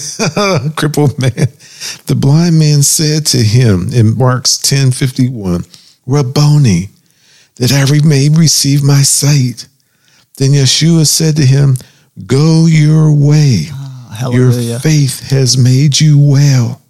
crippled 0.77 1.19
man. 1.19 1.49
The 2.07 2.15
blind 2.15 2.59
man 2.59 2.83
said 2.83 3.27
to 3.27 3.39
him 3.39 3.91
in 3.93 4.17
Mark's 4.17 4.57
10 4.57 4.91
51, 4.91 5.65
Rabboni, 6.07 6.89
that 7.61 7.73
I 7.73 7.85
may 8.07 8.31
receive 8.31 8.83
my 8.83 9.03
sight. 9.03 9.69
Then 10.39 10.53
Yeshua 10.53 11.07
said 11.07 11.37
to 11.37 11.45
him, 11.45 11.77
Go 12.27 12.65
your 12.65 13.13
way. 13.13 13.67
Oh. 14.23 14.33
Your 14.33 14.81
faith 14.81 15.29
has 15.29 15.59
made 15.59 16.01
you 16.01 16.19
well. 16.19 16.81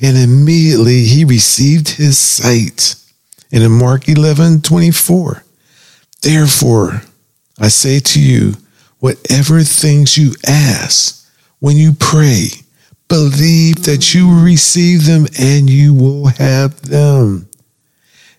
And 0.00 0.16
immediately 0.16 1.04
he 1.04 1.24
received 1.24 1.88
his 1.90 2.18
sight. 2.18 2.96
And 3.52 3.62
in 3.62 3.70
Mark 3.70 4.08
11 4.08 4.62
24, 4.62 5.44
therefore 6.22 7.02
I 7.60 7.68
say 7.68 8.00
to 8.00 8.20
you, 8.20 8.54
whatever 8.98 9.62
things 9.62 10.18
you 10.18 10.32
ask 10.44 11.24
when 11.60 11.76
you 11.76 11.92
pray, 11.92 12.48
believe 13.06 13.84
that 13.84 14.12
you 14.14 14.26
will 14.26 14.42
receive 14.42 15.06
them 15.06 15.26
and 15.38 15.70
you 15.70 15.94
will 15.94 16.26
have 16.26 16.82
them. 16.82 17.48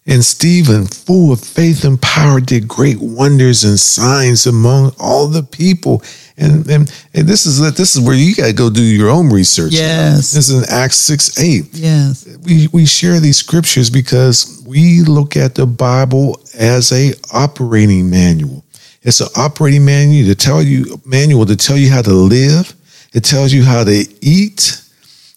And 0.06 0.24
Stephen, 0.24 0.86
full 0.86 1.32
of 1.32 1.39
faith 1.39 1.86
and 1.86 2.01
power, 2.01 2.41
did 2.41 2.68
great 2.68 2.99
wonders 2.99 3.64
and 3.64 3.80
signs 3.80 4.45
among 4.45 4.93
all 4.99 5.28
the 5.28 5.43
people. 5.43 6.04
And 6.36 6.70
and, 6.70 6.93
and 7.14 7.28
this 7.28 7.45
is 7.45 7.60
this 7.76 7.95
is 7.95 8.01
where 8.01 8.16
you 8.16 8.36
got 8.36 8.47
to 8.47 8.54
go 8.54 8.70
do 8.70 8.82
your 8.82 9.10
own 9.10 9.30
research. 9.30 9.72
Yes. 9.72 10.34
This 10.34 10.49
is 10.49 10.64
in 10.64 10.76
Acts 10.76 10.97
6 10.97 11.39
8. 11.39 11.70
Yes. 11.74 12.28
We 12.43 12.68
we 12.74 12.86
share 12.86 13.22
these 13.22 13.38
scriptures 13.38 13.89
because 13.89 14.62
we 14.68 15.04
look 15.04 15.38
at 15.38 15.56
the 15.56 15.66
Bible 15.66 16.39
as 16.58 16.91
a 16.91 17.14
operating 17.32 18.10
manual. 18.10 18.66
It's 19.04 19.22
an 19.22 19.28
operating 19.38 19.86
manual 19.86 20.28
to 20.28 20.36
tell 20.36 20.62
you 20.62 20.99
manual 21.06 21.45
to 21.45 21.56
tell 21.56 21.78
you 21.78 21.89
how 21.89 22.01
to 22.01 22.14
live. 22.14 22.74
It 23.14 23.24
tells 23.24 23.54
you 23.54 23.64
how 23.64 23.86
to 23.86 24.06
eat. 24.22 24.83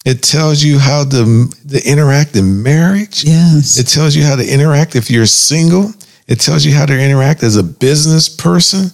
It 0.07 0.23
tells 0.23 0.63
you 0.63 0.79
how 0.79 1.03
to, 1.03 1.49
to 1.69 1.91
interact 1.91 2.37
in 2.37 2.63
marriage. 2.63 3.25
Yes. 3.25 3.77
It 3.77 3.89
tells 3.89 4.15
you 4.15 4.23
how 4.23 4.37
to 4.37 4.49
interact 4.49 4.95
if 4.95 5.11
you're 5.11 5.27
single. 5.27 5.93
It 6.29 6.39
tells 6.39 6.65
you 6.65 6.73
how 6.73 6.87
to 6.87 6.97
interact 6.97 7.43
as 7.43 7.57
a 7.57 7.63
business 7.65 8.29
person, 8.29 8.91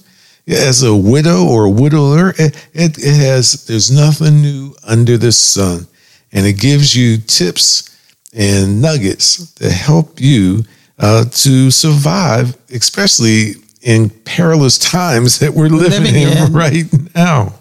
as 0.48 0.82
a 0.82 0.96
widow 0.96 1.44
or 1.46 1.66
a 1.66 1.70
widower. 1.70 2.30
It, 2.38 2.56
it, 2.72 2.96
it 2.96 3.14
has, 3.14 3.66
there's 3.66 3.90
nothing 3.90 4.40
new 4.40 4.74
under 4.84 5.18
the 5.18 5.32
sun. 5.32 5.86
And 6.32 6.46
it 6.46 6.54
gives 6.54 6.96
you 6.96 7.18
tips 7.18 7.90
and 8.32 8.80
nuggets 8.80 9.52
to 9.56 9.70
help 9.70 10.18
you 10.18 10.64
uh, 10.98 11.26
to 11.26 11.70
survive, 11.70 12.56
especially 12.70 13.56
in 13.82 14.08
perilous 14.08 14.78
times 14.78 15.40
that 15.40 15.52
we're 15.52 15.68
living, 15.68 16.04
Living 16.04 16.22
in 16.22 16.38
in. 16.46 16.52
right 16.54 17.14
now. 17.14 17.52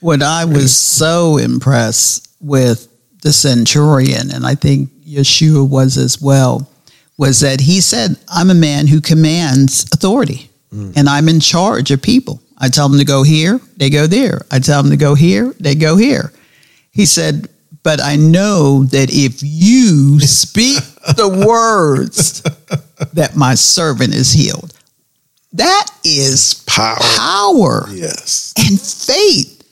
What 0.00 0.22
I 0.22 0.46
was 0.46 0.74
so 0.74 1.36
impressed 1.36 2.28
with 2.40 2.88
the 3.24 3.32
centurion, 3.32 4.30
and 4.30 4.46
I 4.46 4.54
think 4.54 4.90
Yeshua 5.04 5.68
was 5.68 5.96
as 5.96 6.20
well, 6.20 6.70
was 7.16 7.40
that 7.40 7.60
he 7.60 7.80
said, 7.80 8.16
I'm 8.28 8.50
a 8.50 8.54
man 8.54 8.86
who 8.86 9.00
commands 9.00 9.86
authority 9.92 10.50
mm. 10.72 10.92
and 10.96 11.08
I'm 11.08 11.28
in 11.28 11.40
charge 11.40 11.90
of 11.90 12.02
people. 12.02 12.40
I 12.58 12.68
tell 12.68 12.88
them 12.88 12.98
to 12.98 13.04
go 13.04 13.22
here, 13.22 13.60
they 13.78 13.88
go 13.90 14.06
there. 14.06 14.42
I 14.50 14.58
tell 14.58 14.82
them 14.82 14.90
to 14.90 14.96
go 14.98 15.14
here, 15.14 15.54
they 15.58 15.74
go 15.74 15.96
here. 15.96 16.32
He 16.92 17.06
said, 17.06 17.48
but 17.82 18.00
I 18.00 18.16
know 18.16 18.84
that 18.84 19.08
if 19.10 19.40
you 19.42 20.20
speak 20.20 20.76
the 21.16 21.44
words 21.46 22.42
that 23.14 23.36
my 23.36 23.54
servant 23.54 24.14
is 24.14 24.32
healed. 24.32 24.72
That 25.54 25.86
is 26.04 26.62
Power. 26.66 26.96
power 27.16 27.86
Yes. 27.90 28.52
and 28.58 28.78
faith 28.80 29.62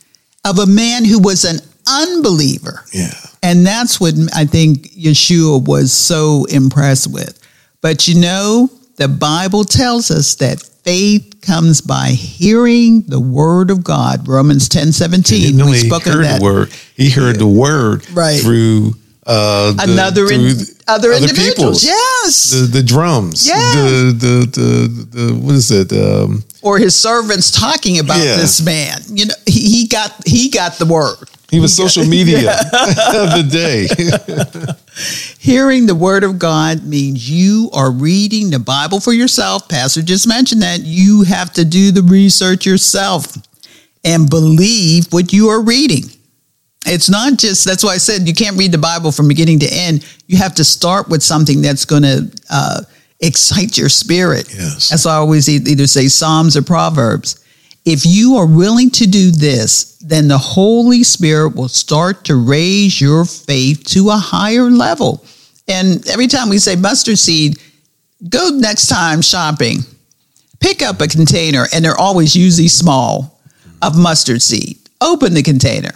of 0.45 0.59
a 0.59 0.67
man 0.67 1.05
who 1.05 1.19
was 1.19 1.45
an 1.45 1.59
unbeliever. 1.87 2.85
Yeah. 2.93 3.13
And 3.43 3.67
that's 3.67 4.01
what 4.01 4.15
I 4.35 4.45
think 4.45 4.93
Yeshua 4.93 5.65
was 5.67 5.93
so 5.93 6.45
impressed 6.45 7.13
with. 7.13 7.39
But 7.81 8.07
you 8.07 8.21
know, 8.21 8.71
the 8.97 9.09
Bible 9.09 9.65
tells 9.65 10.11
us 10.11 10.37
that 10.37 10.63
faith 10.85 11.41
comes 11.43 11.81
by 11.81 12.09
hearing 12.11 13.03
the 13.03 13.19
word 13.21 13.71
of 13.71 13.83
God. 13.83 14.29
Romans 14.29 14.69
10 14.69 14.93
17. 14.93 15.57
No, 15.57 15.67
we 15.67 15.73
he 15.79 15.89
spoke 15.89 16.07
of 16.07 16.13
heard 16.15 16.25
that. 16.25 16.39
the 16.39 16.45
word. 16.45 16.71
He 16.97 17.11
heard 17.11 17.37
the 17.39 17.47
word 17.47 18.09
Right. 18.11 18.41
through 18.41 18.95
uh, 19.27 19.73
the- 19.73 19.85
Another 19.93 20.23
in- 20.31 20.41
through 20.41 20.53
the- 20.55 20.75
other 20.89 21.13
individuals. 21.13 21.83
people. 21.83 21.95
Yes. 21.97 22.51
the 22.51 22.59
the 22.67 22.83
drums. 22.83 23.47
Yes. 23.47 23.75
The, 23.75 24.13
the 24.13 24.47
the 24.61 25.07
the 25.29 25.35
what 25.35 25.55
is 25.55 25.71
it? 25.71 25.93
Um, 25.93 26.45
Or 26.61 26.79
his 26.79 26.95
servants 26.95 27.51
talking 27.51 27.99
about 27.99 28.19
Yeah. 28.19 28.37
this 28.37 28.61
man. 28.61 29.01
You 29.09 29.27
know, 29.27 29.35
he, 29.47 29.61
he 29.83 29.87
got 29.87 30.13
he 30.27 30.49
got 30.49 30.79
the 30.79 30.87
word. 30.87 31.29
He 31.53 31.61
was 31.61 31.77
social 31.85 32.05
media 32.05 32.39
of 32.39 32.67
the 32.73 33.47
day. 33.49 33.87
Hearing 35.39 35.87
the 35.87 35.95
word 35.95 36.25
of 36.25 36.41
God 36.41 36.85
means 36.85 37.31
you 37.31 37.71
are 37.73 37.93
reading 37.93 38.51
the 38.51 38.59
Bible 38.59 38.99
for 38.99 39.13
yourself. 39.13 39.69
Pastor 39.69 40.03
just 40.03 40.27
mentioned 40.27 40.63
that 40.63 40.81
you 40.81 41.23
have 41.23 41.53
to 41.53 41.65
do 41.65 41.93
the 41.93 42.03
research 42.03 42.67
yourself 42.67 43.37
and 44.05 44.29
believe 44.29 45.13
what 45.13 45.33
you 45.33 45.49
are 45.49 45.63
reading. 45.63 46.05
It's 46.85 47.09
not 47.09 47.39
just, 47.39 47.65
that's 47.65 47.85
why 47.85 47.93
I 47.93 47.99
said 47.99 48.27
you 48.27 48.35
can't 48.35 48.57
read 48.57 48.73
the 48.73 48.79
Bible 48.79 49.13
from 49.13 49.29
beginning 49.29 49.61
to 49.61 49.69
end. 49.71 50.05
You 50.27 50.39
have 50.39 50.57
to 50.57 50.65
start 50.65 51.09
with 51.09 51.23
something 51.23 51.63
that's 51.63 51.85
going 51.85 52.03
to 52.03 52.33
uh, 52.51 52.81
excite 53.21 53.79
your 53.79 53.89
spirit. 53.89 54.53
Yes. 54.53 54.89
That's 54.89 55.05
why 55.05 55.13
I 55.13 55.17
always 55.17 55.49
either 55.49 55.87
say 55.87 56.09
Psalms 56.09 56.57
or 56.57 56.63
Proverbs. 56.63 57.42
If 57.85 58.07
you 58.07 58.37
are 58.37 58.47
willing 58.47 58.91
to 58.91 59.07
do 59.07 59.31
this, 59.33 59.97
then 60.01 60.29
the 60.29 60.39
Holy 60.39 61.03
Spirit 61.03 61.57
will 61.57 61.69
start 61.69 62.25
to 62.27 62.37
raise 62.37 63.01
your 63.01 63.25
faith 63.25 63.85
to 63.89 64.11
a 64.11 64.17
higher 64.17 64.71
level. 64.71 65.25
And 65.69 66.07
every 66.09 66.29
time 66.29 66.49
we 66.49 66.59
say 66.59 66.77
mustard 66.77 67.19
seed, 67.19 67.59
go 68.29 68.51
next 68.51 68.87
time 68.89 69.21
shopping, 69.21 69.79
pick 70.61 70.83
up 70.83 71.01
a 71.01 71.09
container, 71.09 71.67
and 71.73 71.85
they're 71.85 71.99
always 71.99 72.37
usually 72.37 72.69
small, 72.69 73.41
of 73.81 73.99
mustard 73.99 74.43
seed. 74.43 74.79
Open 75.01 75.35
the 75.35 75.43
container. 75.43 75.93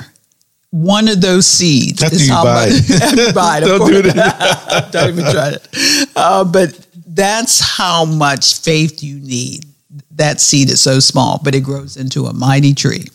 One 0.71 1.09
of 1.09 1.21
those 1.21 1.47
seeds 1.47 2.03
After 2.03 2.17
is 2.17 2.27
you 2.27 2.35
how 2.35 2.45
buy 2.45 2.67
it. 2.69 3.35
Buy 3.35 3.59
it, 3.59 3.61
Don't 3.61 3.91
do 3.91 4.03
that. 4.03 4.89
Don't 4.93 5.11
even 5.11 5.25
try 5.33 5.51
it. 5.51 6.09
Uh, 6.17 6.45
but 6.45 6.87
that's 7.07 7.61
how 7.61 8.05
much 8.05 8.61
faith 8.61 9.03
you 9.03 9.21
need. 9.21 9.65
That 10.13 10.41
seed 10.41 10.71
is 10.71 10.81
so 10.81 11.01
small, 11.01 11.41
but 11.43 11.55
it 11.55 11.63
grows 11.63 11.97
into 11.97 12.27
a 12.27 12.33
mighty 12.33 12.75
tree. 12.75 13.07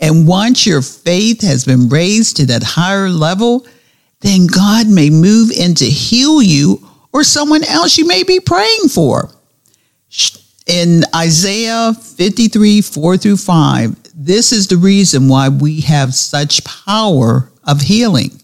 And 0.00 0.26
once 0.26 0.66
your 0.66 0.82
faith 0.82 1.42
has 1.42 1.64
been 1.64 1.88
raised 1.88 2.36
to 2.38 2.46
that 2.46 2.62
higher 2.62 3.10
level, 3.10 3.66
then 4.20 4.46
God 4.46 4.88
may 4.88 5.10
move 5.10 5.50
in 5.50 5.74
to 5.76 5.84
heal 5.84 6.42
you 6.42 6.86
or 7.12 7.24
someone 7.24 7.64
else 7.64 7.98
you 7.98 8.06
may 8.06 8.22
be 8.22 8.40
praying 8.40 8.88
for. 8.88 9.30
In 10.66 11.02
Isaiah 11.14 11.92
53, 11.92 12.80
4 12.80 13.16
through 13.16 13.36
5, 13.36 13.96
this 14.14 14.52
is 14.52 14.68
the 14.68 14.76
reason 14.76 15.28
why 15.28 15.48
we 15.48 15.80
have 15.82 16.14
such 16.14 16.64
power 16.64 17.50
of 17.64 17.80
healing. 17.80 18.40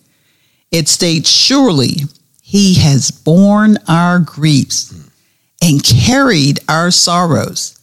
It 0.71 0.89
states, 0.89 1.31
Surely 1.31 2.01
he 2.43 2.75
has 2.75 3.11
borne 3.11 3.79
our 3.89 4.19
griefs 4.19 5.06
and 5.63 5.83
carried 5.83 6.61
our 6.69 6.91
sorrows, 6.91 7.79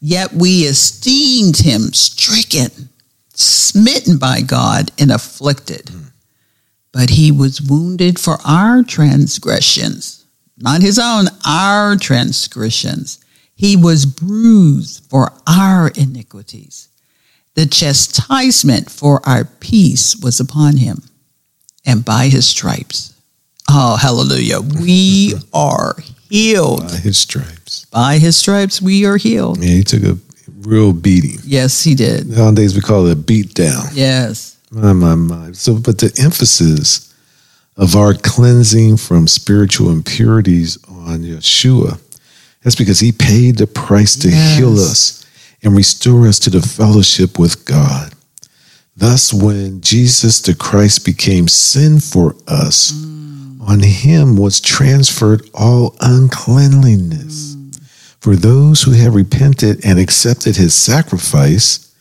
yet 0.00 0.32
we 0.32 0.62
esteemed 0.62 1.58
him 1.58 1.92
stricken, 1.92 2.88
smitten 3.34 4.18
by 4.18 4.40
God, 4.40 4.90
and 4.98 5.10
afflicted. 5.10 5.88
Hmm. 5.88 6.02
But 6.92 7.10
he 7.10 7.30
was 7.30 7.60
wounded 7.60 8.18
for 8.18 8.38
our 8.44 8.82
transgressions, 8.82 10.24
not 10.56 10.82
his 10.82 10.98
own, 10.98 11.26
our 11.46 11.96
transgressions. 11.96 13.18
He 13.54 13.76
was 13.76 14.06
bruised 14.06 15.04
for 15.10 15.32
our 15.46 15.88
iniquities. 15.88 16.88
The 17.54 17.66
chastisement 17.66 18.90
for 18.90 19.20
our 19.28 19.44
peace 19.44 20.16
was 20.16 20.40
upon 20.40 20.76
him, 20.76 21.02
and 21.84 22.04
by 22.04 22.28
his 22.28 22.46
stripes, 22.46 23.14
oh, 23.68 23.96
hallelujah, 23.96 24.60
we 24.60 25.34
are 25.52 25.96
healed. 26.30 26.88
By 26.88 26.96
his 26.96 27.18
stripes. 27.18 27.84
By 27.86 28.18
his 28.18 28.36
stripes, 28.36 28.80
we 28.82 29.04
are 29.06 29.16
healed. 29.16 29.62
Yeah, 29.62 29.70
he 29.76 29.82
took 29.82 30.02
a 30.02 30.18
real 30.60 30.92
beating. 30.92 31.38
Yes, 31.44 31.82
he 31.84 31.94
did. 31.94 32.28
Nowadays 32.28 32.74
we 32.74 32.80
call 32.80 33.06
it 33.06 33.12
a 33.12 33.16
beat 33.16 33.54
down. 33.54 33.84
Yes. 33.92 34.56
My, 34.70 34.92
my, 34.92 35.14
my. 35.14 35.52
So, 35.52 35.78
but 35.78 35.98
the 35.98 36.12
emphasis 36.22 37.12
of 37.76 37.94
our 37.96 38.12
cleansing 38.14 38.96
from 38.96 39.28
spiritual 39.28 39.90
impurities 39.90 40.76
on 40.88 41.20
Yeshua, 41.20 42.00
that's 42.62 42.76
because 42.76 43.00
he 43.00 43.12
paid 43.12 43.56
the 43.56 43.66
price 43.66 44.16
to 44.16 44.28
Yes. 44.28 44.56
heal 44.58 44.74
us 44.78 45.26
and 45.62 45.76
restore 45.76 46.26
us 46.26 46.38
to 46.40 46.50
the 46.50 46.60
fellowship 46.60 47.38
with 47.38 47.64
God. 47.64 48.12
Thus, 48.96 49.32
when 49.32 49.80
Jesus 49.80 50.40
the 50.40 50.54
Christ 50.54 51.04
became 51.04 51.46
sin 51.46 52.00
for 52.00 52.34
us, 52.48 52.90
mm. 52.92 53.27
On 53.68 53.80
him 53.80 54.36
was 54.36 54.60
transferred 54.60 55.42
all 55.52 55.94
uncleanliness. 56.00 57.54
For 58.18 58.34
those 58.34 58.82
who 58.82 58.92
have 58.92 59.14
repented 59.14 59.84
and 59.84 59.98
accepted 59.98 60.56
his 60.56 60.74
sacrifice, 60.74 61.92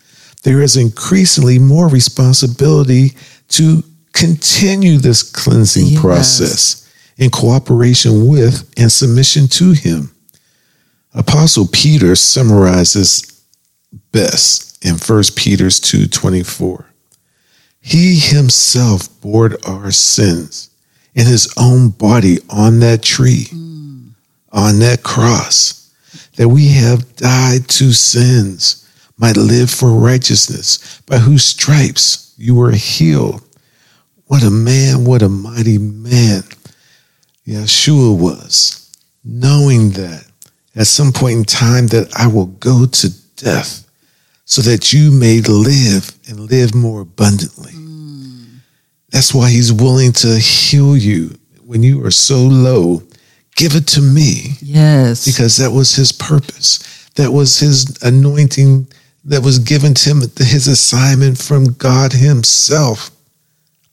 there 0.43 0.61
is 0.61 0.77
increasingly 0.77 1.59
more 1.59 1.89
responsibility 1.89 3.13
to 3.49 3.83
continue 4.13 4.97
this 4.97 5.21
cleansing 5.23 5.87
Yes. 5.87 6.01
process 6.01 6.81
in 7.17 7.29
cooperation 7.31 8.27
with 8.27 8.63
and 8.77 8.89
submission 8.89 9.49
to 9.49 9.71
him. 9.73 10.11
Apostle 11.13 11.67
Peter 11.67 12.15
summarizes 12.15 13.23
best 14.13 14.77
in 14.85 14.97
1 14.97 15.35
Peter 15.35 15.69
2:24. 15.69 16.85
He 17.81 18.15
himself 18.19 19.09
bore 19.21 19.57
our 19.65 19.91
sins 19.91 20.69
in 21.17 21.25
his 21.25 21.51
own 21.57 21.89
body 21.89 22.37
on 22.47 22.79
that 22.79 23.01
tree, 23.01 23.45
mm. 23.45 24.11
on 24.51 24.77
that 24.79 25.01
cross, 25.01 25.91
that 26.35 26.47
we 26.47 26.67
have 26.67 27.15
died 27.15 27.67
to 27.67 27.91
sins, 27.91 28.87
might 29.17 29.35
live 29.35 29.71
for 29.71 29.89
righteousness, 29.89 31.01
by 31.07 31.17
whose 31.17 31.43
stripes 31.43 32.35
you 32.37 32.53
were 32.53 32.71
healed. 32.71 33.41
What 34.27 34.43
a 34.43 34.51
man, 34.51 35.05
what 35.05 35.23
a 35.23 35.29
mighty 35.29 35.79
man 35.79 36.43
Yeshua 37.47 38.15
was, 38.15 38.91
knowing 39.23 39.91
that 39.91 40.23
at 40.75 40.85
some 40.85 41.11
point 41.11 41.39
in 41.39 41.43
time 41.45 41.87
that 41.87 42.13
I 42.15 42.27
will 42.27 42.45
go 42.45 42.85
to 42.85 43.09
death 43.37 43.89
so 44.45 44.61
that 44.61 44.93
you 44.93 45.09
may 45.11 45.41
live 45.41 46.11
and 46.29 46.41
live 46.41 46.75
more 46.75 47.01
abundantly. 47.01 47.71
Mm. 47.71 47.86
That's 49.11 49.33
why 49.33 49.49
he's 49.49 49.71
willing 49.71 50.11
to 50.13 50.37
heal 50.37 50.95
you 50.97 51.37
when 51.65 51.83
you 51.83 52.05
are 52.05 52.11
so 52.11 52.37
low. 52.39 53.03
Give 53.55 53.75
it 53.75 53.87
to 53.87 54.01
me. 54.01 54.51
Yes. 54.61 55.25
Because 55.25 55.57
that 55.57 55.71
was 55.71 55.95
his 55.95 56.11
purpose. 56.11 57.09
That 57.15 57.31
was 57.31 57.57
his 57.59 57.97
anointing 58.03 58.87
that 59.25 59.41
was 59.43 59.59
given 59.59 59.93
to 59.93 60.09
him, 60.09 60.21
his 60.37 60.67
assignment 60.67 61.37
from 61.37 61.73
God 61.73 62.13
himself 62.13 63.09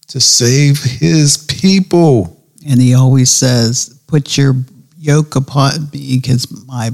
to 0.08 0.20
save 0.20 0.82
his 0.82 1.38
people. 1.38 2.40
And 2.66 2.80
he 2.80 2.94
always 2.94 3.30
says, 3.30 3.98
put 4.06 4.36
your 4.36 4.54
yoke 4.98 5.34
upon 5.36 5.88
me 5.92 6.18
because 6.20 6.66
my, 6.66 6.90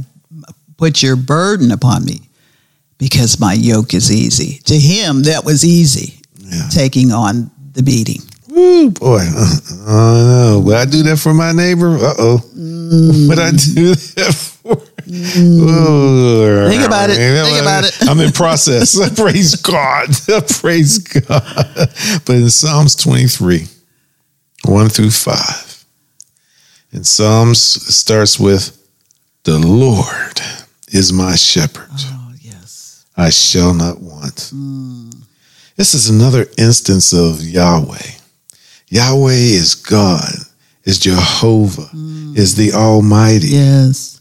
put 0.76 1.02
your 1.02 1.16
burden 1.16 1.70
upon 1.72 2.04
me 2.04 2.20
because 2.98 3.40
my 3.40 3.52
yoke 3.52 3.92
is 3.94 4.10
easy. 4.12 4.58
To 4.64 4.78
him, 4.78 5.22
that 5.24 5.44
was 5.44 5.64
easy, 5.64 6.20
Yeah. 6.38 6.68
taking 6.70 7.12
on 7.12 7.50
the 7.72 7.82
beating. 7.82 8.22
Woo, 8.48 8.90
boy. 8.90 9.20
Uh, 9.20 9.56
oh, 9.86 10.58
no. 10.58 10.60
Would 10.66 10.76
I 10.76 10.84
do 10.84 11.02
that 11.04 11.18
for 11.18 11.32
my 11.32 11.52
neighbor? 11.52 11.96
Uh 11.96 12.14
oh. 12.18 12.50
Would 13.28 13.38
I 13.38 13.50
do 13.52 13.94
that 13.94 14.34
for? 14.34 14.82
Ooh. 15.08 16.68
Think 16.68 16.84
about 16.84 17.10
it. 17.10 17.16
Think 17.16 17.62
about 17.62 17.84
it. 17.84 17.96
I'm 18.08 18.20
in 18.20 18.32
process. 18.32 18.98
Praise 19.16 19.54
God. 19.56 20.08
Praise 20.60 20.98
God. 20.98 21.88
But 22.24 22.36
in 22.36 22.50
Psalms 22.50 22.96
23, 22.96 23.66
1 24.64 24.88
through 24.88 25.10
5, 25.10 25.84
in 26.92 27.04
Psalms, 27.04 27.76
it 27.76 27.92
starts 27.92 28.38
with, 28.38 28.76
The 29.44 29.58
Lord 29.58 30.40
is 30.88 31.12
my 31.12 31.36
shepherd. 31.36 31.88
Oh, 31.92 32.32
yes. 32.40 33.06
I 33.16 33.30
shall 33.30 33.74
not 33.74 34.00
want. 34.00 34.50
This 35.81 35.95
is 35.95 36.11
another 36.11 36.45
instance 36.59 37.14
of 37.14 37.41
Yahweh. 37.41 38.11
Yahweh 38.89 39.33
is 39.33 39.74
God, 39.74 40.28
is 40.85 40.99
Jehovah, 40.99 41.89
mm. 41.97 42.37
is 42.37 42.55
the 42.55 42.72
Almighty. 42.72 43.47
Yes. 43.47 44.20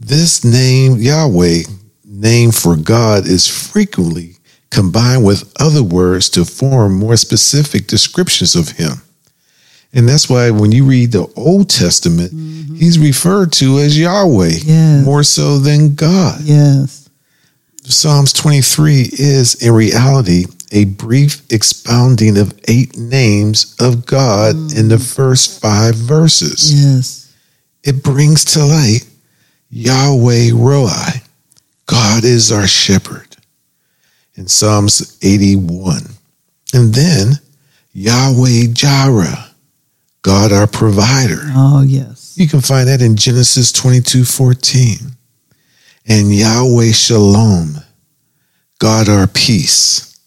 This 0.00 0.44
name, 0.44 0.96
Yahweh, 0.96 1.60
name 2.04 2.50
for 2.50 2.74
God, 2.74 3.24
is 3.24 3.46
frequently 3.46 4.32
combined 4.72 5.24
with 5.24 5.52
other 5.60 5.84
words 5.84 6.28
to 6.30 6.44
form 6.44 6.98
more 6.98 7.16
specific 7.16 7.86
descriptions 7.86 8.56
of 8.56 8.70
Him. 8.70 9.00
And 9.92 10.08
that's 10.08 10.28
why 10.28 10.50
when 10.50 10.72
you 10.72 10.84
read 10.84 11.12
the 11.12 11.32
Old 11.36 11.70
Testament, 11.70 12.32
mm-hmm. 12.32 12.74
He's 12.74 12.98
referred 12.98 13.52
to 13.52 13.78
as 13.78 13.96
Yahweh 13.96 14.54
Yes. 14.64 15.04
more 15.04 15.22
so 15.22 15.60
than 15.60 15.94
God. 15.94 16.40
Yes. 16.42 17.05
Psalms 17.92 18.32
23 18.32 19.10
is, 19.12 19.54
in 19.62 19.72
reality, 19.72 20.46
a 20.72 20.86
brief 20.86 21.42
expounding 21.50 22.36
of 22.36 22.58
eight 22.68 22.96
names 22.96 23.76
of 23.78 24.06
God 24.06 24.56
in 24.76 24.88
the 24.88 24.96
mm. 24.96 25.14
first 25.14 25.60
five 25.60 25.94
verses. 25.94 26.72
Yes. 26.74 27.32
It 27.84 28.02
brings 28.02 28.44
to 28.46 28.64
light 28.64 29.08
Yahweh 29.70 30.50
Roi, 30.52 31.22
God 31.86 32.24
is 32.24 32.50
our 32.50 32.66
shepherd, 32.66 33.36
in 34.34 34.48
Psalms 34.48 35.18
81. 35.22 36.02
And 36.74 36.92
then 36.92 37.34
Yahweh 37.92 38.72
Jireh, 38.72 39.50
God 40.22 40.52
our 40.52 40.66
provider. 40.66 41.42
Oh, 41.54 41.84
yes. 41.86 42.34
You 42.36 42.48
can 42.48 42.60
find 42.60 42.88
that 42.88 43.00
in 43.00 43.16
Genesis 43.16 43.70
22 43.70 44.24
14. 44.24 45.15
And 46.08 46.32
Yahweh 46.34 46.92
Shalom, 46.92 47.76
God 48.78 49.08
our 49.08 49.26
peace, 49.26 50.18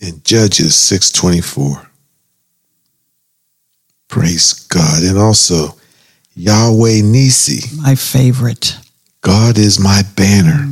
in 0.00 0.20
Judges 0.22 0.74
6 0.76 1.10
24. 1.12 1.82
Praise 4.08 4.52
God. 4.68 5.02
And 5.02 5.18
also 5.18 5.76
Yahweh 6.34 7.00
Nissi, 7.02 7.76
My 7.82 7.94
favorite. 7.94 8.76
God 9.20 9.58
is 9.58 9.78
my 9.80 10.02
banner. 10.16 10.64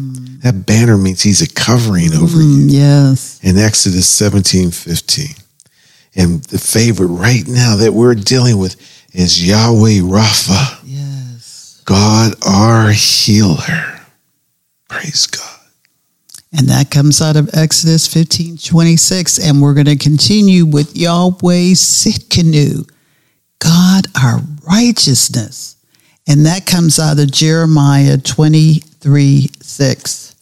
That 0.43 0.65
banner 0.67 0.97
means 0.97 1.23
he's 1.23 1.43
a 1.43 1.53
covering 1.53 2.13
over 2.15 2.41
you 2.41 2.67
Mm, 2.69 2.73
yes. 2.73 3.41
in 3.43 3.59
Exodus 3.59 4.09
17 4.09 4.71
15. 4.71 5.27
And 6.15 6.43
the 6.45 6.59
favorite 6.59 7.09
right 7.09 7.47
now 7.49 7.77
that 7.77 7.93
we're 7.93 8.15
dealing 8.15 8.57
with 8.59 8.77
is 9.13 9.47
Yahweh 9.47 10.01
Rapha. 10.01 10.79
Yes. 10.85 11.83
God 11.85 12.35
our 12.47 12.91
healer. 12.93 13.96
Praise 14.89 15.27
God. 15.27 15.43
And 16.57 16.69
that 16.69 16.91
comes 16.91 17.21
out 17.21 17.37
of 17.37 17.51
Exodus 17.53 18.07
15 18.13 18.59
26. 18.59 19.39
And 19.39 19.61
we're 19.61 19.75
going 19.75 19.87
to 19.87 19.97
continue 19.97 20.65
with 20.65 20.97
Yahweh 20.97 21.75
Tsidkenu, 21.75 22.89
God 23.59 24.07
our 24.21 24.41
righteousness. 24.67 25.77
And 26.29 26.47
that 26.47 26.67
comes 26.67 26.99
out 26.99 27.19
of 27.19 27.31
Jeremiah 27.31 28.17
23 28.19 29.51
6. 29.61 30.35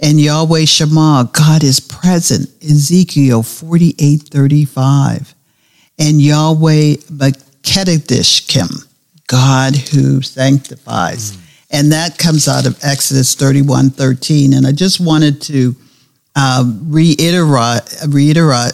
And 0.00 0.20
Yahweh 0.20 0.64
Shammah, 0.64 1.30
God 1.32 1.64
is 1.64 1.80
present, 1.80 2.48
Ezekiel 2.62 3.42
48 3.42 4.22
35. 4.22 5.34
And 5.98 6.22
Yahweh 6.22 6.96
Makedishkim, 7.10 8.86
God 9.26 9.76
who 9.76 10.22
sanctifies. 10.22 11.32
Mm. 11.32 11.47
And 11.70 11.92
that 11.92 12.16
comes 12.18 12.48
out 12.48 12.66
of 12.66 12.78
Exodus 12.82 13.34
31 13.34 13.90
13. 13.90 14.54
And 14.54 14.66
I 14.66 14.72
just 14.72 15.00
wanted 15.00 15.42
to 15.42 15.76
um, 16.34 16.90
reiterate, 16.90 17.82
reiterate, 18.08 18.72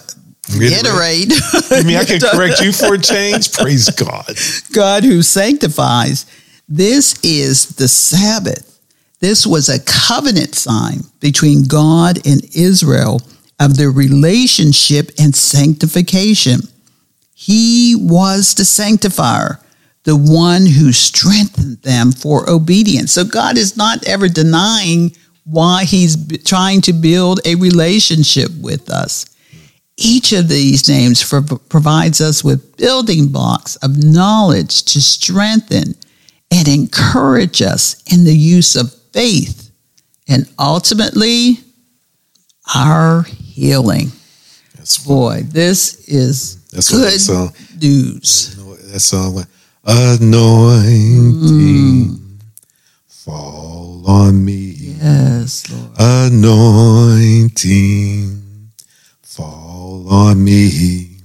reiterate. 0.56 1.32
I 1.70 1.82
mean, 1.84 1.96
I 1.96 2.04
can 2.04 2.20
correct 2.32 2.60
you 2.60 2.72
for 2.72 2.94
a 2.94 2.98
change. 2.98 3.52
Praise 3.52 3.90
God. 3.90 4.36
God 4.72 5.04
who 5.04 5.22
sanctifies. 5.22 6.26
This 6.68 7.18
is 7.22 7.70
the 7.76 7.88
Sabbath. 7.88 8.70
This 9.20 9.46
was 9.46 9.68
a 9.68 9.82
covenant 9.84 10.54
sign 10.54 11.00
between 11.20 11.64
God 11.64 12.26
and 12.26 12.44
Israel 12.54 13.20
of 13.58 13.76
their 13.76 13.90
relationship 13.90 15.10
and 15.18 15.34
sanctification. 15.34 16.60
He 17.34 17.96
was 17.98 18.54
the 18.54 18.64
sanctifier, 18.64 19.60
the 20.04 20.16
one 20.16 20.66
who 20.66 20.92
strengthened 20.92 21.82
them 21.82 22.12
for 22.12 22.48
obedience. 22.48 23.12
So 23.12 23.24
God 23.24 23.56
is 23.58 23.76
not 23.76 24.06
ever 24.06 24.28
denying 24.28 25.16
why 25.44 25.84
he's 25.84 26.16
b- 26.16 26.38
trying 26.38 26.80
to 26.82 26.92
build 26.92 27.40
a 27.44 27.54
relationship 27.56 28.50
with 28.60 28.90
us. 28.90 29.26
Each 29.96 30.32
of 30.32 30.48
these 30.48 30.88
names 30.88 31.22
for, 31.22 31.40
provides 31.42 32.20
us 32.20 32.42
with 32.42 32.76
building 32.76 33.28
blocks 33.28 33.76
of 33.76 34.02
knowledge 34.02 34.82
to 34.84 35.00
strengthen 35.00 35.94
and 36.50 36.68
encourage 36.68 37.62
us 37.62 38.02
in 38.12 38.24
the 38.24 38.36
use 38.36 38.76
of 38.76 38.92
faith 39.12 39.70
and 40.28 40.48
ultimately 40.58 41.58
our 42.74 43.22
healing. 43.22 44.08
That's 44.74 44.98
Boy, 45.06 45.42
this 45.46 46.08
is 46.08 46.56
That's 46.70 46.90
what 46.92 46.98
good 46.98 47.12
that 47.12 47.20
song. 47.20 47.52
news. 47.80 48.56
That 48.92 49.00
song 49.00 49.34
anointing 49.86 51.32
mm. 51.32 52.18
fall 53.06 54.02
on 54.06 54.44
me. 54.44 54.74
Yes, 55.00 55.70
Lord. 55.70 55.90
Anointing 55.98 56.82
fall 59.22 60.06
on 60.08 60.42
me. 60.42 61.18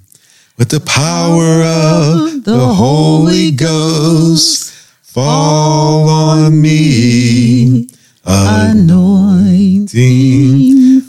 With 0.57 0.69
the 0.69 0.81
power 0.81 1.63
of 1.63 2.43
the 2.43 2.73
Holy 2.73 3.51
Ghost 3.51 4.71
fall 5.03 6.09
on 6.09 6.61
me. 6.61 7.87
Anointing 8.25 9.79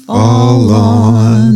fall 0.06 0.72
on 0.72 1.44
me. 1.46 1.49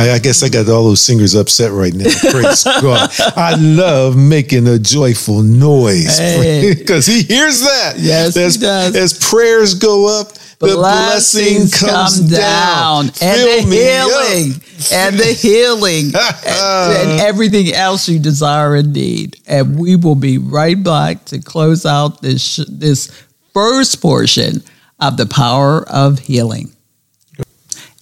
I, 0.00 0.14
I 0.14 0.18
guess 0.18 0.42
I 0.42 0.48
got 0.48 0.68
all 0.68 0.84
those 0.84 1.00
singers 1.02 1.34
upset 1.34 1.72
right 1.72 1.92
now. 1.92 2.04
Praise 2.30 2.64
God. 2.64 3.10
I 3.36 3.54
love 3.56 4.16
making 4.16 4.66
a 4.66 4.78
joyful 4.78 5.42
noise 5.42 6.18
Hey. 6.18 6.74
because 6.78 7.06
he 7.06 7.22
hears 7.22 7.60
that. 7.60 7.94
Yes, 7.98 8.34
he 8.34 8.42
as, 8.42 8.56
does. 8.56 8.96
As 8.96 9.12
prayers 9.18 9.74
go 9.74 10.20
up, 10.20 10.32
the 10.58 10.74
blessing 10.74 11.68
comes 11.68 12.20
down. 12.20 13.06
and 13.06 13.12
Fill 13.40 13.62
the 13.62 13.76
healing 13.76 14.62
and 14.92 15.18
the 15.18 15.32
healing 15.32 16.06
and, 16.46 17.10
and 17.10 17.20
everything 17.20 17.72
else 17.72 18.08
you 18.08 18.18
desire 18.18 18.76
and 18.76 18.92
need. 18.92 19.38
And 19.46 19.78
we 19.78 19.96
will 19.96 20.14
be 20.14 20.38
right 20.38 20.82
back 20.82 21.24
to 21.26 21.40
close 21.40 21.84
out 21.86 22.20
this 22.22 22.42
sh- 22.42 22.68
this 22.68 23.10
first 23.54 24.00
portion 24.02 24.62
of 24.98 25.16
the 25.16 25.26
power 25.26 25.86
of 25.88 26.18
healing. 26.18 26.74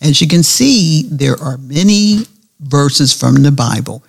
As 0.00 0.20
you 0.20 0.28
can 0.28 0.42
see, 0.42 1.08
there 1.10 1.36
are 1.40 1.58
many 1.58 2.20
verses 2.60 3.12
from 3.12 3.42
the 3.42 3.52
Bible 3.52 4.02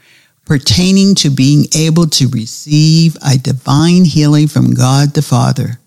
pertaining 0.45 1.15
to 1.15 1.29
being 1.29 1.65
able 1.75 2.07
to 2.07 2.27
receive 2.29 3.15
a 3.25 3.37
divine 3.37 4.05
healing 4.05 4.47
from 4.47 4.73
God 4.73 5.13
the 5.13 5.21
Father. 5.21 5.79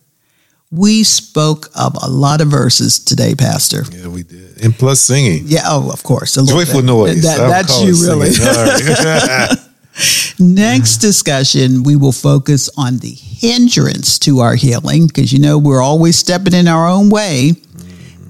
We 0.70 1.02
spoke 1.02 1.68
of 1.78 1.96
a 2.02 2.08
lot 2.08 2.40
of 2.40 2.48
verses 2.48 2.98
today, 2.98 3.34
Pastor. 3.34 3.82
Yeah, 3.92 4.08
we 4.08 4.22
did. 4.22 4.64
And 4.64 4.74
plus 4.74 5.00
singing. 5.00 5.42
Yeah, 5.46 5.62
oh, 5.66 5.90
of 5.92 6.02
course. 6.02 6.34
Joyful 6.34 6.80
bit. 6.80 6.86
noise. 6.86 7.22
That- 7.22 7.48
that's 7.48 7.82
you, 7.82 7.94
really. 8.06 8.30
Next 10.38 10.98
discussion, 10.98 11.82
we 11.82 11.96
will 11.96 12.12
focus 12.12 12.70
on 12.76 12.98
the 12.98 13.10
hindrance 13.10 14.18
to 14.20 14.38
our 14.40 14.54
healing 14.54 15.06
because 15.06 15.32
you 15.32 15.38
know 15.38 15.58
we're 15.58 15.82
always 15.82 16.16
stepping 16.16 16.54
in 16.54 16.68
our 16.68 16.88
own 16.88 17.10
way, 17.10 17.52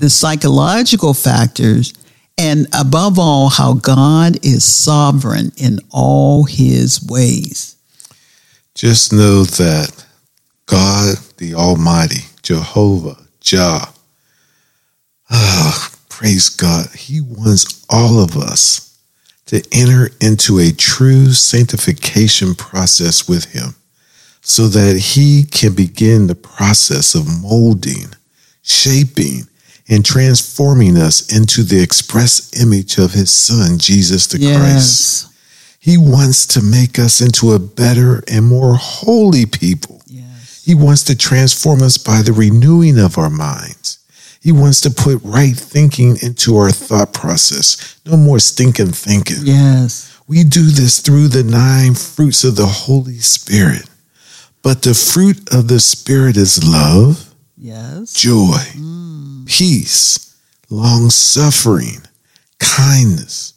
the 0.02 0.10
psychological 0.10 1.14
factors, 1.14 1.94
and 2.36 2.66
above 2.76 3.20
all, 3.20 3.48
how 3.48 3.74
God 3.74 4.44
is 4.44 4.64
sovereign 4.64 5.52
in 5.56 5.78
all 5.92 6.42
his 6.42 7.06
ways. 7.06 7.76
Just 8.74 9.12
know 9.12 9.44
that 9.44 10.04
God, 10.66 11.18
the 11.36 11.54
Almighty, 11.54 12.24
Jehovah, 12.42 13.16
Jah, 13.40 13.92
ah, 15.30 15.90
praise 16.08 16.48
God, 16.48 16.88
He 16.96 17.20
wants 17.20 17.86
all 17.88 18.20
of 18.20 18.36
us 18.36 18.98
to 19.46 19.62
enter 19.70 20.10
into 20.20 20.58
a 20.58 20.72
true 20.72 21.30
sanctification 21.32 22.56
process 22.56 23.28
with 23.28 23.52
Him 23.52 23.76
so 24.40 24.66
that 24.66 24.96
He 24.96 25.44
can 25.44 25.74
begin 25.74 26.26
the 26.26 26.34
process 26.34 27.14
of 27.14 27.40
molding, 27.40 28.12
shaping, 28.62 29.46
and 29.92 30.04
transforming 30.04 30.96
us 30.96 31.34
into 31.36 31.62
the 31.62 31.82
express 31.82 32.50
image 32.60 32.98
of 32.98 33.12
His 33.12 33.30
Son, 33.30 33.78
Jesus 33.78 34.26
the 34.26 34.38
Christ. 34.38 35.28
He 35.78 35.98
wants 35.98 36.46
to 36.46 36.62
make 36.62 36.98
us 36.98 37.20
into 37.20 37.52
a 37.52 37.58
better 37.58 38.22
and 38.28 38.46
more 38.46 38.74
holy 38.76 39.46
people. 39.46 40.00
He 40.64 40.74
wants 40.76 41.02
to 41.04 41.16
transform 41.16 41.82
us 41.82 41.98
by 41.98 42.22
the 42.22 42.32
renewing 42.32 42.98
of 42.98 43.18
our 43.18 43.30
minds. 43.30 43.98
He 44.40 44.52
wants 44.52 44.80
to 44.82 44.90
put 44.90 45.20
right 45.24 45.56
thinking 45.56 46.16
into 46.22 46.56
our 46.56 46.70
thought 46.70 47.12
process. 47.12 48.00
No 48.06 48.16
more 48.16 48.38
stinking 48.38 48.92
thinking. 48.92 49.38
Yes. 49.42 50.20
We 50.28 50.44
do 50.44 50.62
this 50.70 51.00
through 51.00 51.28
the 51.28 51.42
nine 51.42 51.94
fruits 51.94 52.44
of 52.44 52.54
the 52.56 52.66
Holy 52.66 53.18
Spirit. 53.18 53.88
But 54.62 54.82
the 54.82 54.94
fruit 54.94 55.52
of 55.52 55.66
the 55.66 55.80
Spirit 55.80 56.36
is 56.36 56.62
love, 56.62 57.34
Yes. 57.58 58.12
joy, 58.12 58.62
mm. 58.76 59.01
Peace, 59.52 60.34
long 60.70 61.10
suffering, 61.10 62.00
kindness, 62.58 63.52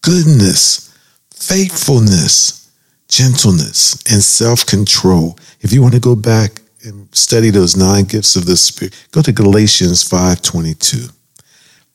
goodness, 0.00 0.94
faithfulness, 1.34 2.70
gentleness, 3.08 4.00
and 4.12 4.22
self 4.22 4.64
control. 4.64 5.36
If 5.60 5.72
you 5.72 5.82
want 5.82 5.94
to 5.94 6.00
go 6.00 6.14
back 6.14 6.62
and 6.84 7.12
study 7.12 7.50
those 7.50 7.76
nine 7.76 8.04
gifts 8.04 8.36
of 8.36 8.46
the 8.46 8.56
Spirit, 8.56 8.94
go 9.10 9.22
to 9.22 9.32
Galatians 9.32 10.04
5:22. 10.08 11.10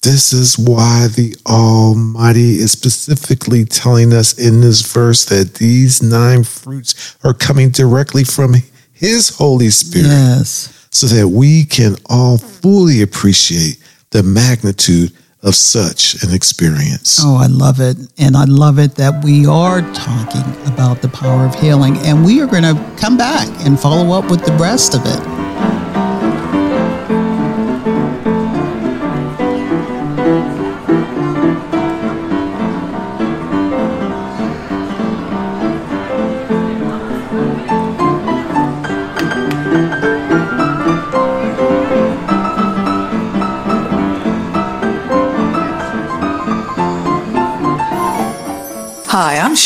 This 0.04 0.34
is 0.34 0.60
why 0.60 1.08
the 1.08 1.36
Almighty 1.48 2.60
is 2.60 2.74
specifically 2.74 3.64
telling 3.64 4.12
us 4.14 4.34
in 4.34 4.60
this 4.60 4.82
verse 4.82 5.24
that 5.26 5.56
these 5.56 6.04
nine 6.04 6.44
fruits 6.44 7.16
are 7.24 7.34
coming 7.34 7.70
directly 7.70 8.26
from 8.26 8.56
His 8.96 9.30
Holy 9.38 9.70
Spirit 9.70 10.08
Yes. 10.08 10.88
so 10.92 11.06
that 11.08 11.28
we 11.28 11.66
can 11.66 11.96
all 12.10 12.38
fully 12.38 13.02
appreciate 13.02 13.78
the 14.12 14.24
magnitude 14.24 15.12
of 15.44 15.54
such 15.54 16.24
an 16.24 16.34
experience. 16.34 17.20
Oh, 17.22 17.36
I 17.36 17.48
love 17.48 17.80
it. 17.80 17.98
And 18.18 18.36
I 18.36 18.46
love 18.46 18.80
it 18.80 18.96
that 18.96 19.24
we 19.24 19.46
are 19.46 19.82
talking 19.94 20.42
about 20.74 21.02
the 21.02 21.10
power 21.10 21.46
of 21.46 21.54
healing. 21.56 21.98
And 22.00 22.26
we 22.26 22.42
are 22.42 22.48
going 22.48 22.64
to 22.64 22.74
come 22.98 23.18
back 23.18 23.48
and 23.66 23.80
follow 23.80 24.18
up 24.18 24.32
with 24.32 24.44
the 24.46 24.54
rest 24.54 24.96
of 24.96 25.02
it. 25.06 25.45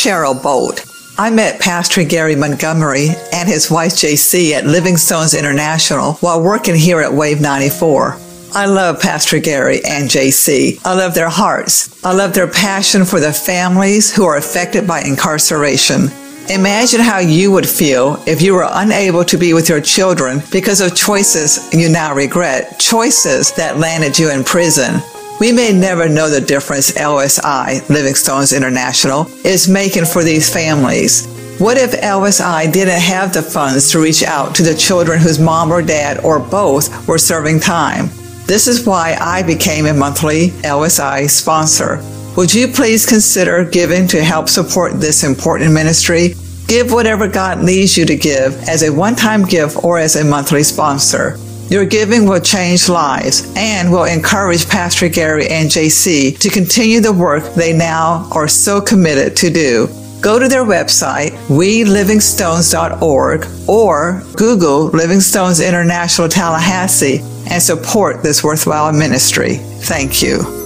Cheryl 0.00 0.42
Bolt. 0.42 0.86
I 1.18 1.28
met 1.28 1.60
Pastor 1.60 2.04
Gary 2.04 2.34
Montgomery 2.34 3.08
and 3.34 3.46
his 3.46 3.70
wife 3.70 3.92
JC 3.92 4.52
at 4.52 4.64
Livingstones 4.64 5.38
International 5.38 6.14
while 6.14 6.42
working 6.42 6.74
here 6.74 7.02
at 7.02 7.12
Wave 7.12 7.42
94. 7.42 8.16
I 8.54 8.64
love 8.64 8.98
Pastor 8.98 9.40
Gary 9.40 9.84
and 9.84 10.08
JC. 10.08 10.80
I 10.86 10.94
love 10.94 11.12
their 11.12 11.28
hearts. 11.28 12.02
I 12.02 12.14
love 12.14 12.32
their 12.32 12.48
passion 12.48 13.04
for 13.04 13.20
the 13.20 13.30
families 13.30 14.10
who 14.10 14.24
are 14.24 14.38
affected 14.38 14.86
by 14.86 15.02
incarceration. 15.02 16.08
Imagine 16.48 17.00
how 17.00 17.18
you 17.18 17.52
would 17.52 17.68
feel 17.68 18.22
if 18.26 18.40
you 18.40 18.54
were 18.54 18.68
unable 18.70 19.22
to 19.26 19.36
be 19.36 19.52
with 19.52 19.68
your 19.68 19.82
children 19.82 20.42
because 20.50 20.80
of 20.80 20.96
choices 20.96 21.70
you 21.74 21.90
now 21.90 22.14
regret, 22.14 22.80
choices 22.80 23.52
that 23.52 23.76
landed 23.76 24.18
you 24.18 24.30
in 24.30 24.44
prison. 24.44 25.02
We 25.40 25.52
may 25.52 25.72
never 25.72 26.06
know 26.06 26.28
the 26.28 26.42
difference 26.42 26.92
LSI, 26.92 27.80
Livingstones 27.88 28.54
International, 28.54 29.26
is 29.42 29.70
making 29.70 30.04
for 30.04 30.22
these 30.22 30.52
families. 30.52 31.26
What 31.58 31.78
if 31.78 31.92
LSI 31.92 32.70
didn't 32.70 33.00
have 33.00 33.32
the 33.32 33.40
funds 33.40 33.90
to 33.90 34.02
reach 34.02 34.22
out 34.22 34.54
to 34.56 34.62
the 34.62 34.74
children 34.74 35.18
whose 35.18 35.38
mom 35.38 35.72
or 35.72 35.80
dad 35.80 36.22
or 36.22 36.38
both 36.38 37.08
were 37.08 37.16
serving 37.16 37.60
time? 37.60 38.10
This 38.44 38.68
is 38.68 38.84
why 38.84 39.16
I 39.18 39.42
became 39.42 39.86
a 39.86 39.94
monthly 39.94 40.48
LSI 40.60 41.30
sponsor. 41.30 42.04
Would 42.36 42.52
you 42.52 42.68
please 42.68 43.06
consider 43.06 43.64
giving 43.64 44.06
to 44.08 44.22
help 44.22 44.50
support 44.50 45.00
this 45.00 45.24
important 45.24 45.72
ministry? 45.72 46.34
Give 46.66 46.92
whatever 46.92 47.26
God 47.26 47.60
leads 47.60 47.96
you 47.96 48.04
to 48.04 48.14
give 48.14 48.56
as 48.68 48.82
a 48.82 48.92
one 48.92 49.16
time 49.16 49.46
gift 49.46 49.82
or 49.82 49.98
as 49.98 50.16
a 50.16 50.24
monthly 50.24 50.64
sponsor. 50.64 51.38
Your 51.70 51.86
giving 51.86 52.26
will 52.26 52.40
change 52.40 52.88
lives 52.88 53.52
and 53.56 53.92
will 53.92 54.04
encourage 54.04 54.68
Pastor 54.68 55.08
Gary 55.08 55.46
and 55.46 55.70
JC 55.70 56.36
to 56.40 56.50
continue 56.50 56.98
the 56.98 57.12
work 57.12 57.54
they 57.54 57.72
now 57.72 58.28
are 58.32 58.48
so 58.48 58.80
committed 58.80 59.36
to 59.36 59.50
do. 59.50 59.88
Go 60.20 60.40
to 60.40 60.48
their 60.48 60.64
website, 60.64 61.30
welivingstones.org, 61.46 63.46
or 63.68 64.22
Google 64.36 64.90
Livingstones 64.90 65.66
International 65.66 66.28
Tallahassee 66.28 67.20
and 67.48 67.62
support 67.62 68.24
this 68.24 68.42
worthwhile 68.42 68.92
ministry. 68.92 69.54
Thank 69.54 70.22
you. 70.22 70.59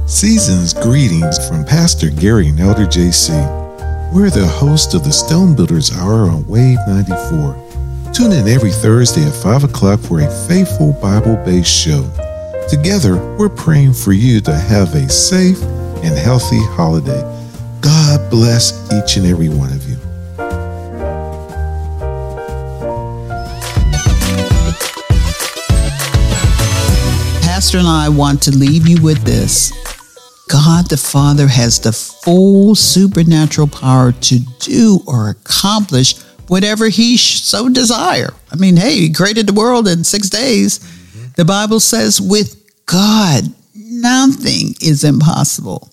Season's 0.10 0.74
greetings 0.74 1.38
from 1.48 1.64
Pastor 1.64 2.10
Gary 2.10 2.48
and 2.48 2.60
Elder 2.60 2.88
JC. 2.88 3.30
We're 4.12 4.32
the 4.32 4.48
host 4.48 4.96
of 4.96 5.04
the 5.04 5.12
Stone 5.12 5.56
Builders 5.56 5.96
Hour 5.96 6.28
on 6.32 6.48
Wave 6.48 6.80
94. 6.88 8.12
Tune 8.12 8.32
in 8.32 8.48
every 8.48 8.72
Thursday 8.72 9.24
at 9.24 9.36
5 9.36 9.66
o'clock 9.66 10.00
for 10.00 10.22
a 10.22 10.48
faithful 10.48 10.94
Bible 10.94 11.36
based 11.46 11.70
show. 11.70 12.10
Together, 12.68 13.18
we're 13.38 13.50
praying 13.50 13.94
for 13.94 14.12
you 14.12 14.42
to 14.42 14.52
have 14.52 14.96
a 14.96 15.08
safe 15.08 15.62
and 15.62 16.18
healthy 16.18 16.60
holiday. 16.72 17.22
God 17.80 18.32
bless 18.32 18.92
each 18.92 19.18
and 19.18 19.28
every 19.28 19.50
one 19.50 19.72
of 19.72 19.88
you. 19.88 19.98
Pastor 27.44 27.78
and 27.78 27.88
I 27.88 28.10
want 28.10 28.42
to 28.44 28.52
leave 28.52 28.88
you 28.88 29.00
with 29.04 29.24
this. 29.24 29.72
God 30.50 30.90
the 30.90 30.98
Father 30.98 31.48
has 31.48 31.80
the 31.80 31.94
full 31.94 32.76
supernatural 32.76 33.68
power 33.68 34.12
to 34.12 34.40
do 34.60 35.00
or 35.08 35.30
accomplish 35.30 36.20
whatever 36.48 36.90
he 36.90 37.18
so 37.18 37.70
desire. 37.70 38.34
I 38.52 38.56
mean, 38.56 38.76
hey, 38.76 38.96
he 38.96 39.14
created 39.14 39.48
the 39.48 39.54
world 39.54 39.88
in 39.88 40.04
6 40.04 40.30
days. 40.30 40.80
Mm-hmm. 40.80 41.34
The 41.36 41.46
Bible 41.46 41.80
says 41.80 42.20
with 42.20 42.56
God 42.88 43.44
nothing 43.76 44.74
is 44.82 45.04
impossible. 45.04 45.92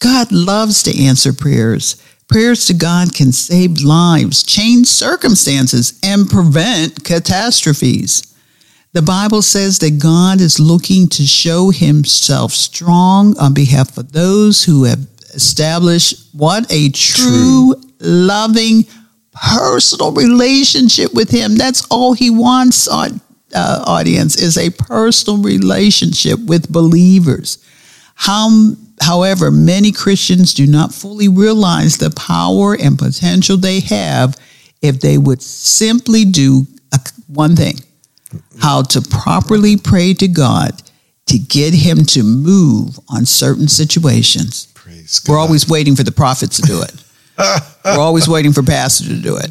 God 0.00 0.30
loves 0.30 0.84
to 0.84 1.04
answer 1.04 1.32
prayers. 1.32 2.00
Prayers 2.28 2.66
to 2.66 2.74
God 2.74 3.14
can 3.14 3.32
save 3.32 3.80
lives, 3.80 4.44
change 4.44 4.86
circumstances, 4.86 5.98
and 6.04 6.30
prevent 6.30 7.02
catastrophes. 7.02 8.22
The 8.92 9.02
Bible 9.02 9.42
says 9.42 9.78
that 9.80 9.98
God 9.98 10.40
is 10.40 10.58
looking 10.58 11.08
to 11.08 11.22
show 11.22 11.70
himself 11.70 12.52
strong 12.52 13.38
on 13.38 13.52
behalf 13.52 13.98
of 13.98 14.12
those 14.12 14.64
who 14.64 14.84
have 14.84 15.06
established 15.34 16.28
what 16.32 16.66
a 16.72 16.88
true, 16.90 17.74
true. 17.74 17.74
loving, 18.00 18.86
personal 19.32 20.12
relationship 20.12 21.14
with 21.14 21.30
him. 21.30 21.56
That's 21.56 21.86
all 21.90 22.14
he 22.14 22.30
wants 22.30 22.88
on 22.88 23.20
uh, 23.54 23.84
audience 23.86 24.36
is 24.36 24.56
a 24.56 24.70
personal 24.70 25.42
relationship 25.42 26.38
with 26.40 26.72
believers. 26.72 27.58
How 28.14 28.74
However, 29.00 29.50
many 29.50 29.92
Christians 29.92 30.54
do 30.54 30.66
not 30.66 30.92
fully 30.92 31.28
realize 31.28 31.98
the 31.98 32.10
power 32.10 32.74
and 32.74 32.98
potential 32.98 33.56
they 33.56 33.80
have 33.80 34.36
if 34.82 35.00
they 35.00 35.18
would 35.18 35.40
simply 35.40 36.24
do 36.24 36.66
a, 36.92 36.98
one 37.28 37.54
thing 37.54 37.78
how 38.60 38.82
to 38.82 39.02
properly 39.02 39.76
pray 39.76 40.14
to 40.14 40.28
God 40.28 40.82
to 41.26 41.38
get 41.38 41.74
Him 41.74 42.04
to 42.06 42.22
move 42.22 42.98
on 43.08 43.26
certain 43.26 43.68
situations. 43.68 44.72
We're 45.28 45.38
always 45.38 45.68
waiting 45.68 45.96
for 45.96 46.02
the 46.02 46.12
prophets 46.12 46.60
to 46.60 46.62
do 46.62 46.82
it. 46.82 47.04
We're 47.84 48.02
always 48.02 48.28
waiting 48.28 48.52
for 48.52 48.62
pastor 48.62 49.04
to 49.04 49.20
do 49.20 49.36
it. 49.36 49.50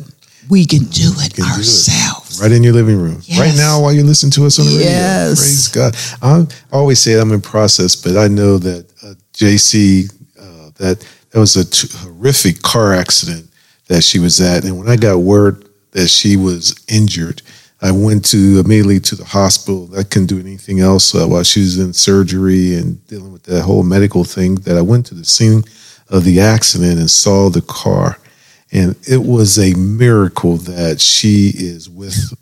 We 0.49 0.65
can 0.65 0.84
do 0.86 1.11
it 1.17 1.34
can 1.34 1.45
ourselves. 1.45 2.38
Do 2.38 2.43
it. 2.43 2.47
Right 2.47 2.55
in 2.55 2.63
your 2.63 2.73
living 2.73 2.97
room. 2.97 3.21
Yes. 3.23 3.39
Right 3.39 3.55
now 3.55 3.82
while 3.82 3.91
you 3.91 4.03
listen 4.03 4.30
to 4.32 4.45
us 4.45 4.59
on 4.59 4.65
the 4.65 4.71
radio. 4.71 4.88
Yes. 4.88 5.39
Praise 5.39 5.67
God. 5.67 5.95
I 6.21 6.45
always 6.75 6.99
say 6.99 7.19
I'm 7.19 7.32
in 7.32 7.41
process, 7.41 7.95
but 7.95 8.17
I 8.17 8.28
know 8.28 8.57
that 8.57 8.86
uh, 9.03 9.13
JC, 9.34 10.11
uh, 10.39 10.71
that 10.78 11.05
that 11.32 11.39
was 11.39 11.55
a 11.55 11.65
t- 11.65 11.89
horrific 11.91 12.61
car 12.61 12.93
accident 12.93 13.49
that 13.88 14.03
she 14.03 14.19
was 14.19 14.39
at. 14.39 14.63
And 14.63 14.78
when 14.78 14.88
I 14.88 14.95
got 14.95 15.17
word 15.17 15.67
that 15.91 16.07
she 16.07 16.38
was 16.38 16.75
injured, 16.88 17.41
I 17.82 17.91
went 17.91 18.25
to 18.25 18.61
immediately 18.63 18.99
to 19.01 19.15
the 19.15 19.25
hospital. 19.25 19.89
I 19.95 20.03
couldn't 20.03 20.28
do 20.28 20.39
anything 20.39 20.80
else 20.80 21.13
uh, 21.13 21.28
while 21.28 21.43
she 21.43 21.59
was 21.59 21.78
in 21.78 21.93
surgery 21.93 22.75
and 22.75 23.05
dealing 23.07 23.32
with 23.32 23.43
that 23.43 23.63
whole 23.63 23.84
medical 23.84 24.23
thing. 24.23 24.55
That 24.55 24.78
I 24.78 24.82
went 24.82 25.05
to 25.07 25.15
the 25.15 25.25
scene 25.25 25.63
of 26.09 26.23
the 26.23 26.39
accident 26.39 26.99
and 26.99 27.09
saw 27.09 27.49
the 27.49 27.61
car, 27.61 28.17
and 28.71 28.95
it 29.07 29.21
was 29.21 29.59
a 29.59 29.78
miracle 29.78 30.57
that 30.57 30.99
she 30.99 31.51
is 31.55 31.88
with 31.89 32.34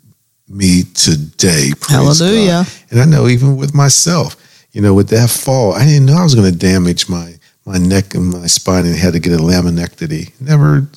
me 0.48 0.84
today. 0.94 1.70
Hallelujah! 1.86 2.64
God. 2.64 2.68
And 2.90 3.00
I 3.00 3.04
know 3.04 3.28
even 3.28 3.56
with 3.56 3.74
myself, 3.74 4.36
you 4.72 4.80
know, 4.80 4.94
with 4.94 5.08
that 5.10 5.28
fall, 5.28 5.74
I 5.74 5.84
didn't 5.84 6.06
know 6.06 6.16
I 6.16 6.22
was 6.22 6.34
going 6.34 6.50
to 6.50 6.58
damage 6.58 7.10
my 7.10 7.34
my 7.66 7.76
neck 7.78 8.14
and 8.14 8.30
my 8.30 8.46
spine 8.46 8.86
and 8.86 8.96
had 8.96 9.12
to 9.12 9.20
get 9.20 9.34
a 9.34 9.42
laminectomy. 9.42 10.40
Never. 10.40 10.88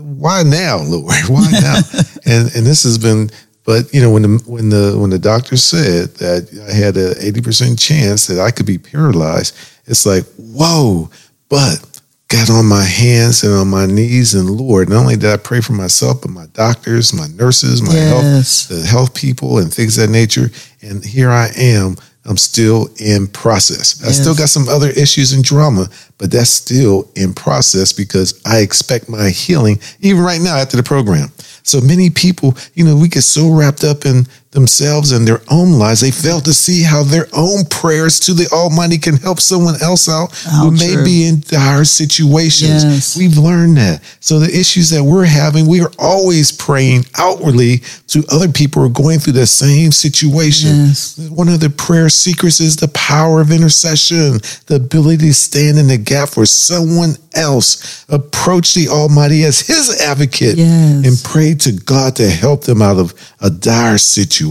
Why 0.00 0.42
now, 0.42 0.78
Lord? 0.78 1.14
Why 1.28 1.48
now? 1.52 1.76
and 2.26 2.52
and 2.54 2.66
this 2.66 2.82
has 2.82 2.98
been. 2.98 3.30
But 3.66 3.92
you 3.92 4.00
know, 4.00 4.10
when 4.10 4.22
the 4.22 4.42
when 4.46 4.68
the 4.70 4.96
when 4.96 5.10
the 5.10 5.18
doctor 5.18 5.56
said 5.56 6.14
that 6.14 6.48
I 6.70 6.72
had 6.72 6.96
a 6.96 7.14
eighty 7.20 7.42
percent 7.42 7.78
chance 7.78 8.28
that 8.28 8.38
I 8.38 8.52
could 8.52 8.64
be 8.64 8.78
paralyzed, 8.78 9.58
it's 9.86 10.06
like 10.06 10.24
whoa. 10.38 11.10
But 11.48 11.84
got 12.28 12.48
on 12.48 12.66
my 12.66 12.84
hands 12.84 13.42
and 13.42 13.52
on 13.52 13.68
my 13.68 13.86
knees 13.86 14.34
and 14.34 14.48
Lord, 14.48 14.88
not 14.88 15.00
only 15.00 15.16
did 15.16 15.30
I 15.30 15.36
pray 15.36 15.60
for 15.60 15.72
myself, 15.72 16.22
but 16.22 16.30
my 16.30 16.46
doctors, 16.52 17.12
my 17.12 17.26
nurses, 17.28 17.82
my 17.82 17.92
yes. 17.92 18.68
health, 18.68 18.80
the 18.80 18.86
health 18.86 19.14
people 19.14 19.58
and 19.58 19.72
things 19.72 19.98
of 19.98 20.06
that 20.06 20.12
nature. 20.12 20.50
And 20.82 21.04
here 21.04 21.30
I 21.30 21.50
am 21.56 21.96
I'm 22.28 22.36
still 22.36 22.88
in 22.98 23.28
process. 23.28 24.00
Yes. 24.00 24.08
I 24.08 24.12
still 24.12 24.34
got 24.34 24.48
some 24.48 24.68
other 24.68 24.90
issues 24.90 25.32
and 25.32 25.44
drama, 25.44 25.86
but 26.18 26.30
that's 26.30 26.50
still 26.50 27.08
in 27.14 27.32
process 27.32 27.92
because 27.92 28.40
I 28.44 28.58
expect 28.58 29.08
my 29.08 29.30
healing 29.30 29.78
even 30.00 30.22
right 30.22 30.40
now 30.40 30.56
after 30.56 30.76
the 30.76 30.82
program. 30.82 31.30
So 31.66 31.80
many 31.80 32.10
people, 32.10 32.56
you 32.74 32.84
know, 32.84 32.96
we 32.96 33.08
get 33.08 33.22
so 33.22 33.50
wrapped 33.52 33.82
up 33.82 34.06
in 34.06 34.26
themselves 34.56 35.12
and 35.12 35.28
their 35.28 35.42
own 35.50 35.72
lives, 35.72 36.00
they 36.00 36.10
fail 36.10 36.40
to 36.40 36.52
see 36.52 36.82
how 36.82 37.04
their 37.04 37.28
own 37.32 37.64
prayers 37.66 38.18
to 38.18 38.32
the 38.32 38.48
Almighty 38.50 38.98
can 38.98 39.16
help 39.16 39.38
someone 39.38 39.80
else 39.82 40.08
out 40.08 40.32
how 40.38 40.70
who 40.70 40.76
true. 40.76 40.96
may 40.96 41.04
be 41.04 41.28
in 41.28 41.40
dire 41.46 41.84
situations. 41.84 42.82
Yes. 42.82 43.16
We've 43.16 43.36
learned 43.36 43.76
that. 43.76 44.02
So 44.20 44.40
the 44.40 44.48
issues 44.48 44.90
that 44.90 45.04
we're 45.04 45.26
having, 45.26 45.68
we 45.68 45.82
are 45.82 45.92
always 45.98 46.50
praying 46.50 47.04
outwardly 47.18 47.82
to 48.08 48.24
other 48.32 48.48
people 48.48 48.82
who 48.82 48.88
are 48.88 48.92
going 48.92 49.18
through 49.18 49.34
the 49.34 49.46
same 49.46 49.92
situation. 49.92 50.70
Yes. 50.88 51.18
One 51.30 51.48
of 51.48 51.60
the 51.60 51.70
prayer 51.70 52.08
secrets 52.08 52.58
is 52.58 52.76
the 52.76 52.88
power 52.88 53.40
of 53.40 53.52
intercession, 53.52 54.40
the 54.66 54.76
ability 54.76 55.28
to 55.28 55.34
stand 55.34 55.78
in 55.78 55.86
the 55.86 55.98
gap 55.98 56.30
for 56.30 56.46
someone 56.46 57.16
else, 57.34 58.06
approach 58.08 58.74
the 58.74 58.88
Almighty 58.88 59.44
as 59.44 59.60
his 59.60 60.00
advocate, 60.00 60.56
yes. 60.56 61.06
and 61.06 61.22
pray 61.22 61.54
to 61.54 61.72
God 61.72 62.16
to 62.16 62.28
help 62.30 62.62
them 62.62 62.80
out 62.80 62.96
of 62.96 63.12
a 63.40 63.50
dire 63.50 63.98
situation. 63.98 64.45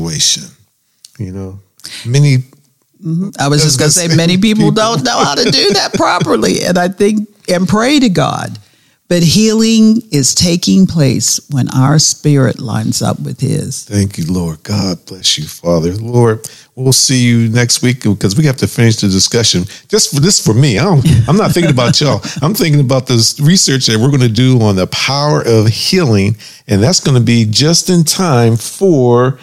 You 1.18 1.32
know, 1.32 1.60
many. 2.06 2.38
Mm-hmm. 3.04 3.30
I 3.40 3.48
was 3.50 3.64
just 3.64 3.78
going 3.78 3.90
to 3.90 3.94
say, 3.94 4.08
many 4.16 4.38
people, 4.38 4.66
people 4.66 4.72
don't 4.72 5.04
know 5.04 5.24
how 5.24 5.36
to 5.36 5.44
do 5.44 5.74
that 5.74 5.94
properly. 5.94 6.64
And 6.64 6.78
I 6.78 6.88
think, 6.88 7.30
and 7.50 7.68
pray 7.68 8.00
to 8.00 8.10
God 8.10 8.58
but 9.08 9.22
healing 9.22 10.02
is 10.12 10.34
taking 10.34 10.88
place 10.88 11.40
when 11.52 11.70
our 11.70 12.00
spirit 12.00 12.60
lines 12.60 13.04
up 13.04 13.20
with 13.20 13.40
His. 13.40 13.84
Thank 13.84 14.18
you, 14.18 14.26
Lord. 14.26 14.64
God 14.64 15.06
bless 15.06 15.38
you, 15.38 15.46
Father. 15.46 15.94
Lord, 15.94 16.50
we'll 16.74 16.92
see 16.92 17.24
you 17.24 17.50
next 17.50 17.84
week 17.84 18.02
because 18.02 18.36
we 18.36 18.46
have 18.46 18.58
to 18.58 18.68
finish 18.68 18.96
the 18.96 19.08
discussion. 19.08 19.66
Just 19.90 20.14
for 20.14 20.20
this, 20.20 20.44
for 20.44 20.56
me, 20.56 20.80
I 20.80 20.86
am 21.28 21.38
not 21.38 21.52
thinking 21.52 21.72
about 21.72 22.02
y'all. 22.02 22.22
I'm 22.42 22.56
thinking 22.56 22.82
about 22.82 23.06
this 23.06 23.40
research 23.40 23.86
that 23.88 24.00
we're 24.00 24.10
going 24.10 24.22
to 24.22 24.30
do 24.30 24.60
on 24.62 24.76
the 24.76 24.88
power 24.88 25.44
of 25.46 25.68
healing, 25.68 26.36
and 26.68 26.82
that's 26.82 27.00
going 27.00 27.16
to 27.16 27.24
be 27.24 27.46
just 27.46 27.92
in 27.92 28.06
time 28.06 28.58
for 28.58 29.38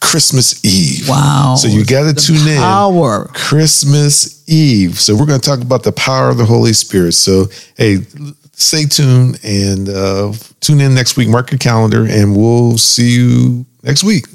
Christmas 0.00 0.64
Eve. 0.64 1.08
Wow. 1.08 1.54
So 1.56 1.68
you 1.68 1.84
got 1.84 2.08
to 2.08 2.14
tune 2.14 2.48
in. 2.48 2.58
power. 2.58 3.30
Christmas 3.34 4.42
Eve. 4.48 4.98
So 4.98 5.14
we're 5.14 5.26
going 5.26 5.40
to 5.40 5.48
talk 5.48 5.60
about 5.60 5.82
the 5.82 5.92
power 5.92 6.28
of 6.30 6.38
the 6.38 6.44
Holy 6.44 6.72
Spirit. 6.72 7.12
So, 7.12 7.46
hey, 7.76 7.98
stay 8.52 8.84
tuned 8.84 9.38
and 9.44 9.88
uh, 9.88 10.32
tune 10.60 10.80
in 10.80 10.94
next 10.94 11.16
week. 11.16 11.28
Mark 11.28 11.50
your 11.50 11.58
calendar, 11.58 12.06
and 12.08 12.36
we'll 12.36 12.78
see 12.78 13.10
you 13.10 13.66
next 13.82 14.02
week. 14.02 14.26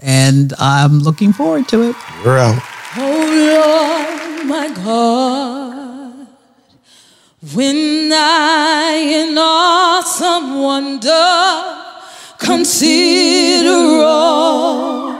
And 0.00 0.52
I'm 0.58 0.98
looking 0.98 1.32
forward 1.32 1.68
to 1.68 1.90
it. 1.90 1.96
We're 2.24 2.38
out. 2.38 2.60
Oh 2.96 4.36
Lord, 4.36 4.46
my 4.46 4.68
God, 4.74 6.26
when 7.54 8.10
I 8.12 8.96
in 8.98 9.38
awesome 9.38 10.60
wonder 10.60 11.79
consider 12.40 14.02
all 14.02 15.12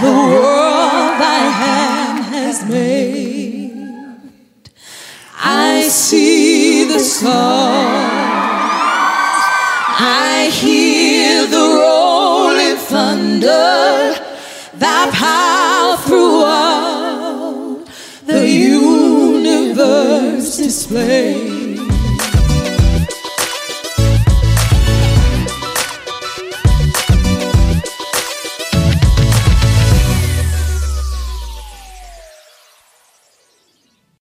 the 0.00 0.10
world 0.10 1.12
thy 1.20 1.42
hand 1.62 2.24
has 2.24 2.68
made, 2.68 3.72
I 5.38 5.82
see 5.82 6.84
the 6.84 6.98
stars. 6.98 8.26
I 9.98 10.50
hear 10.52 11.46
the 11.46 11.66
rolling 11.80 12.76
thunder 12.76 14.14
that 14.78 15.08
power 15.12 15.96
throughout 16.06 17.84
the 18.26 18.48
universe 18.48 19.76
display. 20.56 21.35